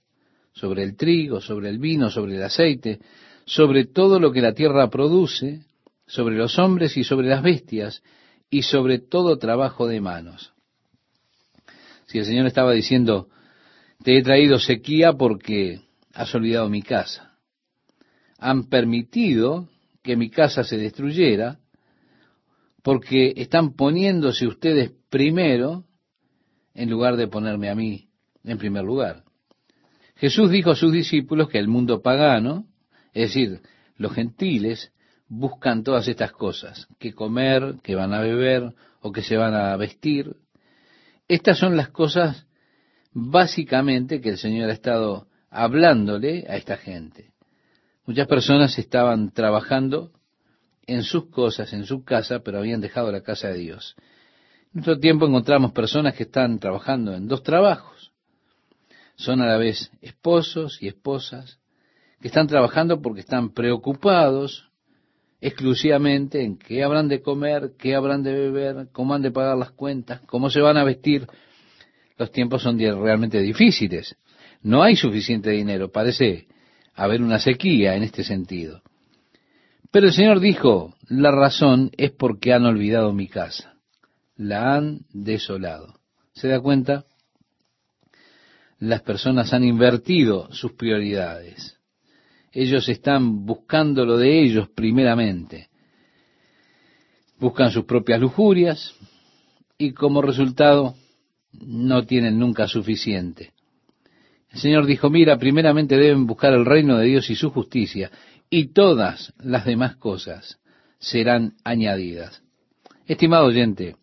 sobre 0.54 0.84
el 0.84 0.96
trigo, 0.96 1.42
sobre 1.42 1.68
el 1.68 1.78
vino, 1.78 2.08
sobre 2.08 2.36
el 2.36 2.42
aceite, 2.42 2.98
sobre 3.44 3.84
todo 3.84 4.18
lo 4.20 4.32
que 4.32 4.40
la 4.40 4.54
tierra 4.54 4.88
produce, 4.88 5.66
sobre 6.06 6.36
los 6.36 6.58
hombres 6.58 6.96
y 6.96 7.04
sobre 7.04 7.28
las 7.28 7.42
bestias, 7.42 8.02
y 8.48 8.62
sobre 8.62 9.00
todo 9.00 9.36
trabajo 9.36 9.86
de 9.86 10.00
manos. 10.00 10.54
Si 12.06 12.18
el 12.18 12.24
Señor 12.24 12.46
estaba 12.46 12.72
diciendo, 12.72 13.28
te 14.02 14.16
he 14.16 14.22
traído 14.22 14.58
sequía 14.58 15.12
porque 15.12 15.82
has 16.14 16.34
olvidado 16.34 16.70
mi 16.70 16.80
casa. 16.80 17.34
Han 18.38 18.70
permitido 18.70 19.68
que 20.02 20.16
mi 20.16 20.30
casa 20.30 20.64
se 20.64 20.78
destruyera 20.78 21.58
porque 22.88 23.34
están 23.36 23.74
poniéndose 23.74 24.46
ustedes 24.46 24.92
primero 25.10 25.84
en 26.72 26.88
lugar 26.88 27.16
de 27.18 27.28
ponerme 27.28 27.68
a 27.68 27.74
mí 27.74 28.08
en 28.44 28.56
primer 28.56 28.82
lugar. 28.82 29.24
Jesús 30.16 30.50
dijo 30.50 30.70
a 30.70 30.74
sus 30.74 30.90
discípulos 30.90 31.50
que 31.50 31.58
el 31.58 31.68
mundo 31.68 32.00
pagano, 32.00 32.64
es 33.12 33.28
decir, 33.28 33.60
los 33.96 34.14
gentiles, 34.14 34.90
buscan 35.28 35.82
todas 35.82 36.08
estas 36.08 36.32
cosas, 36.32 36.88
que 36.98 37.12
comer, 37.12 37.74
que 37.82 37.94
van 37.94 38.14
a 38.14 38.22
beber 38.22 38.72
o 39.02 39.12
que 39.12 39.20
se 39.20 39.36
van 39.36 39.52
a 39.52 39.76
vestir. 39.76 40.36
Estas 41.28 41.58
son 41.58 41.76
las 41.76 41.90
cosas 41.90 42.46
básicamente 43.12 44.22
que 44.22 44.30
el 44.30 44.38
Señor 44.38 44.70
ha 44.70 44.72
estado 44.72 45.28
hablándole 45.50 46.46
a 46.48 46.56
esta 46.56 46.78
gente. 46.78 47.32
Muchas 48.06 48.26
personas 48.26 48.78
estaban 48.78 49.30
trabajando 49.32 50.10
en 50.88 51.02
sus 51.04 51.26
cosas, 51.26 51.72
en 51.74 51.84
su 51.84 52.02
casa, 52.02 52.40
pero 52.40 52.58
habían 52.58 52.80
dejado 52.80 53.12
la 53.12 53.20
casa 53.20 53.48
de 53.48 53.58
Dios. 53.58 53.94
En 53.98 54.80
nuestro 54.80 54.98
tiempo 54.98 55.26
encontramos 55.26 55.72
personas 55.72 56.14
que 56.14 56.24
están 56.24 56.58
trabajando 56.58 57.14
en 57.14 57.28
dos 57.28 57.42
trabajos. 57.42 58.12
Son 59.14 59.40
a 59.42 59.46
la 59.46 59.58
vez 59.58 59.90
esposos 60.00 60.82
y 60.82 60.88
esposas 60.88 61.60
que 62.20 62.28
están 62.28 62.46
trabajando 62.46 63.02
porque 63.02 63.20
están 63.20 63.50
preocupados 63.50 64.70
exclusivamente 65.40 66.42
en 66.42 66.56
qué 66.56 66.82
habrán 66.82 67.08
de 67.08 67.20
comer, 67.20 67.72
qué 67.78 67.94
habrán 67.94 68.22
de 68.22 68.32
beber, 68.32 68.88
cómo 68.92 69.14
han 69.14 69.22
de 69.22 69.30
pagar 69.30 69.58
las 69.58 69.72
cuentas, 69.72 70.22
cómo 70.22 70.48
se 70.48 70.60
van 70.60 70.78
a 70.78 70.84
vestir. 70.84 71.26
Los 72.16 72.32
tiempos 72.32 72.62
son 72.62 72.78
realmente 72.78 73.40
difíciles. 73.40 74.16
No 74.62 74.82
hay 74.82 74.96
suficiente 74.96 75.50
dinero. 75.50 75.92
Parece 75.92 76.48
haber 76.94 77.22
una 77.22 77.38
sequía 77.38 77.94
en 77.94 78.02
este 78.04 78.24
sentido. 78.24 78.82
Pero 79.90 80.06
el 80.06 80.12
Señor 80.12 80.40
dijo, 80.40 80.94
la 81.08 81.30
razón 81.30 81.90
es 81.96 82.10
porque 82.10 82.52
han 82.52 82.66
olvidado 82.66 83.12
mi 83.12 83.28
casa 83.28 83.78
la 84.38 84.76
han 84.76 85.00
desolado. 85.12 85.98
¿Se 86.32 86.48
da 86.48 86.60
cuenta? 86.60 87.04
Las 88.78 89.02
personas 89.02 89.52
han 89.52 89.64
invertido 89.64 90.50
sus 90.52 90.72
prioridades. 90.72 91.76
Ellos 92.52 92.88
están 92.88 93.44
buscando 93.44 94.06
lo 94.06 94.16
de 94.16 94.40
ellos 94.42 94.68
primeramente. 94.70 95.68
Buscan 97.38 97.70
sus 97.70 97.84
propias 97.84 98.20
lujurias 98.20 98.94
y 99.76 99.92
como 99.92 100.22
resultado 100.22 100.94
no 101.52 102.04
tienen 102.04 102.38
nunca 102.38 102.68
suficiente. 102.68 103.52
El 104.50 104.60
Señor 104.60 104.86
dijo, 104.86 105.10
mira, 105.10 105.36
primeramente 105.36 105.96
deben 105.96 106.26
buscar 106.26 106.52
el 106.54 106.64
reino 106.64 106.96
de 106.96 107.06
Dios 107.06 107.28
y 107.28 107.34
su 107.34 107.50
justicia, 107.50 108.10
y 108.50 108.72
todas 108.72 109.32
las 109.38 109.64
demás 109.64 109.96
cosas 109.96 110.58
serán 110.98 111.54
añadidas. 111.64 112.42
Estimado 113.06 113.46
oyente, 113.46 113.96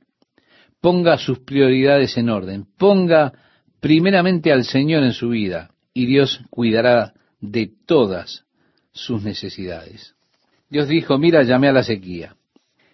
ponga 0.82 1.18
sus 1.18 1.40
prioridades 1.40 2.18
en 2.18 2.30
orden, 2.30 2.66
ponga 2.78 3.34
primeramente 3.80 4.52
al 4.52 4.66
Señor 4.66 5.04
en 5.04 5.14
su 5.14 5.30
vida 5.30 5.72
y 5.94 6.06
Dios 6.06 6.42
cuidará 6.50 7.14
de 7.40 7.72
todas 7.86 8.46
sus 8.92 9.24
necesidades. 9.24 10.16
Dios 10.70 10.88
dijo, 10.88 11.18
mira, 11.18 11.44
llamé 11.44 11.70
a 11.70 11.74
la 11.74 11.84
sequía. 11.84 12.36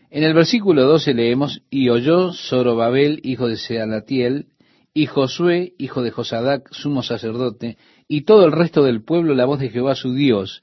En 0.10 0.24
el 0.24 0.34
versículo 0.34 0.84
12 0.86 1.14
leemos, 1.14 1.62
y 1.70 1.90
oyó 1.90 2.34
Zorobabel, 2.34 3.22
hijo 3.24 3.48
de 3.48 3.56
Sealatiel, 3.56 4.48
y 4.94 5.06
Josué, 5.06 5.74
hijo 5.78 6.02
de 6.02 6.12
Josadac, 6.12 6.70
sumo 6.74 7.02
sacerdote, 7.02 7.78
y 8.10 8.22
todo 8.24 8.46
el 8.46 8.52
resto 8.52 8.84
del 8.84 9.04
pueblo 9.04 9.34
la 9.36 9.46
voz 9.46 9.60
de 9.60 9.70
Jehová 9.70 9.96
su 9.96 10.14
Dios, 10.14 10.62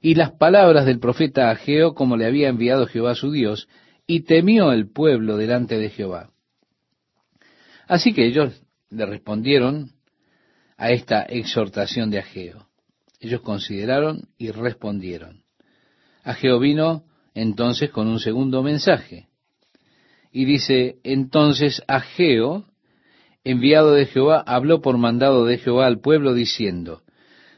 y 0.00 0.14
las 0.14 0.32
palabras 0.32 0.86
del 0.86 0.98
profeta 0.98 1.50
Ageo, 1.50 1.94
como 1.94 2.16
le 2.16 2.26
había 2.26 2.48
enviado 2.48 2.86
Jehová 2.86 3.14
su 3.14 3.30
Dios, 3.30 3.68
y 4.06 4.20
temió 4.20 4.72
el 4.72 4.90
pueblo 4.90 5.36
delante 5.36 5.78
de 5.78 5.90
Jehová. 5.90 6.30
Así 7.88 8.12
que 8.12 8.26
ellos 8.26 8.62
le 8.90 9.06
respondieron 9.06 9.92
a 10.76 10.90
esta 10.90 11.22
exhortación 11.22 12.10
de 12.10 12.18
Ageo. 12.18 12.66
Ellos 13.20 13.40
consideraron 13.40 14.28
y 14.38 14.50
respondieron. 14.50 15.42
Ageo 16.22 16.58
vino 16.58 17.04
entonces 17.34 17.90
con 17.90 18.08
un 18.08 18.20
segundo 18.20 18.62
mensaje. 18.62 19.28
Y 20.32 20.44
dice, 20.44 20.96
entonces 21.02 21.82
Ageo, 21.86 22.66
enviado 23.44 23.92
de 23.92 24.06
Jehová, 24.06 24.42
habló 24.46 24.80
por 24.82 24.98
mandado 24.98 25.46
de 25.46 25.58
Jehová 25.58 25.86
al 25.86 26.00
pueblo 26.00 26.34
diciendo, 26.34 27.02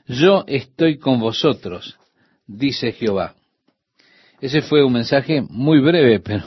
yo 0.06 0.44
estoy 0.46 0.98
con 0.98 1.20
vosotros, 1.20 1.97
dice 2.48 2.92
Jehová. 2.92 3.36
Ese 4.40 4.62
fue 4.62 4.84
un 4.84 4.94
mensaje 4.94 5.42
muy 5.42 5.80
breve, 5.80 6.18
pero 6.24 6.44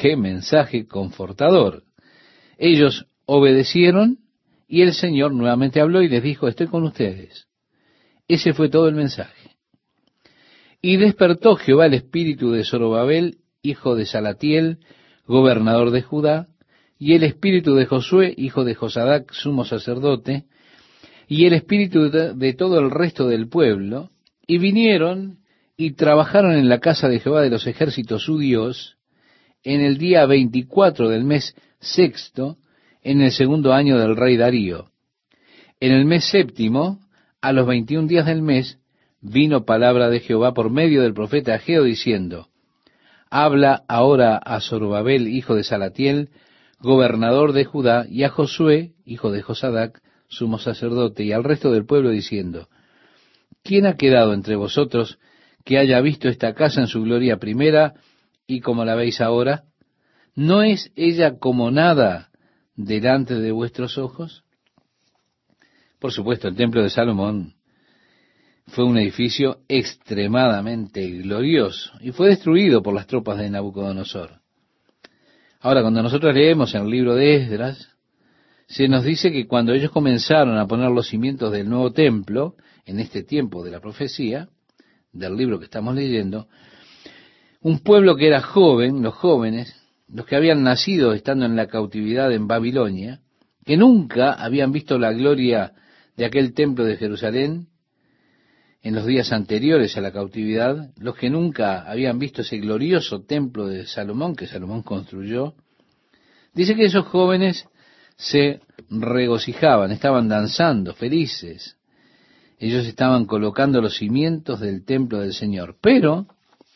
qué 0.00 0.16
mensaje 0.16 0.86
confortador. 0.86 1.84
Ellos 2.56 3.06
obedecieron 3.26 4.18
y 4.66 4.82
el 4.82 4.92
Señor 4.92 5.32
nuevamente 5.32 5.80
habló 5.80 6.02
y 6.02 6.08
les 6.08 6.22
dijo, 6.22 6.48
estoy 6.48 6.66
con 6.66 6.82
ustedes. 6.82 7.46
Ese 8.26 8.52
fue 8.52 8.68
todo 8.68 8.88
el 8.88 8.94
mensaje. 8.94 9.56
Y 10.82 10.96
despertó 10.96 11.56
Jehová 11.56 11.86
el 11.86 11.94
espíritu 11.94 12.50
de 12.50 12.64
Zorobabel, 12.64 13.38
hijo 13.62 13.94
de 13.94 14.06
Salatiel, 14.06 14.78
gobernador 15.26 15.90
de 15.90 16.02
Judá, 16.02 16.48
y 16.98 17.14
el 17.14 17.22
espíritu 17.22 17.74
de 17.74 17.86
Josué, 17.86 18.34
hijo 18.36 18.64
de 18.64 18.74
Josadac, 18.74 19.32
sumo 19.32 19.64
sacerdote, 19.64 20.44
y 21.26 21.46
el 21.46 21.52
espíritu 21.52 22.10
de 22.10 22.54
todo 22.54 22.78
el 22.78 22.90
resto 22.90 23.28
del 23.28 23.48
pueblo, 23.48 24.10
y 24.48 24.58
vinieron 24.58 25.38
y 25.76 25.92
trabajaron 25.92 26.54
en 26.54 26.68
la 26.68 26.80
casa 26.80 27.08
de 27.08 27.20
Jehová 27.20 27.42
de 27.42 27.50
los 27.50 27.66
ejércitos 27.68 28.24
su 28.24 28.38
Dios, 28.38 28.96
en 29.62 29.82
el 29.82 29.98
día 29.98 30.24
24 30.26 31.08
del 31.10 31.22
mes 31.22 31.54
sexto, 31.78 32.56
en 33.02 33.20
el 33.20 33.30
segundo 33.30 33.72
año 33.74 33.98
del 33.98 34.16
rey 34.16 34.36
Darío. 34.36 34.90
En 35.78 35.92
el 35.92 36.06
mes 36.06 36.28
séptimo, 36.30 36.98
a 37.40 37.52
los 37.52 37.66
21 37.66 38.08
días 38.08 38.26
del 38.26 38.42
mes, 38.42 38.78
vino 39.20 39.64
palabra 39.64 40.08
de 40.08 40.20
Jehová 40.20 40.54
por 40.54 40.70
medio 40.70 41.02
del 41.02 41.14
profeta 41.14 41.54
Ageo 41.54 41.84
diciendo, 41.84 42.48
Habla 43.30 43.84
ahora 43.86 44.38
a 44.38 44.60
Zorobabel, 44.60 45.28
hijo 45.28 45.54
de 45.54 45.62
Salatiel, 45.62 46.30
gobernador 46.80 47.52
de 47.52 47.66
Judá, 47.66 48.06
y 48.08 48.24
a 48.24 48.30
Josué, 48.30 48.94
hijo 49.04 49.30
de 49.30 49.42
Josadac, 49.42 50.00
sumo 50.28 50.58
sacerdote, 50.58 51.22
y 51.24 51.32
al 51.32 51.44
resto 51.44 51.70
del 51.70 51.84
pueblo 51.84 52.08
diciendo, 52.10 52.68
¿quién 53.62 53.86
ha 53.86 53.96
quedado 53.96 54.32
entre 54.32 54.56
vosotros 54.56 55.18
que 55.64 55.78
haya 55.78 56.00
visto 56.00 56.28
esta 56.28 56.54
casa 56.54 56.80
en 56.80 56.86
su 56.86 57.02
gloria 57.02 57.38
primera 57.38 57.94
y 58.46 58.60
como 58.60 58.84
la 58.84 58.94
veis 58.94 59.20
ahora? 59.20 59.64
¿No 60.34 60.62
es 60.62 60.92
ella 60.96 61.38
como 61.38 61.70
nada 61.70 62.30
delante 62.76 63.34
de 63.34 63.52
vuestros 63.52 63.98
ojos? 63.98 64.44
Por 65.98 66.12
supuesto, 66.12 66.48
el 66.48 66.56
templo 66.56 66.82
de 66.82 66.90
Salomón 66.90 67.54
fue 68.68 68.84
un 68.84 68.98
edificio 68.98 69.60
extremadamente 69.68 71.08
glorioso 71.22 71.92
y 72.00 72.12
fue 72.12 72.28
destruido 72.28 72.82
por 72.82 72.94
las 72.94 73.06
tropas 73.06 73.38
de 73.38 73.50
Nabucodonosor. 73.50 74.40
Ahora, 75.60 75.82
cuando 75.82 76.02
nosotros 76.02 76.34
leemos 76.34 76.74
en 76.74 76.82
el 76.82 76.90
libro 76.90 77.14
de 77.14 77.36
Esdras, 77.36 77.96
se 78.68 78.86
nos 78.86 79.02
dice 79.02 79.32
que 79.32 79.46
cuando 79.46 79.72
ellos 79.72 79.90
comenzaron 79.90 80.58
a 80.58 80.66
poner 80.66 80.90
los 80.90 81.08
cimientos 81.08 81.50
del 81.50 81.68
nuevo 81.68 81.90
templo, 81.92 82.54
en 82.88 83.00
este 83.00 83.22
tiempo 83.22 83.62
de 83.62 83.70
la 83.70 83.80
profecía, 83.80 84.48
del 85.12 85.36
libro 85.36 85.58
que 85.58 85.66
estamos 85.66 85.94
leyendo, 85.94 86.48
un 87.60 87.80
pueblo 87.80 88.16
que 88.16 88.28
era 88.28 88.40
joven, 88.40 89.02
los 89.02 89.14
jóvenes, 89.14 89.74
los 90.08 90.24
que 90.24 90.36
habían 90.36 90.62
nacido 90.62 91.12
estando 91.12 91.44
en 91.44 91.54
la 91.54 91.66
cautividad 91.66 92.32
en 92.32 92.46
Babilonia, 92.46 93.20
que 93.64 93.76
nunca 93.76 94.32
habían 94.32 94.72
visto 94.72 94.98
la 94.98 95.12
gloria 95.12 95.74
de 96.16 96.24
aquel 96.24 96.54
templo 96.54 96.84
de 96.84 96.96
Jerusalén 96.96 97.68
en 98.82 98.94
los 98.94 99.04
días 99.04 99.32
anteriores 99.32 99.96
a 99.98 100.00
la 100.00 100.12
cautividad, 100.12 100.90
los 100.96 101.14
que 101.14 101.28
nunca 101.28 101.82
habían 101.82 102.18
visto 102.18 102.40
ese 102.40 102.56
glorioso 102.56 103.22
templo 103.22 103.66
de 103.66 103.86
Salomón 103.86 104.34
que 104.34 104.46
Salomón 104.46 104.82
construyó, 104.82 105.54
dice 106.54 106.74
que 106.74 106.86
esos 106.86 107.04
jóvenes 107.06 107.66
se 108.16 108.62
regocijaban, 108.88 109.92
estaban 109.92 110.28
danzando, 110.28 110.94
felices. 110.94 111.77
Ellos 112.58 112.86
estaban 112.86 113.26
colocando 113.26 113.80
los 113.80 113.96
cimientos 113.96 114.60
del 114.60 114.84
templo 114.84 115.20
del 115.20 115.32
Señor. 115.32 115.76
Pero 115.80 116.26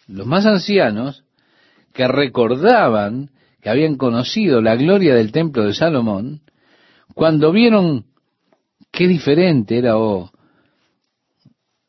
los 0.07 0.27
más 0.27 0.47
ancianos, 0.47 1.25
que 1.93 2.07
recordaban 2.07 3.31
que 3.61 3.71
habían 3.71 3.97
conocido 3.97 4.61
la 4.61 4.77
gloria 4.77 5.15
del 5.15 5.33
templo 5.33 5.65
de 5.65 5.75
Salomón, 5.75 6.41
cuando 7.15 7.53
vieron 7.53 8.07
qué 8.91 9.07
diferente 9.07 9.79
era 9.79 9.97
o 9.99 10.31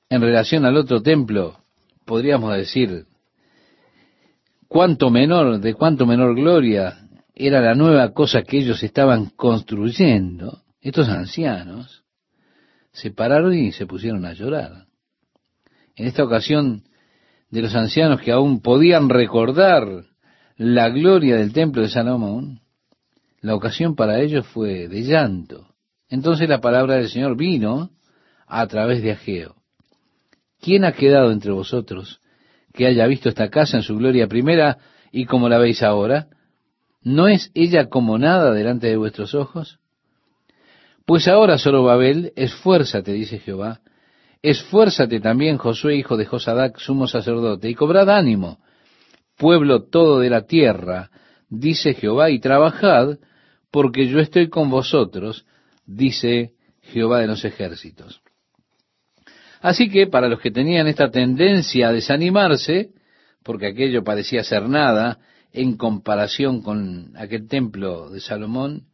en 0.09 0.21
relación 0.21 0.65
al 0.65 0.77
otro 0.77 1.01
templo, 1.01 1.59
podríamos 2.05 2.55
decir, 2.55 3.05
cuánto 4.67 5.09
menor, 5.09 5.59
de 5.59 5.73
cuánto 5.73 6.05
menor 6.05 6.35
gloria 6.35 7.07
era 7.33 7.61
la 7.61 7.73
nueva 7.73 8.13
cosa 8.13 8.43
que 8.43 8.57
ellos 8.57 8.83
estaban 8.83 9.31
construyendo, 9.35 10.61
estos 10.81 11.09
ancianos 11.09 12.02
se 12.93 13.11
pararon 13.11 13.53
y 13.53 13.71
se 13.71 13.85
pusieron 13.85 14.25
a 14.25 14.33
llorar. 14.33 14.85
En 15.95 16.07
esta 16.07 16.23
ocasión, 16.23 16.83
de 17.49 17.61
los 17.61 17.75
ancianos 17.75 18.21
que 18.21 18.31
aún 18.31 18.61
podían 18.61 19.09
recordar 19.09 20.05
la 20.57 20.89
gloria 20.89 21.35
del 21.35 21.53
templo 21.53 21.81
de 21.81 21.89
Salomón, 21.89 22.61
la 23.41 23.55
ocasión 23.55 23.95
para 23.95 24.21
ellos 24.21 24.47
fue 24.47 24.87
de 24.87 25.01
llanto. 25.01 25.67
Entonces 26.07 26.47
la 26.47 26.61
palabra 26.61 26.95
del 26.95 27.09
Señor 27.09 27.35
vino 27.35 27.89
a 28.47 28.65
través 28.67 29.01
de 29.01 29.11
Ageo. 29.11 29.55
¿Quién 30.61 30.85
ha 30.85 30.93
quedado 30.93 31.31
entre 31.31 31.51
vosotros 31.51 32.21
que 32.73 32.87
haya 32.87 33.05
visto 33.07 33.29
esta 33.29 33.49
casa 33.49 33.77
en 33.77 33.83
su 33.83 33.97
gloria 33.97 34.27
primera 34.27 34.77
y 35.11 35.25
como 35.25 35.49
la 35.49 35.57
veis 35.57 35.83
ahora? 35.83 36.27
¿No 37.01 37.27
es 37.27 37.51
ella 37.53 37.89
como 37.89 38.17
nada 38.17 38.53
delante 38.53 38.87
de 38.87 38.97
vuestros 38.97 39.35
ojos? 39.35 39.79
Pues 41.05 41.27
ahora, 41.27 41.57
Zorobabel, 41.57 42.31
esfuérzate, 42.35 43.11
dice 43.11 43.39
Jehová, 43.39 43.81
esfuérzate 44.41 45.19
también, 45.19 45.57
Josué, 45.57 45.97
hijo 45.97 46.15
de 46.15 46.25
Josadac, 46.25 46.77
sumo 46.79 47.07
sacerdote, 47.07 47.69
y 47.69 47.75
cobrad 47.75 48.09
ánimo, 48.09 48.59
pueblo 49.37 49.83
todo 49.83 50.19
de 50.19 50.29
la 50.29 50.45
tierra, 50.45 51.09
dice 51.49 51.93
Jehová, 51.93 52.29
y 52.29 52.39
trabajad, 52.39 53.17
porque 53.69 54.07
yo 54.07 54.19
estoy 54.19 54.47
con 54.49 54.69
vosotros, 54.69 55.45
dice 55.85 56.53
Jehová 56.81 57.19
de 57.19 57.27
los 57.27 57.43
ejércitos. 57.43 58.21
Así 59.59 59.89
que 59.89 60.07
para 60.07 60.29
los 60.29 60.39
que 60.39 60.51
tenían 60.51 60.87
esta 60.87 61.09
tendencia 61.09 61.89
a 61.89 61.93
desanimarse, 61.93 62.91
porque 63.43 63.67
aquello 63.67 64.05
parecía 64.05 64.43
ser 64.43 64.69
nada 64.69 65.19
en 65.51 65.75
comparación 65.75 66.61
con 66.61 67.13
aquel 67.17 67.47
templo 67.47 68.09
de 68.09 68.21
Salomón, 68.21 68.87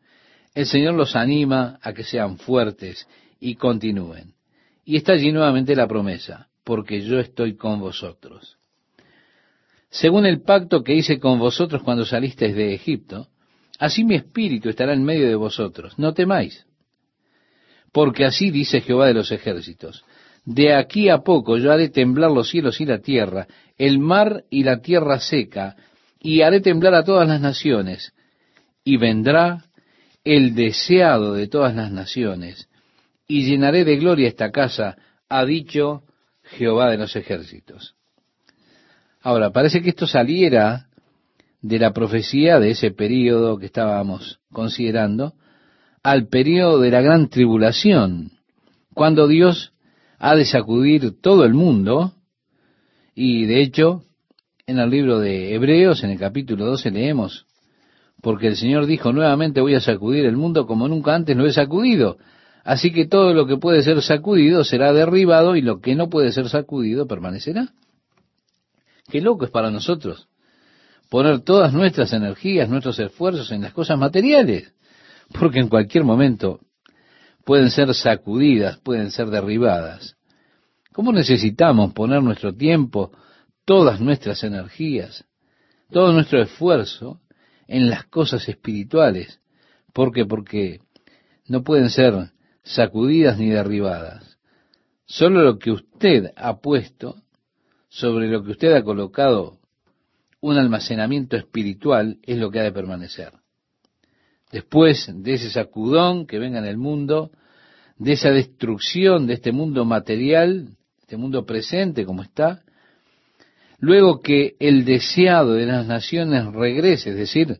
el 0.53 0.65
Señor 0.65 0.95
los 0.95 1.15
anima 1.15 1.79
a 1.81 1.93
que 1.93 2.03
sean 2.03 2.37
fuertes 2.37 3.07
y 3.39 3.55
continúen. 3.55 4.33
Y 4.85 4.97
está 4.97 5.13
allí 5.13 5.31
nuevamente 5.31 5.75
la 5.75 5.87
promesa, 5.87 6.47
porque 6.63 7.01
yo 7.01 7.19
estoy 7.19 7.55
con 7.55 7.79
vosotros. 7.79 8.57
Según 9.89 10.25
el 10.25 10.41
pacto 10.41 10.83
que 10.83 10.93
hice 10.93 11.19
con 11.19 11.39
vosotros 11.39 11.81
cuando 11.83 12.05
salisteis 12.05 12.55
de 12.55 12.73
Egipto, 12.73 13.27
así 13.79 14.03
mi 14.03 14.15
espíritu 14.15 14.69
estará 14.69 14.93
en 14.93 15.03
medio 15.03 15.27
de 15.27 15.35
vosotros. 15.35 15.97
No 15.97 16.13
temáis. 16.13 16.65
Porque 17.91 18.25
así 18.25 18.51
dice 18.51 18.81
Jehová 18.81 19.07
de 19.07 19.15
los 19.15 19.31
ejércitos, 19.31 20.03
de 20.45 20.73
aquí 20.75 21.09
a 21.09 21.19
poco 21.19 21.57
yo 21.57 21.71
haré 21.71 21.89
temblar 21.89 22.31
los 22.31 22.49
cielos 22.49 22.79
y 22.81 22.85
la 22.85 22.99
tierra, 22.99 23.47
el 23.77 23.99
mar 23.99 24.43
y 24.49 24.63
la 24.63 24.81
tierra 24.81 25.19
seca, 25.19 25.75
y 26.19 26.41
haré 26.41 26.61
temblar 26.61 26.93
a 26.93 27.03
todas 27.03 27.27
las 27.27 27.41
naciones, 27.41 28.13
y 28.83 28.97
vendrá 28.97 29.65
el 30.23 30.55
deseado 30.55 31.33
de 31.33 31.47
todas 31.47 31.75
las 31.75 31.91
naciones, 31.91 32.69
y 33.27 33.45
llenaré 33.45 33.85
de 33.85 33.97
gloria 33.97 34.27
esta 34.27 34.51
casa, 34.51 34.97
ha 35.29 35.45
dicho 35.45 36.03
Jehová 36.43 36.89
de 36.89 36.97
los 36.97 37.15
ejércitos. 37.15 37.95
Ahora, 39.21 39.51
parece 39.51 39.81
que 39.81 39.89
esto 39.89 40.07
saliera 40.07 40.87
de 41.61 41.79
la 41.79 41.93
profecía 41.93 42.59
de 42.59 42.71
ese 42.71 42.91
período 42.91 43.57
que 43.57 43.67
estábamos 43.67 44.39
considerando, 44.51 45.33
al 46.01 46.27
período 46.27 46.79
de 46.79 46.91
la 46.91 47.01
gran 47.01 47.29
tribulación, 47.29 48.31
cuando 48.93 49.27
Dios 49.27 49.73
ha 50.17 50.35
de 50.35 50.45
sacudir 50.45 51.19
todo 51.21 51.45
el 51.45 51.53
mundo, 51.53 52.13
y 53.13 53.45
de 53.45 53.61
hecho, 53.61 54.03
en 54.65 54.79
el 54.79 54.89
libro 54.89 55.19
de 55.19 55.53
Hebreos, 55.53 56.03
en 56.03 56.11
el 56.11 56.19
capítulo 56.19 56.65
12, 56.65 56.91
leemos, 56.91 57.45
porque 58.21 58.47
el 58.47 58.57
Señor 58.57 58.85
dijo, 58.85 59.13
nuevamente 59.13 59.61
voy 59.61 59.75
a 59.75 59.81
sacudir 59.81 60.25
el 60.25 60.35
mundo 60.35 60.65
como 60.67 60.87
nunca 60.87 61.15
antes 61.15 61.35
lo 61.35 61.45
he 61.45 61.53
sacudido. 61.53 62.17
Así 62.63 62.91
que 62.91 63.07
todo 63.07 63.33
lo 63.33 63.47
que 63.47 63.57
puede 63.57 63.81
ser 63.83 64.01
sacudido 64.01 64.63
será 64.63 64.91
derribado 64.93 65.55
y 65.55 65.61
lo 65.61 65.79
que 65.79 65.95
no 65.95 66.09
puede 66.09 66.31
ser 66.31 66.49
sacudido 66.49 67.07
permanecerá. 67.07 67.69
Qué 69.09 69.21
loco 69.21 69.45
es 69.45 69.51
para 69.51 69.71
nosotros 69.71 70.27
poner 71.09 71.41
todas 71.41 71.73
nuestras 71.73 72.13
energías, 72.13 72.69
nuestros 72.69 72.99
esfuerzos 72.99 73.51
en 73.51 73.61
las 73.61 73.73
cosas 73.73 73.97
materiales, 73.97 74.73
porque 75.39 75.59
en 75.59 75.67
cualquier 75.67 76.03
momento 76.03 76.59
pueden 77.45 77.71
ser 77.71 77.93
sacudidas, 77.95 78.77
pueden 78.77 79.09
ser 79.09 79.27
derribadas. 79.29 80.17
¿Cómo 80.93 81.11
necesitamos 81.11 81.93
poner 81.93 82.21
nuestro 82.21 82.53
tiempo, 82.53 83.11
todas 83.65 83.99
nuestras 83.99 84.43
energías, 84.43 85.25
todo 85.91 86.13
nuestro 86.13 86.41
esfuerzo 86.41 87.21
en 87.69 87.89
las 87.89 88.05
cosas 88.05 88.49
espirituales? 88.49 89.39
¿Por 89.93 90.11
qué? 90.11 90.25
Porque 90.25 90.81
no 91.47 91.63
pueden 91.63 91.89
ser 91.89 92.31
sacudidas 92.63 93.37
ni 93.37 93.49
derribadas. 93.49 94.37
Solo 95.05 95.43
lo 95.43 95.57
que 95.57 95.71
usted 95.71 96.31
ha 96.35 96.59
puesto, 96.59 97.15
sobre 97.87 98.27
lo 98.27 98.43
que 98.43 98.51
usted 98.51 98.73
ha 98.73 98.83
colocado 98.83 99.59
un 100.41 100.57
almacenamiento 100.57 101.37
espiritual, 101.37 102.17
es 102.23 102.37
lo 102.37 102.49
que 102.49 102.59
ha 102.59 102.63
de 102.63 102.71
permanecer. 102.71 103.33
Después 104.51 105.11
de 105.13 105.33
ese 105.33 105.49
sacudón 105.49 106.25
que 106.25 106.39
venga 106.39 106.59
en 106.59 106.65
el 106.65 106.77
mundo, 106.77 107.31
de 107.97 108.13
esa 108.13 108.31
destrucción 108.31 109.27
de 109.27 109.33
este 109.33 109.51
mundo 109.51 109.85
material, 109.85 110.77
este 111.01 111.17
mundo 111.17 111.45
presente 111.45 112.05
como 112.05 112.23
está, 112.23 112.63
luego 113.79 114.21
que 114.21 114.55
el 114.59 114.85
deseado 114.85 115.53
de 115.53 115.65
las 115.65 115.87
naciones 115.87 116.45
regrese, 116.45 117.11
es 117.11 117.15
decir, 117.15 117.59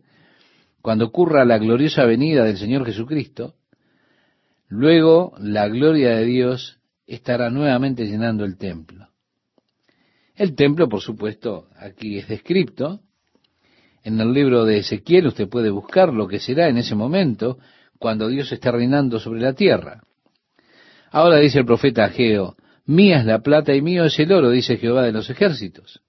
cuando 0.81 1.05
ocurra 1.05 1.45
la 1.45 1.57
gloriosa 1.57 2.05
venida 2.05 2.43
del 2.43 2.57
Señor 2.57 2.85
Jesucristo, 2.85 3.55
luego 4.67 5.33
la 5.39 5.67
gloria 5.67 6.15
de 6.15 6.25
Dios 6.25 6.79
estará 7.07 7.49
nuevamente 7.49 8.05
llenando 8.05 8.45
el 8.45 8.57
templo. 8.57 9.07
El 10.35 10.55
templo, 10.55 10.87
por 10.87 11.01
supuesto, 11.01 11.67
aquí 11.77 12.17
es 12.17 12.27
descrito 12.27 13.01
En 14.03 14.19
el 14.21 14.31
libro 14.31 14.63
de 14.63 14.77
Ezequiel 14.77 15.27
usted 15.27 15.49
puede 15.49 15.69
buscar 15.69 16.13
lo 16.13 16.27
que 16.27 16.39
será 16.39 16.69
en 16.69 16.77
ese 16.77 16.95
momento 16.95 17.59
cuando 17.97 18.29
Dios 18.29 18.49
está 18.53 18.71
reinando 18.71 19.19
sobre 19.19 19.41
la 19.41 19.53
tierra. 19.53 20.01
Ahora 21.11 21.37
dice 21.37 21.59
el 21.59 21.65
profeta 21.65 22.05
Ageo, 22.05 22.55
mía 22.85 23.19
es 23.19 23.25
la 23.25 23.39
plata 23.39 23.75
y 23.75 23.81
mío 23.81 24.05
es 24.05 24.17
el 24.19 24.31
oro, 24.31 24.51
dice 24.51 24.77
Jehová 24.77 25.03
de 25.03 25.11
los 25.11 25.29
ejércitos. 25.29 26.01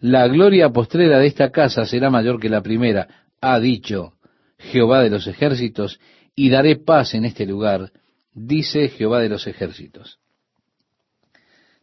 La 0.00 0.28
gloria 0.28 0.70
postrera 0.70 1.18
de 1.18 1.26
esta 1.26 1.50
casa 1.50 1.84
será 1.84 2.10
mayor 2.10 2.38
que 2.38 2.48
la 2.48 2.62
primera, 2.62 3.08
ha 3.40 3.58
dicho 3.58 4.12
Jehová 4.58 5.02
de 5.02 5.10
los 5.10 5.26
ejércitos, 5.26 5.98
y 6.36 6.50
daré 6.50 6.76
paz 6.76 7.14
en 7.14 7.24
este 7.24 7.46
lugar, 7.46 7.90
dice 8.32 8.88
Jehová 8.88 9.20
de 9.20 9.28
los 9.28 9.46
ejércitos. 9.46 10.18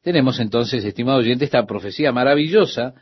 Tenemos 0.01 0.39
entonces, 0.39 0.85
estimado 0.85 1.17
oyente, 1.17 1.45
esta 1.45 1.65
profecía 1.65 2.11
maravillosa 2.11 2.93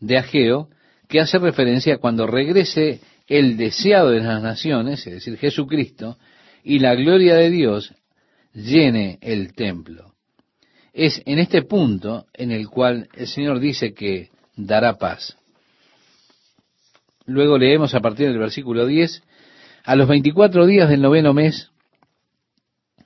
de 0.00 0.18
Ageo, 0.18 0.68
que 1.08 1.20
hace 1.20 1.38
referencia 1.38 1.94
a 1.94 1.98
cuando 1.98 2.26
regrese 2.26 3.00
el 3.26 3.56
deseado 3.56 4.10
de 4.10 4.20
las 4.20 4.42
naciones, 4.42 5.06
es 5.06 5.14
decir, 5.14 5.38
Jesucristo, 5.38 6.18
y 6.62 6.80
la 6.80 6.94
gloria 6.94 7.36
de 7.36 7.50
Dios 7.50 7.94
llene 8.52 9.18
el 9.22 9.54
templo. 9.54 10.14
Es 10.92 11.22
en 11.24 11.38
este 11.38 11.62
punto 11.62 12.26
en 12.34 12.50
el 12.50 12.68
cual 12.68 13.08
el 13.14 13.28
Señor 13.28 13.60
dice 13.60 13.94
que 13.94 14.30
dará 14.58 14.98
paz. 14.98 15.36
Luego 17.24 17.56
leemos 17.56 17.94
a 17.94 18.00
partir 18.00 18.28
del 18.28 18.38
versículo 18.38 18.86
10, 18.86 19.22
a 19.84 19.96
los 19.96 20.08
24 20.08 20.66
días 20.66 20.88
del 20.88 21.00
noveno 21.00 21.32
mes, 21.32 21.70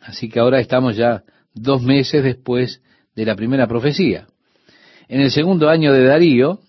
así 0.00 0.28
que 0.28 0.40
ahora 0.40 0.60
estamos 0.60 0.96
ya 0.96 1.22
dos 1.54 1.82
meses 1.82 2.24
después 2.24 2.82
de 3.14 3.26
la 3.26 3.36
primera 3.36 3.66
profecía. 3.66 4.26
En 5.08 5.20
el 5.20 5.30
segundo 5.30 5.68
año 5.68 5.92
de 5.92 6.04
Darío, 6.04 6.60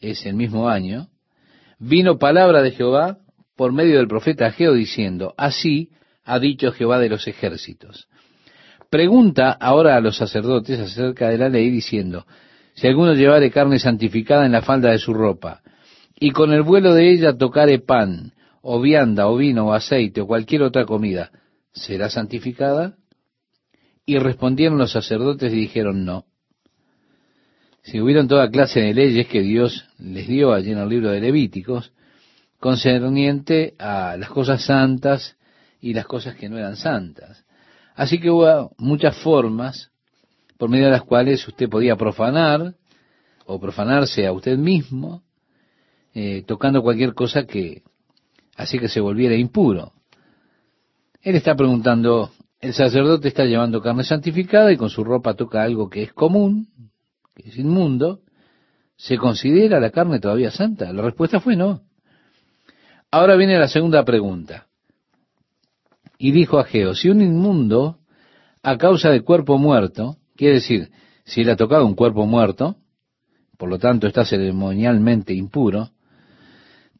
es 0.00 0.26
el 0.26 0.34
mismo 0.34 0.68
año, 0.68 1.08
vino 1.78 2.18
palabra 2.18 2.62
de 2.62 2.72
Jehová 2.72 3.18
por 3.56 3.72
medio 3.72 3.98
del 3.98 4.08
profeta 4.08 4.46
Ageo 4.46 4.74
diciendo, 4.74 5.34
así 5.36 5.90
ha 6.24 6.38
dicho 6.38 6.72
Jehová 6.72 6.98
de 6.98 7.08
los 7.08 7.26
ejércitos. 7.28 8.08
Pregunta 8.90 9.52
ahora 9.52 9.96
a 9.96 10.00
los 10.00 10.16
sacerdotes 10.16 10.80
acerca 10.80 11.28
de 11.28 11.38
la 11.38 11.48
ley 11.48 11.70
diciendo, 11.70 12.26
si 12.78 12.86
alguno 12.86 13.12
llevare 13.12 13.50
carne 13.50 13.80
santificada 13.80 14.46
en 14.46 14.52
la 14.52 14.62
falda 14.62 14.92
de 14.92 14.98
su 14.98 15.12
ropa, 15.12 15.62
y 16.14 16.30
con 16.30 16.52
el 16.52 16.62
vuelo 16.62 16.94
de 16.94 17.10
ella 17.10 17.36
tocare 17.36 17.80
pan, 17.80 18.34
o 18.62 18.80
vianda, 18.80 19.26
o 19.26 19.36
vino, 19.36 19.66
o 19.66 19.72
aceite, 19.72 20.20
o 20.20 20.28
cualquier 20.28 20.62
otra 20.62 20.84
comida, 20.84 21.32
¿será 21.72 22.08
santificada? 22.08 22.94
Y 24.06 24.18
respondieron 24.18 24.78
los 24.78 24.92
sacerdotes 24.92 25.52
y 25.52 25.56
dijeron 25.56 26.04
no. 26.04 26.26
Si 27.82 28.00
hubieron 28.00 28.28
toda 28.28 28.48
clase 28.48 28.78
de 28.78 28.94
leyes 28.94 29.26
que 29.26 29.42
Dios 29.42 29.88
les 29.98 30.28
dio 30.28 30.52
allí 30.52 30.70
en 30.70 30.78
el 30.78 30.88
libro 30.88 31.10
de 31.10 31.20
Levíticos, 31.20 31.92
concerniente 32.60 33.74
a 33.80 34.16
las 34.16 34.30
cosas 34.30 34.64
santas 34.64 35.36
y 35.80 35.94
las 35.94 36.06
cosas 36.06 36.36
que 36.36 36.48
no 36.48 36.56
eran 36.56 36.76
santas. 36.76 37.44
Así 37.96 38.20
que 38.20 38.30
hubo 38.30 38.70
muchas 38.78 39.16
formas 39.16 39.87
por 40.58 40.68
medio 40.68 40.86
de 40.86 40.92
las 40.92 41.04
cuales 41.04 41.46
usted 41.48 41.68
podía 41.68 41.96
profanar 41.96 42.74
o 43.46 43.58
profanarse 43.58 44.26
a 44.26 44.32
usted 44.32 44.58
mismo, 44.58 45.22
eh, 46.12 46.42
tocando 46.46 46.82
cualquier 46.82 47.14
cosa 47.14 47.46
que 47.46 47.82
así 48.56 48.78
que 48.78 48.88
se 48.88 49.00
volviera 49.00 49.36
impuro. 49.36 49.92
Él 51.22 51.36
está 51.36 51.54
preguntando, 51.54 52.30
el 52.60 52.74
sacerdote 52.74 53.28
está 53.28 53.44
llevando 53.44 53.80
carne 53.80 54.04
santificada 54.04 54.72
y 54.72 54.76
con 54.76 54.90
su 54.90 55.04
ropa 55.04 55.34
toca 55.34 55.62
algo 55.62 55.88
que 55.88 56.02
es 56.02 56.12
común, 56.12 56.68
que 57.34 57.48
es 57.48 57.56
inmundo, 57.56 58.20
¿se 58.96 59.16
considera 59.16 59.78
la 59.78 59.90
carne 59.90 60.18
todavía 60.18 60.50
santa? 60.50 60.92
La 60.92 61.02
respuesta 61.02 61.40
fue 61.40 61.56
no. 61.56 61.82
Ahora 63.10 63.36
viene 63.36 63.58
la 63.58 63.68
segunda 63.68 64.04
pregunta. 64.04 64.66
Y 66.18 66.32
dijo 66.32 66.58
a 66.58 66.64
Geo, 66.64 66.94
si 66.94 67.08
un 67.08 67.22
inmundo, 67.22 67.98
a 68.62 68.76
causa 68.76 69.10
de 69.10 69.22
cuerpo 69.22 69.56
muerto, 69.56 70.16
quiere 70.38 70.54
decir, 70.54 70.90
si 71.24 71.40
él 71.42 71.50
ha 71.50 71.56
tocado 71.56 71.84
un 71.84 71.96
cuerpo 71.96 72.24
muerto, 72.24 72.76
por 73.58 73.68
lo 73.68 73.78
tanto 73.78 74.06
está 74.06 74.24
ceremonialmente 74.24 75.34
impuro, 75.34 75.90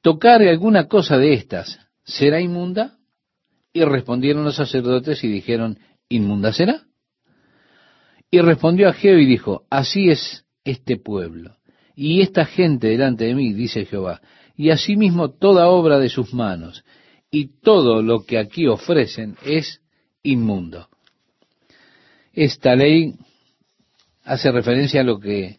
tocare 0.02 0.50
alguna 0.50 0.88
cosa 0.88 1.16
de 1.16 1.34
estas, 1.34 1.78
¿será 2.04 2.40
inmunda? 2.40 2.98
Y 3.72 3.84
respondieron 3.84 4.44
los 4.44 4.56
sacerdotes 4.56 5.22
y 5.22 5.28
dijeron, 5.28 5.78
¿inmunda 6.08 6.52
será? 6.52 6.82
Y 8.28 8.40
respondió 8.40 8.88
a 8.88 8.92
Geo 8.92 9.18
y 9.18 9.24
dijo, 9.24 9.62
así 9.70 10.10
es 10.10 10.44
este 10.64 10.96
pueblo, 10.96 11.56
y 11.94 12.20
esta 12.20 12.44
gente 12.44 12.88
delante 12.88 13.24
de 13.24 13.36
mí, 13.36 13.52
dice 13.52 13.86
Jehová, 13.86 14.20
y 14.56 14.70
asimismo 14.70 15.30
toda 15.30 15.68
obra 15.68 16.00
de 16.00 16.08
sus 16.08 16.34
manos, 16.34 16.84
y 17.30 17.60
todo 17.60 18.02
lo 18.02 18.24
que 18.24 18.38
aquí 18.38 18.66
ofrecen 18.66 19.36
es 19.44 19.80
inmundo. 20.24 20.88
Esta 22.32 22.74
ley 22.74 23.14
hace 24.28 24.52
referencia 24.52 25.00
a 25.00 25.04
lo 25.04 25.18
que 25.18 25.58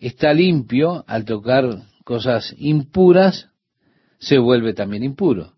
está 0.00 0.34
limpio 0.34 1.04
al 1.06 1.24
tocar 1.24 1.84
cosas 2.04 2.52
impuras, 2.58 3.48
se 4.18 4.38
vuelve 4.38 4.74
también 4.74 5.04
impuro. 5.04 5.52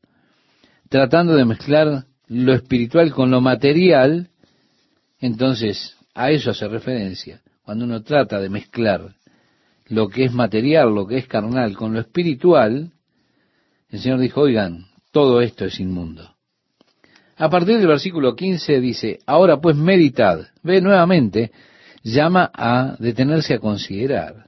Tratando 0.90 1.34
de 1.34 1.46
mezclar 1.46 2.04
lo 2.26 2.52
espiritual 2.52 3.12
con 3.12 3.30
lo 3.30 3.40
material, 3.40 4.28
entonces 5.18 5.96
a 6.14 6.30
eso 6.30 6.50
hace 6.50 6.68
referencia. 6.68 7.40
Cuando 7.62 7.86
uno 7.86 8.02
trata 8.02 8.38
de 8.40 8.50
mezclar 8.50 9.14
lo 9.86 10.08
que 10.08 10.24
es 10.24 10.32
material, 10.32 10.94
lo 10.94 11.06
que 11.06 11.16
es 11.16 11.26
carnal 11.26 11.74
con 11.76 11.94
lo 11.94 12.00
espiritual, 12.00 12.92
el 13.88 14.00
Señor 14.00 14.18
dijo, 14.18 14.42
oigan, 14.42 14.86
todo 15.12 15.40
esto 15.40 15.64
es 15.64 15.80
inmundo. 15.80 16.34
A 17.36 17.48
partir 17.48 17.78
del 17.78 17.86
versículo 17.86 18.36
15 18.36 18.80
dice, 18.80 19.18
ahora 19.24 19.62
pues 19.62 19.76
meditad. 19.76 20.48
Ve 20.62 20.82
nuevamente, 20.82 21.52
llama 22.12 22.50
a 22.52 22.96
detenerse 22.98 23.54
a 23.54 23.58
considerar. 23.58 24.46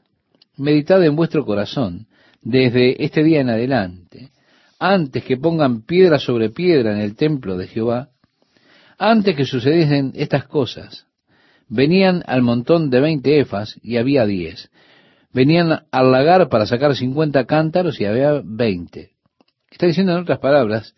Meditad 0.57 1.03
en 1.05 1.17
vuestro 1.17 1.45
corazón 1.45 2.07
desde 2.43 3.03
este 3.05 3.23
día 3.23 3.41
en 3.41 3.51
adelante, 3.51 4.31
antes 4.79 5.25
que 5.25 5.37
pongan 5.37 5.83
piedra 5.83 6.19
sobre 6.19 6.51
piedra 6.51 6.93
en 6.93 6.99
el 6.99 7.17
templo 7.17 7.57
de 7.57 7.67
Jehová, 7.67 8.09
antes 8.99 9.37
que 9.37 9.45
sucediesen 9.45 10.13
estas 10.15 10.47
cosas, 10.47 11.07
venían 11.69 12.23
al 12.27 12.43
montón 12.43 12.91
de 12.91 13.01
veinte 13.01 13.41
efas 13.41 13.79
y 13.83 13.97
había 13.97 14.27
diez. 14.27 14.71
Venían 15.33 15.85
al 15.91 16.11
lagar 16.11 16.49
para 16.49 16.67
sacar 16.67 16.97
cincuenta 16.97 17.47
cántaros 17.47 18.01
y 18.01 18.05
había 18.05 18.43
veinte. 18.45 19.13
Está 19.71 19.87
diciendo 19.87 20.13
en 20.13 20.23
otras 20.23 20.41
palabras, 20.41 20.95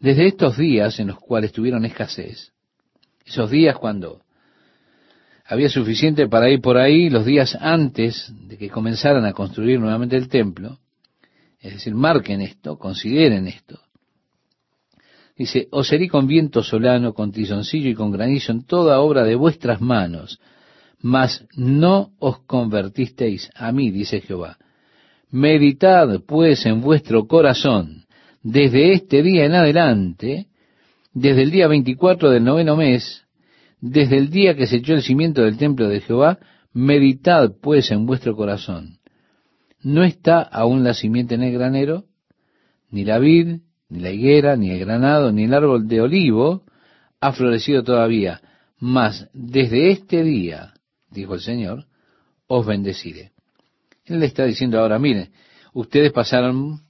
desde 0.00 0.26
estos 0.26 0.56
días 0.56 0.98
en 0.98 1.08
los 1.08 1.18
cuales 1.18 1.52
tuvieron 1.52 1.84
escasez, 1.84 2.52
esos 3.24 3.50
días 3.50 3.76
cuando 3.76 4.22
había 5.48 5.68
suficiente 5.68 6.28
para 6.28 6.50
ir 6.50 6.60
por 6.60 6.76
ahí, 6.76 7.08
los 7.08 7.24
días 7.24 7.56
antes 7.60 8.32
de 8.48 8.58
que 8.58 8.68
comenzaran 8.68 9.24
a 9.24 9.32
construir 9.32 9.78
nuevamente 9.78 10.16
el 10.16 10.28
templo, 10.28 10.78
es 11.60 11.74
decir, 11.74 11.94
marquen 11.94 12.40
esto, 12.40 12.78
consideren 12.78 13.46
esto. 13.46 13.80
Dice, 15.36 15.68
os 15.70 15.92
herí 15.92 16.08
con 16.08 16.26
viento 16.26 16.62
solano, 16.62 17.12
con 17.12 17.30
tizoncillo 17.30 17.90
y 17.90 17.94
con 17.94 18.10
granizo 18.10 18.52
en 18.52 18.64
toda 18.64 19.00
obra 19.00 19.24
de 19.24 19.34
vuestras 19.34 19.80
manos, 19.80 20.40
mas 21.00 21.46
no 21.54 22.12
os 22.18 22.38
convertisteis 22.46 23.50
a 23.54 23.70
mí, 23.70 23.90
dice 23.90 24.22
Jehová. 24.22 24.56
Meditad 25.30 26.20
pues 26.26 26.64
en 26.66 26.80
vuestro 26.80 27.26
corazón 27.26 28.06
desde 28.42 28.92
este 28.92 29.22
día 29.22 29.44
en 29.44 29.54
adelante, 29.54 30.46
desde 31.12 31.42
el 31.42 31.50
día 31.50 31.66
24 31.66 32.30
del 32.30 32.44
noveno 32.44 32.76
mes, 32.76 33.25
desde 33.80 34.16
el 34.16 34.30
día 34.30 34.56
que 34.56 34.66
se 34.66 34.76
echó 34.76 34.94
el 34.94 35.02
cimiento 35.02 35.42
del 35.42 35.58
templo 35.58 35.88
de 35.88 36.00
Jehová, 36.00 36.38
meditad 36.72 37.52
pues 37.60 37.90
en 37.90 38.06
vuestro 38.06 38.36
corazón. 38.36 38.98
¿No 39.82 40.02
está 40.04 40.40
aún 40.42 40.84
la 40.84 40.94
simiente 40.94 41.34
en 41.34 41.42
el 41.42 41.52
granero? 41.52 42.04
Ni 42.90 43.04
la 43.04 43.18
vid, 43.18 43.60
ni 43.88 44.00
la 44.00 44.10
higuera, 44.10 44.56
ni 44.56 44.70
el 44.70 44.80
granado, 44.80 45.32
ni 45.32 45.44
el 45.44 45.54
árbol 45.54 45.86
de 45.86 46.00
olivo 46.00 46.64
ha 47.20 47.32
florecido 47.32 47.82
todavía. 47.82 48.40
Mas 48.78 49.28
desde 49.32 49.90
este 49.90 50.22
día, 50.22 50.74
dijo 51.10 51.34
el 51.34 51.40
Señor, 51.40 51.86
os 52.46 52.66
bendeciré. 52.66 53.32
Él 54.04 54.20
le 54.20 54.26
está 54.26 54.44
diciendo 54.44 54.78
ahora, 54.78 54.98
miren, 54.98 55.30
ustedes 55.72 56.12
pasaron 56.12 56.80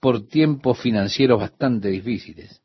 por 0.00 0.26
tiempos 0.28 0.78
financieros 0.78 1.40
bastante 1.40 1.88
difíciles. 1.88 2.60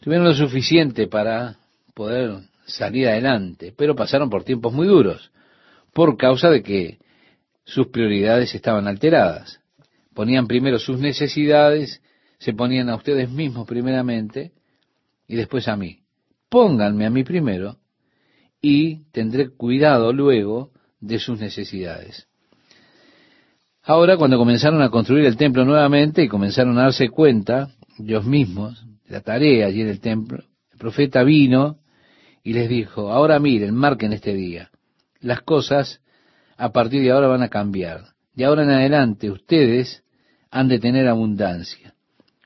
Tuvieron 0.00 0.26
lo 0.26 0.34
suficiente 0.34 1.06
para 1.06 1.56
poder 1.94 2.40
salir 2.66 3.08
adelante, 3.08 3.72
pero 3.76 3.94
pasaron 3.94 4.30
por 4.30 4.44
tiempos 4.44 4.72
muy 4.72 4.86
duros, 4.86 5.30
por 5.92 6.16
causa 6.16 6.50
de 6.50 6.62
que 6.62 6.98
sus 7.64 7.88
prioridades 7.88 8.54
estaban 8.54 8.86
alteradas. 8.86 9.60
Ponían 10.14 10.46
primero 10.46 10.78
sus 10.78 10.98
necesidades, 10.98 12.02
se 12.38 12.52
ponían 12.52 12.88
a 12.88 12.96
ustedes 12.96 13.30
mismos 13.30 13.66
primeramente 13.66 14.52
y 15.26 15.36
después 15.36 15.68
a 15.68 15.76
mí. 15.76 16.00
Pónganme 16.48 17.06
a 17.06 17.10
mí 17.10 17.24
primero 17.24 17.76
y 18.60 19.04
tendré 19.12 19.50
cuidado 19.50 20.12
luego 20.12 20.70
de 21.00 21.18
sus 21.18 21.40
necesidades. 21.40 22.26
Ahora, 23.84 24.16
cuando 24.16 24.38
comenzaron 24.38 24.80
a 24.82 24.90
construir 24.90 25.24
el 25.24 25.36
templo 25.36 25.64
nuevamente 25.64 26.22
y 26.22 26.28
comenzaron 26.28 26.78
a 26.78 26.82
darse 26.82 27.08
cuenta, 27.08 27.70
ellos 27.98 28.24
mismos, 28.24 28.86
de 29.04 29.14
la 29.14 29.20
tarea 29.20 29.66
allí 29.66 29.80
en 29.80 29.88
el 29.88 30.00
templo, 30.00 30.44
el 30.70 30.78
profeta 30.78 31.24
vino 31.24 31.78
y 32.42 32.52
les 32.52 32.68
dijo, 32.68 33.10
ahora 33.10 33.38
miren, 33.38 33.74
marquen 33.74 34.12
este 34.12 34.34
día. 34.34 34.70
Las 35.20 35.42
cosas 35.42 36.00
a 36.56 36.72
partir 36.72 37.02
de 37.02 37.10
ahora 37.10 37.28
van 37.28 37.42
a 37.42 37.48
cambiar. 37.48 38.12
De 38.34 38.44
ahora 38.44 38.64
en 38.64 38.70
adelante 38.70 39.30
ustedes 39.30 40.02
han 40.50 40.68
de 40.68 40.78
tener 40.78 41.08
abundancia. 41.08 41.94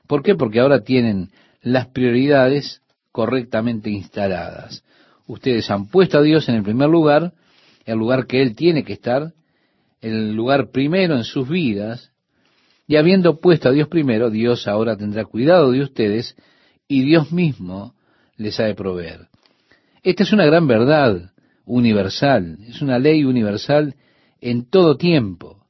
¿Por 0.07 0.23
qué? 0.23 0.35
Porque 0.35 0.59
ahora 0.59 0.81
tienen 0.81 1.31
las 1.61 1.87
prioridades 1.87 2.81
correctamente 3.11 3.89
instaladas. 3.89 4.83
Ustedes 5.25 5.69
han 5.69 5.87
puesto 5.87 6.19
a 6.19 6.21
Dios 6.21 6.47
en 6.47 6.55
el 6.55 6.63
primer 6.63 6.89
lugar, 6.89 7.33
el 7.85 7.97
lugar 7.97 8.27
que 8.27 8.41
Él 8.41 8.55
tiene 8.55 8.83
que 8.83 8.93
estar, 8.93 9.33
el 10.01 10.33
lugar 10.33 10.71
primero 10.71 11.15
en 11.15 11.23
sus 11.23 11.49
vidas, 11.49 12.11
y 12.87 12.95
habiendo 12.95 13.39
puesto 13.39 13.69
a 13.69 13.71
Dios 13.73 13.89
primero, 13.89 14.29
Dios 14.29 14.67
ahora 14.67 14.95
tendrá 14.95 15.25
cuidado 15.25 15.71
de 15.71 15.81
ustedes 15.81 16.37
y 16.87 17.03
Dios 17.03 17.33
mismo 17.33 17.93
les 18.37 18.59
ha 18.61 18.63
de 18.63 18.75
proveer. 18.75 19.27
Esta 20.03 20.23
es 20.23 20.33
una 20.33 20.45
gran 20.45 20.67
verdad 20.67 21.31
universal, 21.65 22.57
es 22.67 22.81
una 22.81 22.99
ley 22.99 23.23
universal 23.23 23.95
en 24.41 24.69
todo 24.69 24.97
tiempo. 24.97 25.65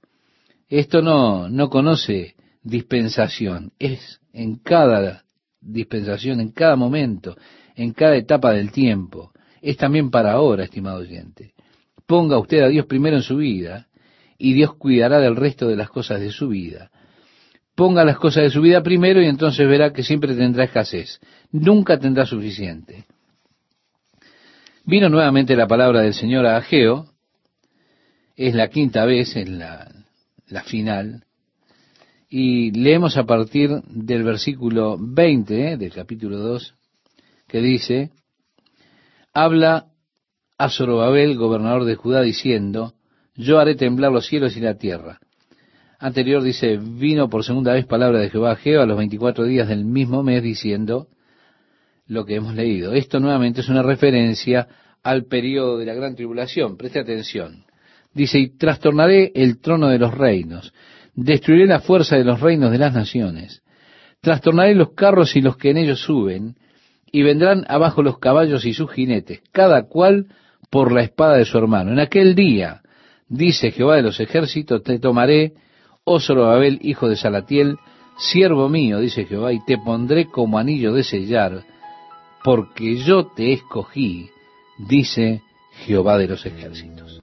Esto 0.69 1.01
no, 1.01 1.49
no 1.49 1.69
conoce 1.69 2.36
dispensación, 2.61 3.71
es 3.80 4.19
en 4.34 4.57
cada 4.57 5.23
dispensación, 5.61 6.39
en 6.39 6.51
cada 6.51 6.75
momento, 6.75 7.36
en 7.75 7.93
cada 7.93 8.15
etapa 8.15 8.51
del 8.51 8.71
tiempo. 8.71 9.32
Es 9.61 9.78
también 9.78 10.11
para 10.11 10.34
ahora, 10.34 10.63
estimado 10.63 10.99
oyente. 10.99 11.53
Ponga 12.05 12.38
usted 12.38 12.61
a 12.61 12.67
Dios 12.67 12.86
primero 12.86 13.15
en 13.15 13.23
su 13.23 13.38
vida 13.38 13.88
y 14.38 14.53
Dios 14.53 14.75
cuidará 14.75 15.19
del 15.19 15.36
resto 15.36 15.67
de 15.67 15.75
las 15.75 15.89
cosas 15.89 16.19
de 16.19 16.32
su 16.32 16.49
vida. 16.49 16.91
Ponga 17.75 18.03
las 18.03 18.17
cosas 18.17 18.43
de 18.43 18.49
su 18.49 18.61
vida 18.61 18.82
primero 18.82 19.21
y 19.21 19.25
entonces 19.25 19.67
verá 19.67 19.93
que 19.93 20.03
siempre 20.03 20.36
tendrá 20.36 20.63
escasez. 20.63 21.19
Nunca 21.51 21.99
tendrá 21.99 22.25
suficiente. 22.25 23.05
Vino 24.88 25.09
nuevamente 25.09 25.57
la 25.57 25.67
palabra 25.67 25.99
del 25.99 26.13
Señor 26.13 26.45
a 26.45 26.55
Ageo. 26.55 27.07
Es 28.38 28.55
la 28.55 28.69
quinta 28.69 29.03
vez 29.03 29.35
en 29.35 29.59
la, 29.59 29.91
final. 30.63 31.25
Y 32.29 32.71
leemos 32.71 33.17
a 33.17 33.25
partir 33.25 33.81
del 33.89 34.23
versículo 34.23 34.95
20 34.97 35.73
eh, 35.73 35.77
del 35.77 35.91
capítulo 35.91 36.38
2, 36.38 36.73
que 37.49 37.59
dice, 37.59 38.11
habla 39.33 39.88
a 40.57 40.69
Zorobabel, 40.69 41.35
gobernador 41.35 41.83
de 41.83 41.95
Judá, 41.95 42.21
diciendo, 42.21 42.93
yo 43.35 43.59
haré 43.59 43.75
temblar 43.75 44.13
los 44.13 44.25
cielos 44.25 44.55
y 44.55 44.61
la 44.61 44.77
tierra. 44.77 45.19
Anterior 45.99 46.41
dice, 46.41 46.77
vino 46.77 47.29
por 47.29 47.43
segunda 47.43 47.73
vez 47.73 47.85
palabra 47.85 48.19
de 48.19 48.29
Jehová 48.29 48.51
a 48.51 48.55
Jehová 48.55 48.83
a 48.83 48.88
los 48.88 48.97
24 48.97 49.43
días 49.43 49.67
del 49.67 49.83
mismo 49.83 50.23
mes 50.23 50.41
diciendo 50.41 51.09
lo 52.08 52.26
que 52.26 52.36
hemos 52.36 52.55
leído. 52.55 52.93
Esto 52.93 53.20
nuevamente 53.20 53.62
es 53.62 53.70
una 53.70 53.84
referencia 53.84 54.68
al 55.03 55.26
periodo 55.26 55.78
de 55.78 55.86
la 55.86 55.93
gran 55.93 56.16
tribulación. 56.16 56.78
Preste 56.78 56.99
atención. 56.99 57.66
Dice, 58.14 58.39
y 58.39 58.58
trastornaré 58.58 59.32
el 59.36 59.60
trono 59.60 59.89
de 59.89 59.99
los 59.99 60.14
reinos, 60.14 60.74
destruiré 61.14 61.68
la 61.68 61.80
fuerza 61.80 62.16
de 62.16 62.24
los 62.24 62.39
reinos 62.39 62.72
de 62.72 62.80
las 62.80 62.93
naciones, 62.93 63.62
trastornaré 64.22 64.74
los 64.74 64.93
carros 64.93 65.36
y 65.36 65.41
los 65.41 65.58
que 65.58 65.70
en 65.70 65.78
ellos 65.78 66.01
suben, 66.01 66.55
y 67.12 67.22
vendrán 67.22 67.64
abajo 67.68 68.01
los 68.01 68.18
caballos 68.18 68.66
y 68.66 68.74
sus 68.74 68.91
jinetes, 68.91 69.41
cada 69.51 69.84
cual 69.84 70.28
por 70.72 70.91
la 70.91 71.03
espada 71.03 71.38
de 71.38 71.45
su 71.45 71.58
hermano. 71.58 71.91
En 71.91 71.99
aquel 71.99 72.34
día 72.34 72.82
Dice 73.30 73.72
Jehová 73.72 73.97
de 73.97 74.03
los 74.03 74.20
ejércitos, 74.20 74.84
te 74.84 74.99
tomaré, 74.99 75.53
oh 76.05 76.20
Zorobabel, 76.20 76.80
hijo 76.82 77.10
de 77.10 77.18
Salatiel, 77.18 77.78
siervo 78.18 78.70
mío, 78.70 78.99
dice 78.99 79.26
Jehová, 79.26 79.51
y 79.51 79.60
te 79.66 79.78
pondré 79.78 80.28
como 80.28 80.58
anillo 80.58 80.93
de 80.93 81.03
sellar, 81.03 81.64
porque 82.43 82.97
yo 82.97 83.27
te 83.27 83.53
escogí, 83.53 84.29
dice 84.77 85.41
Jehová 85.85 86.17
de 86.17 86.27
los 86.27 86.45
ejércitos. 86.45 87.07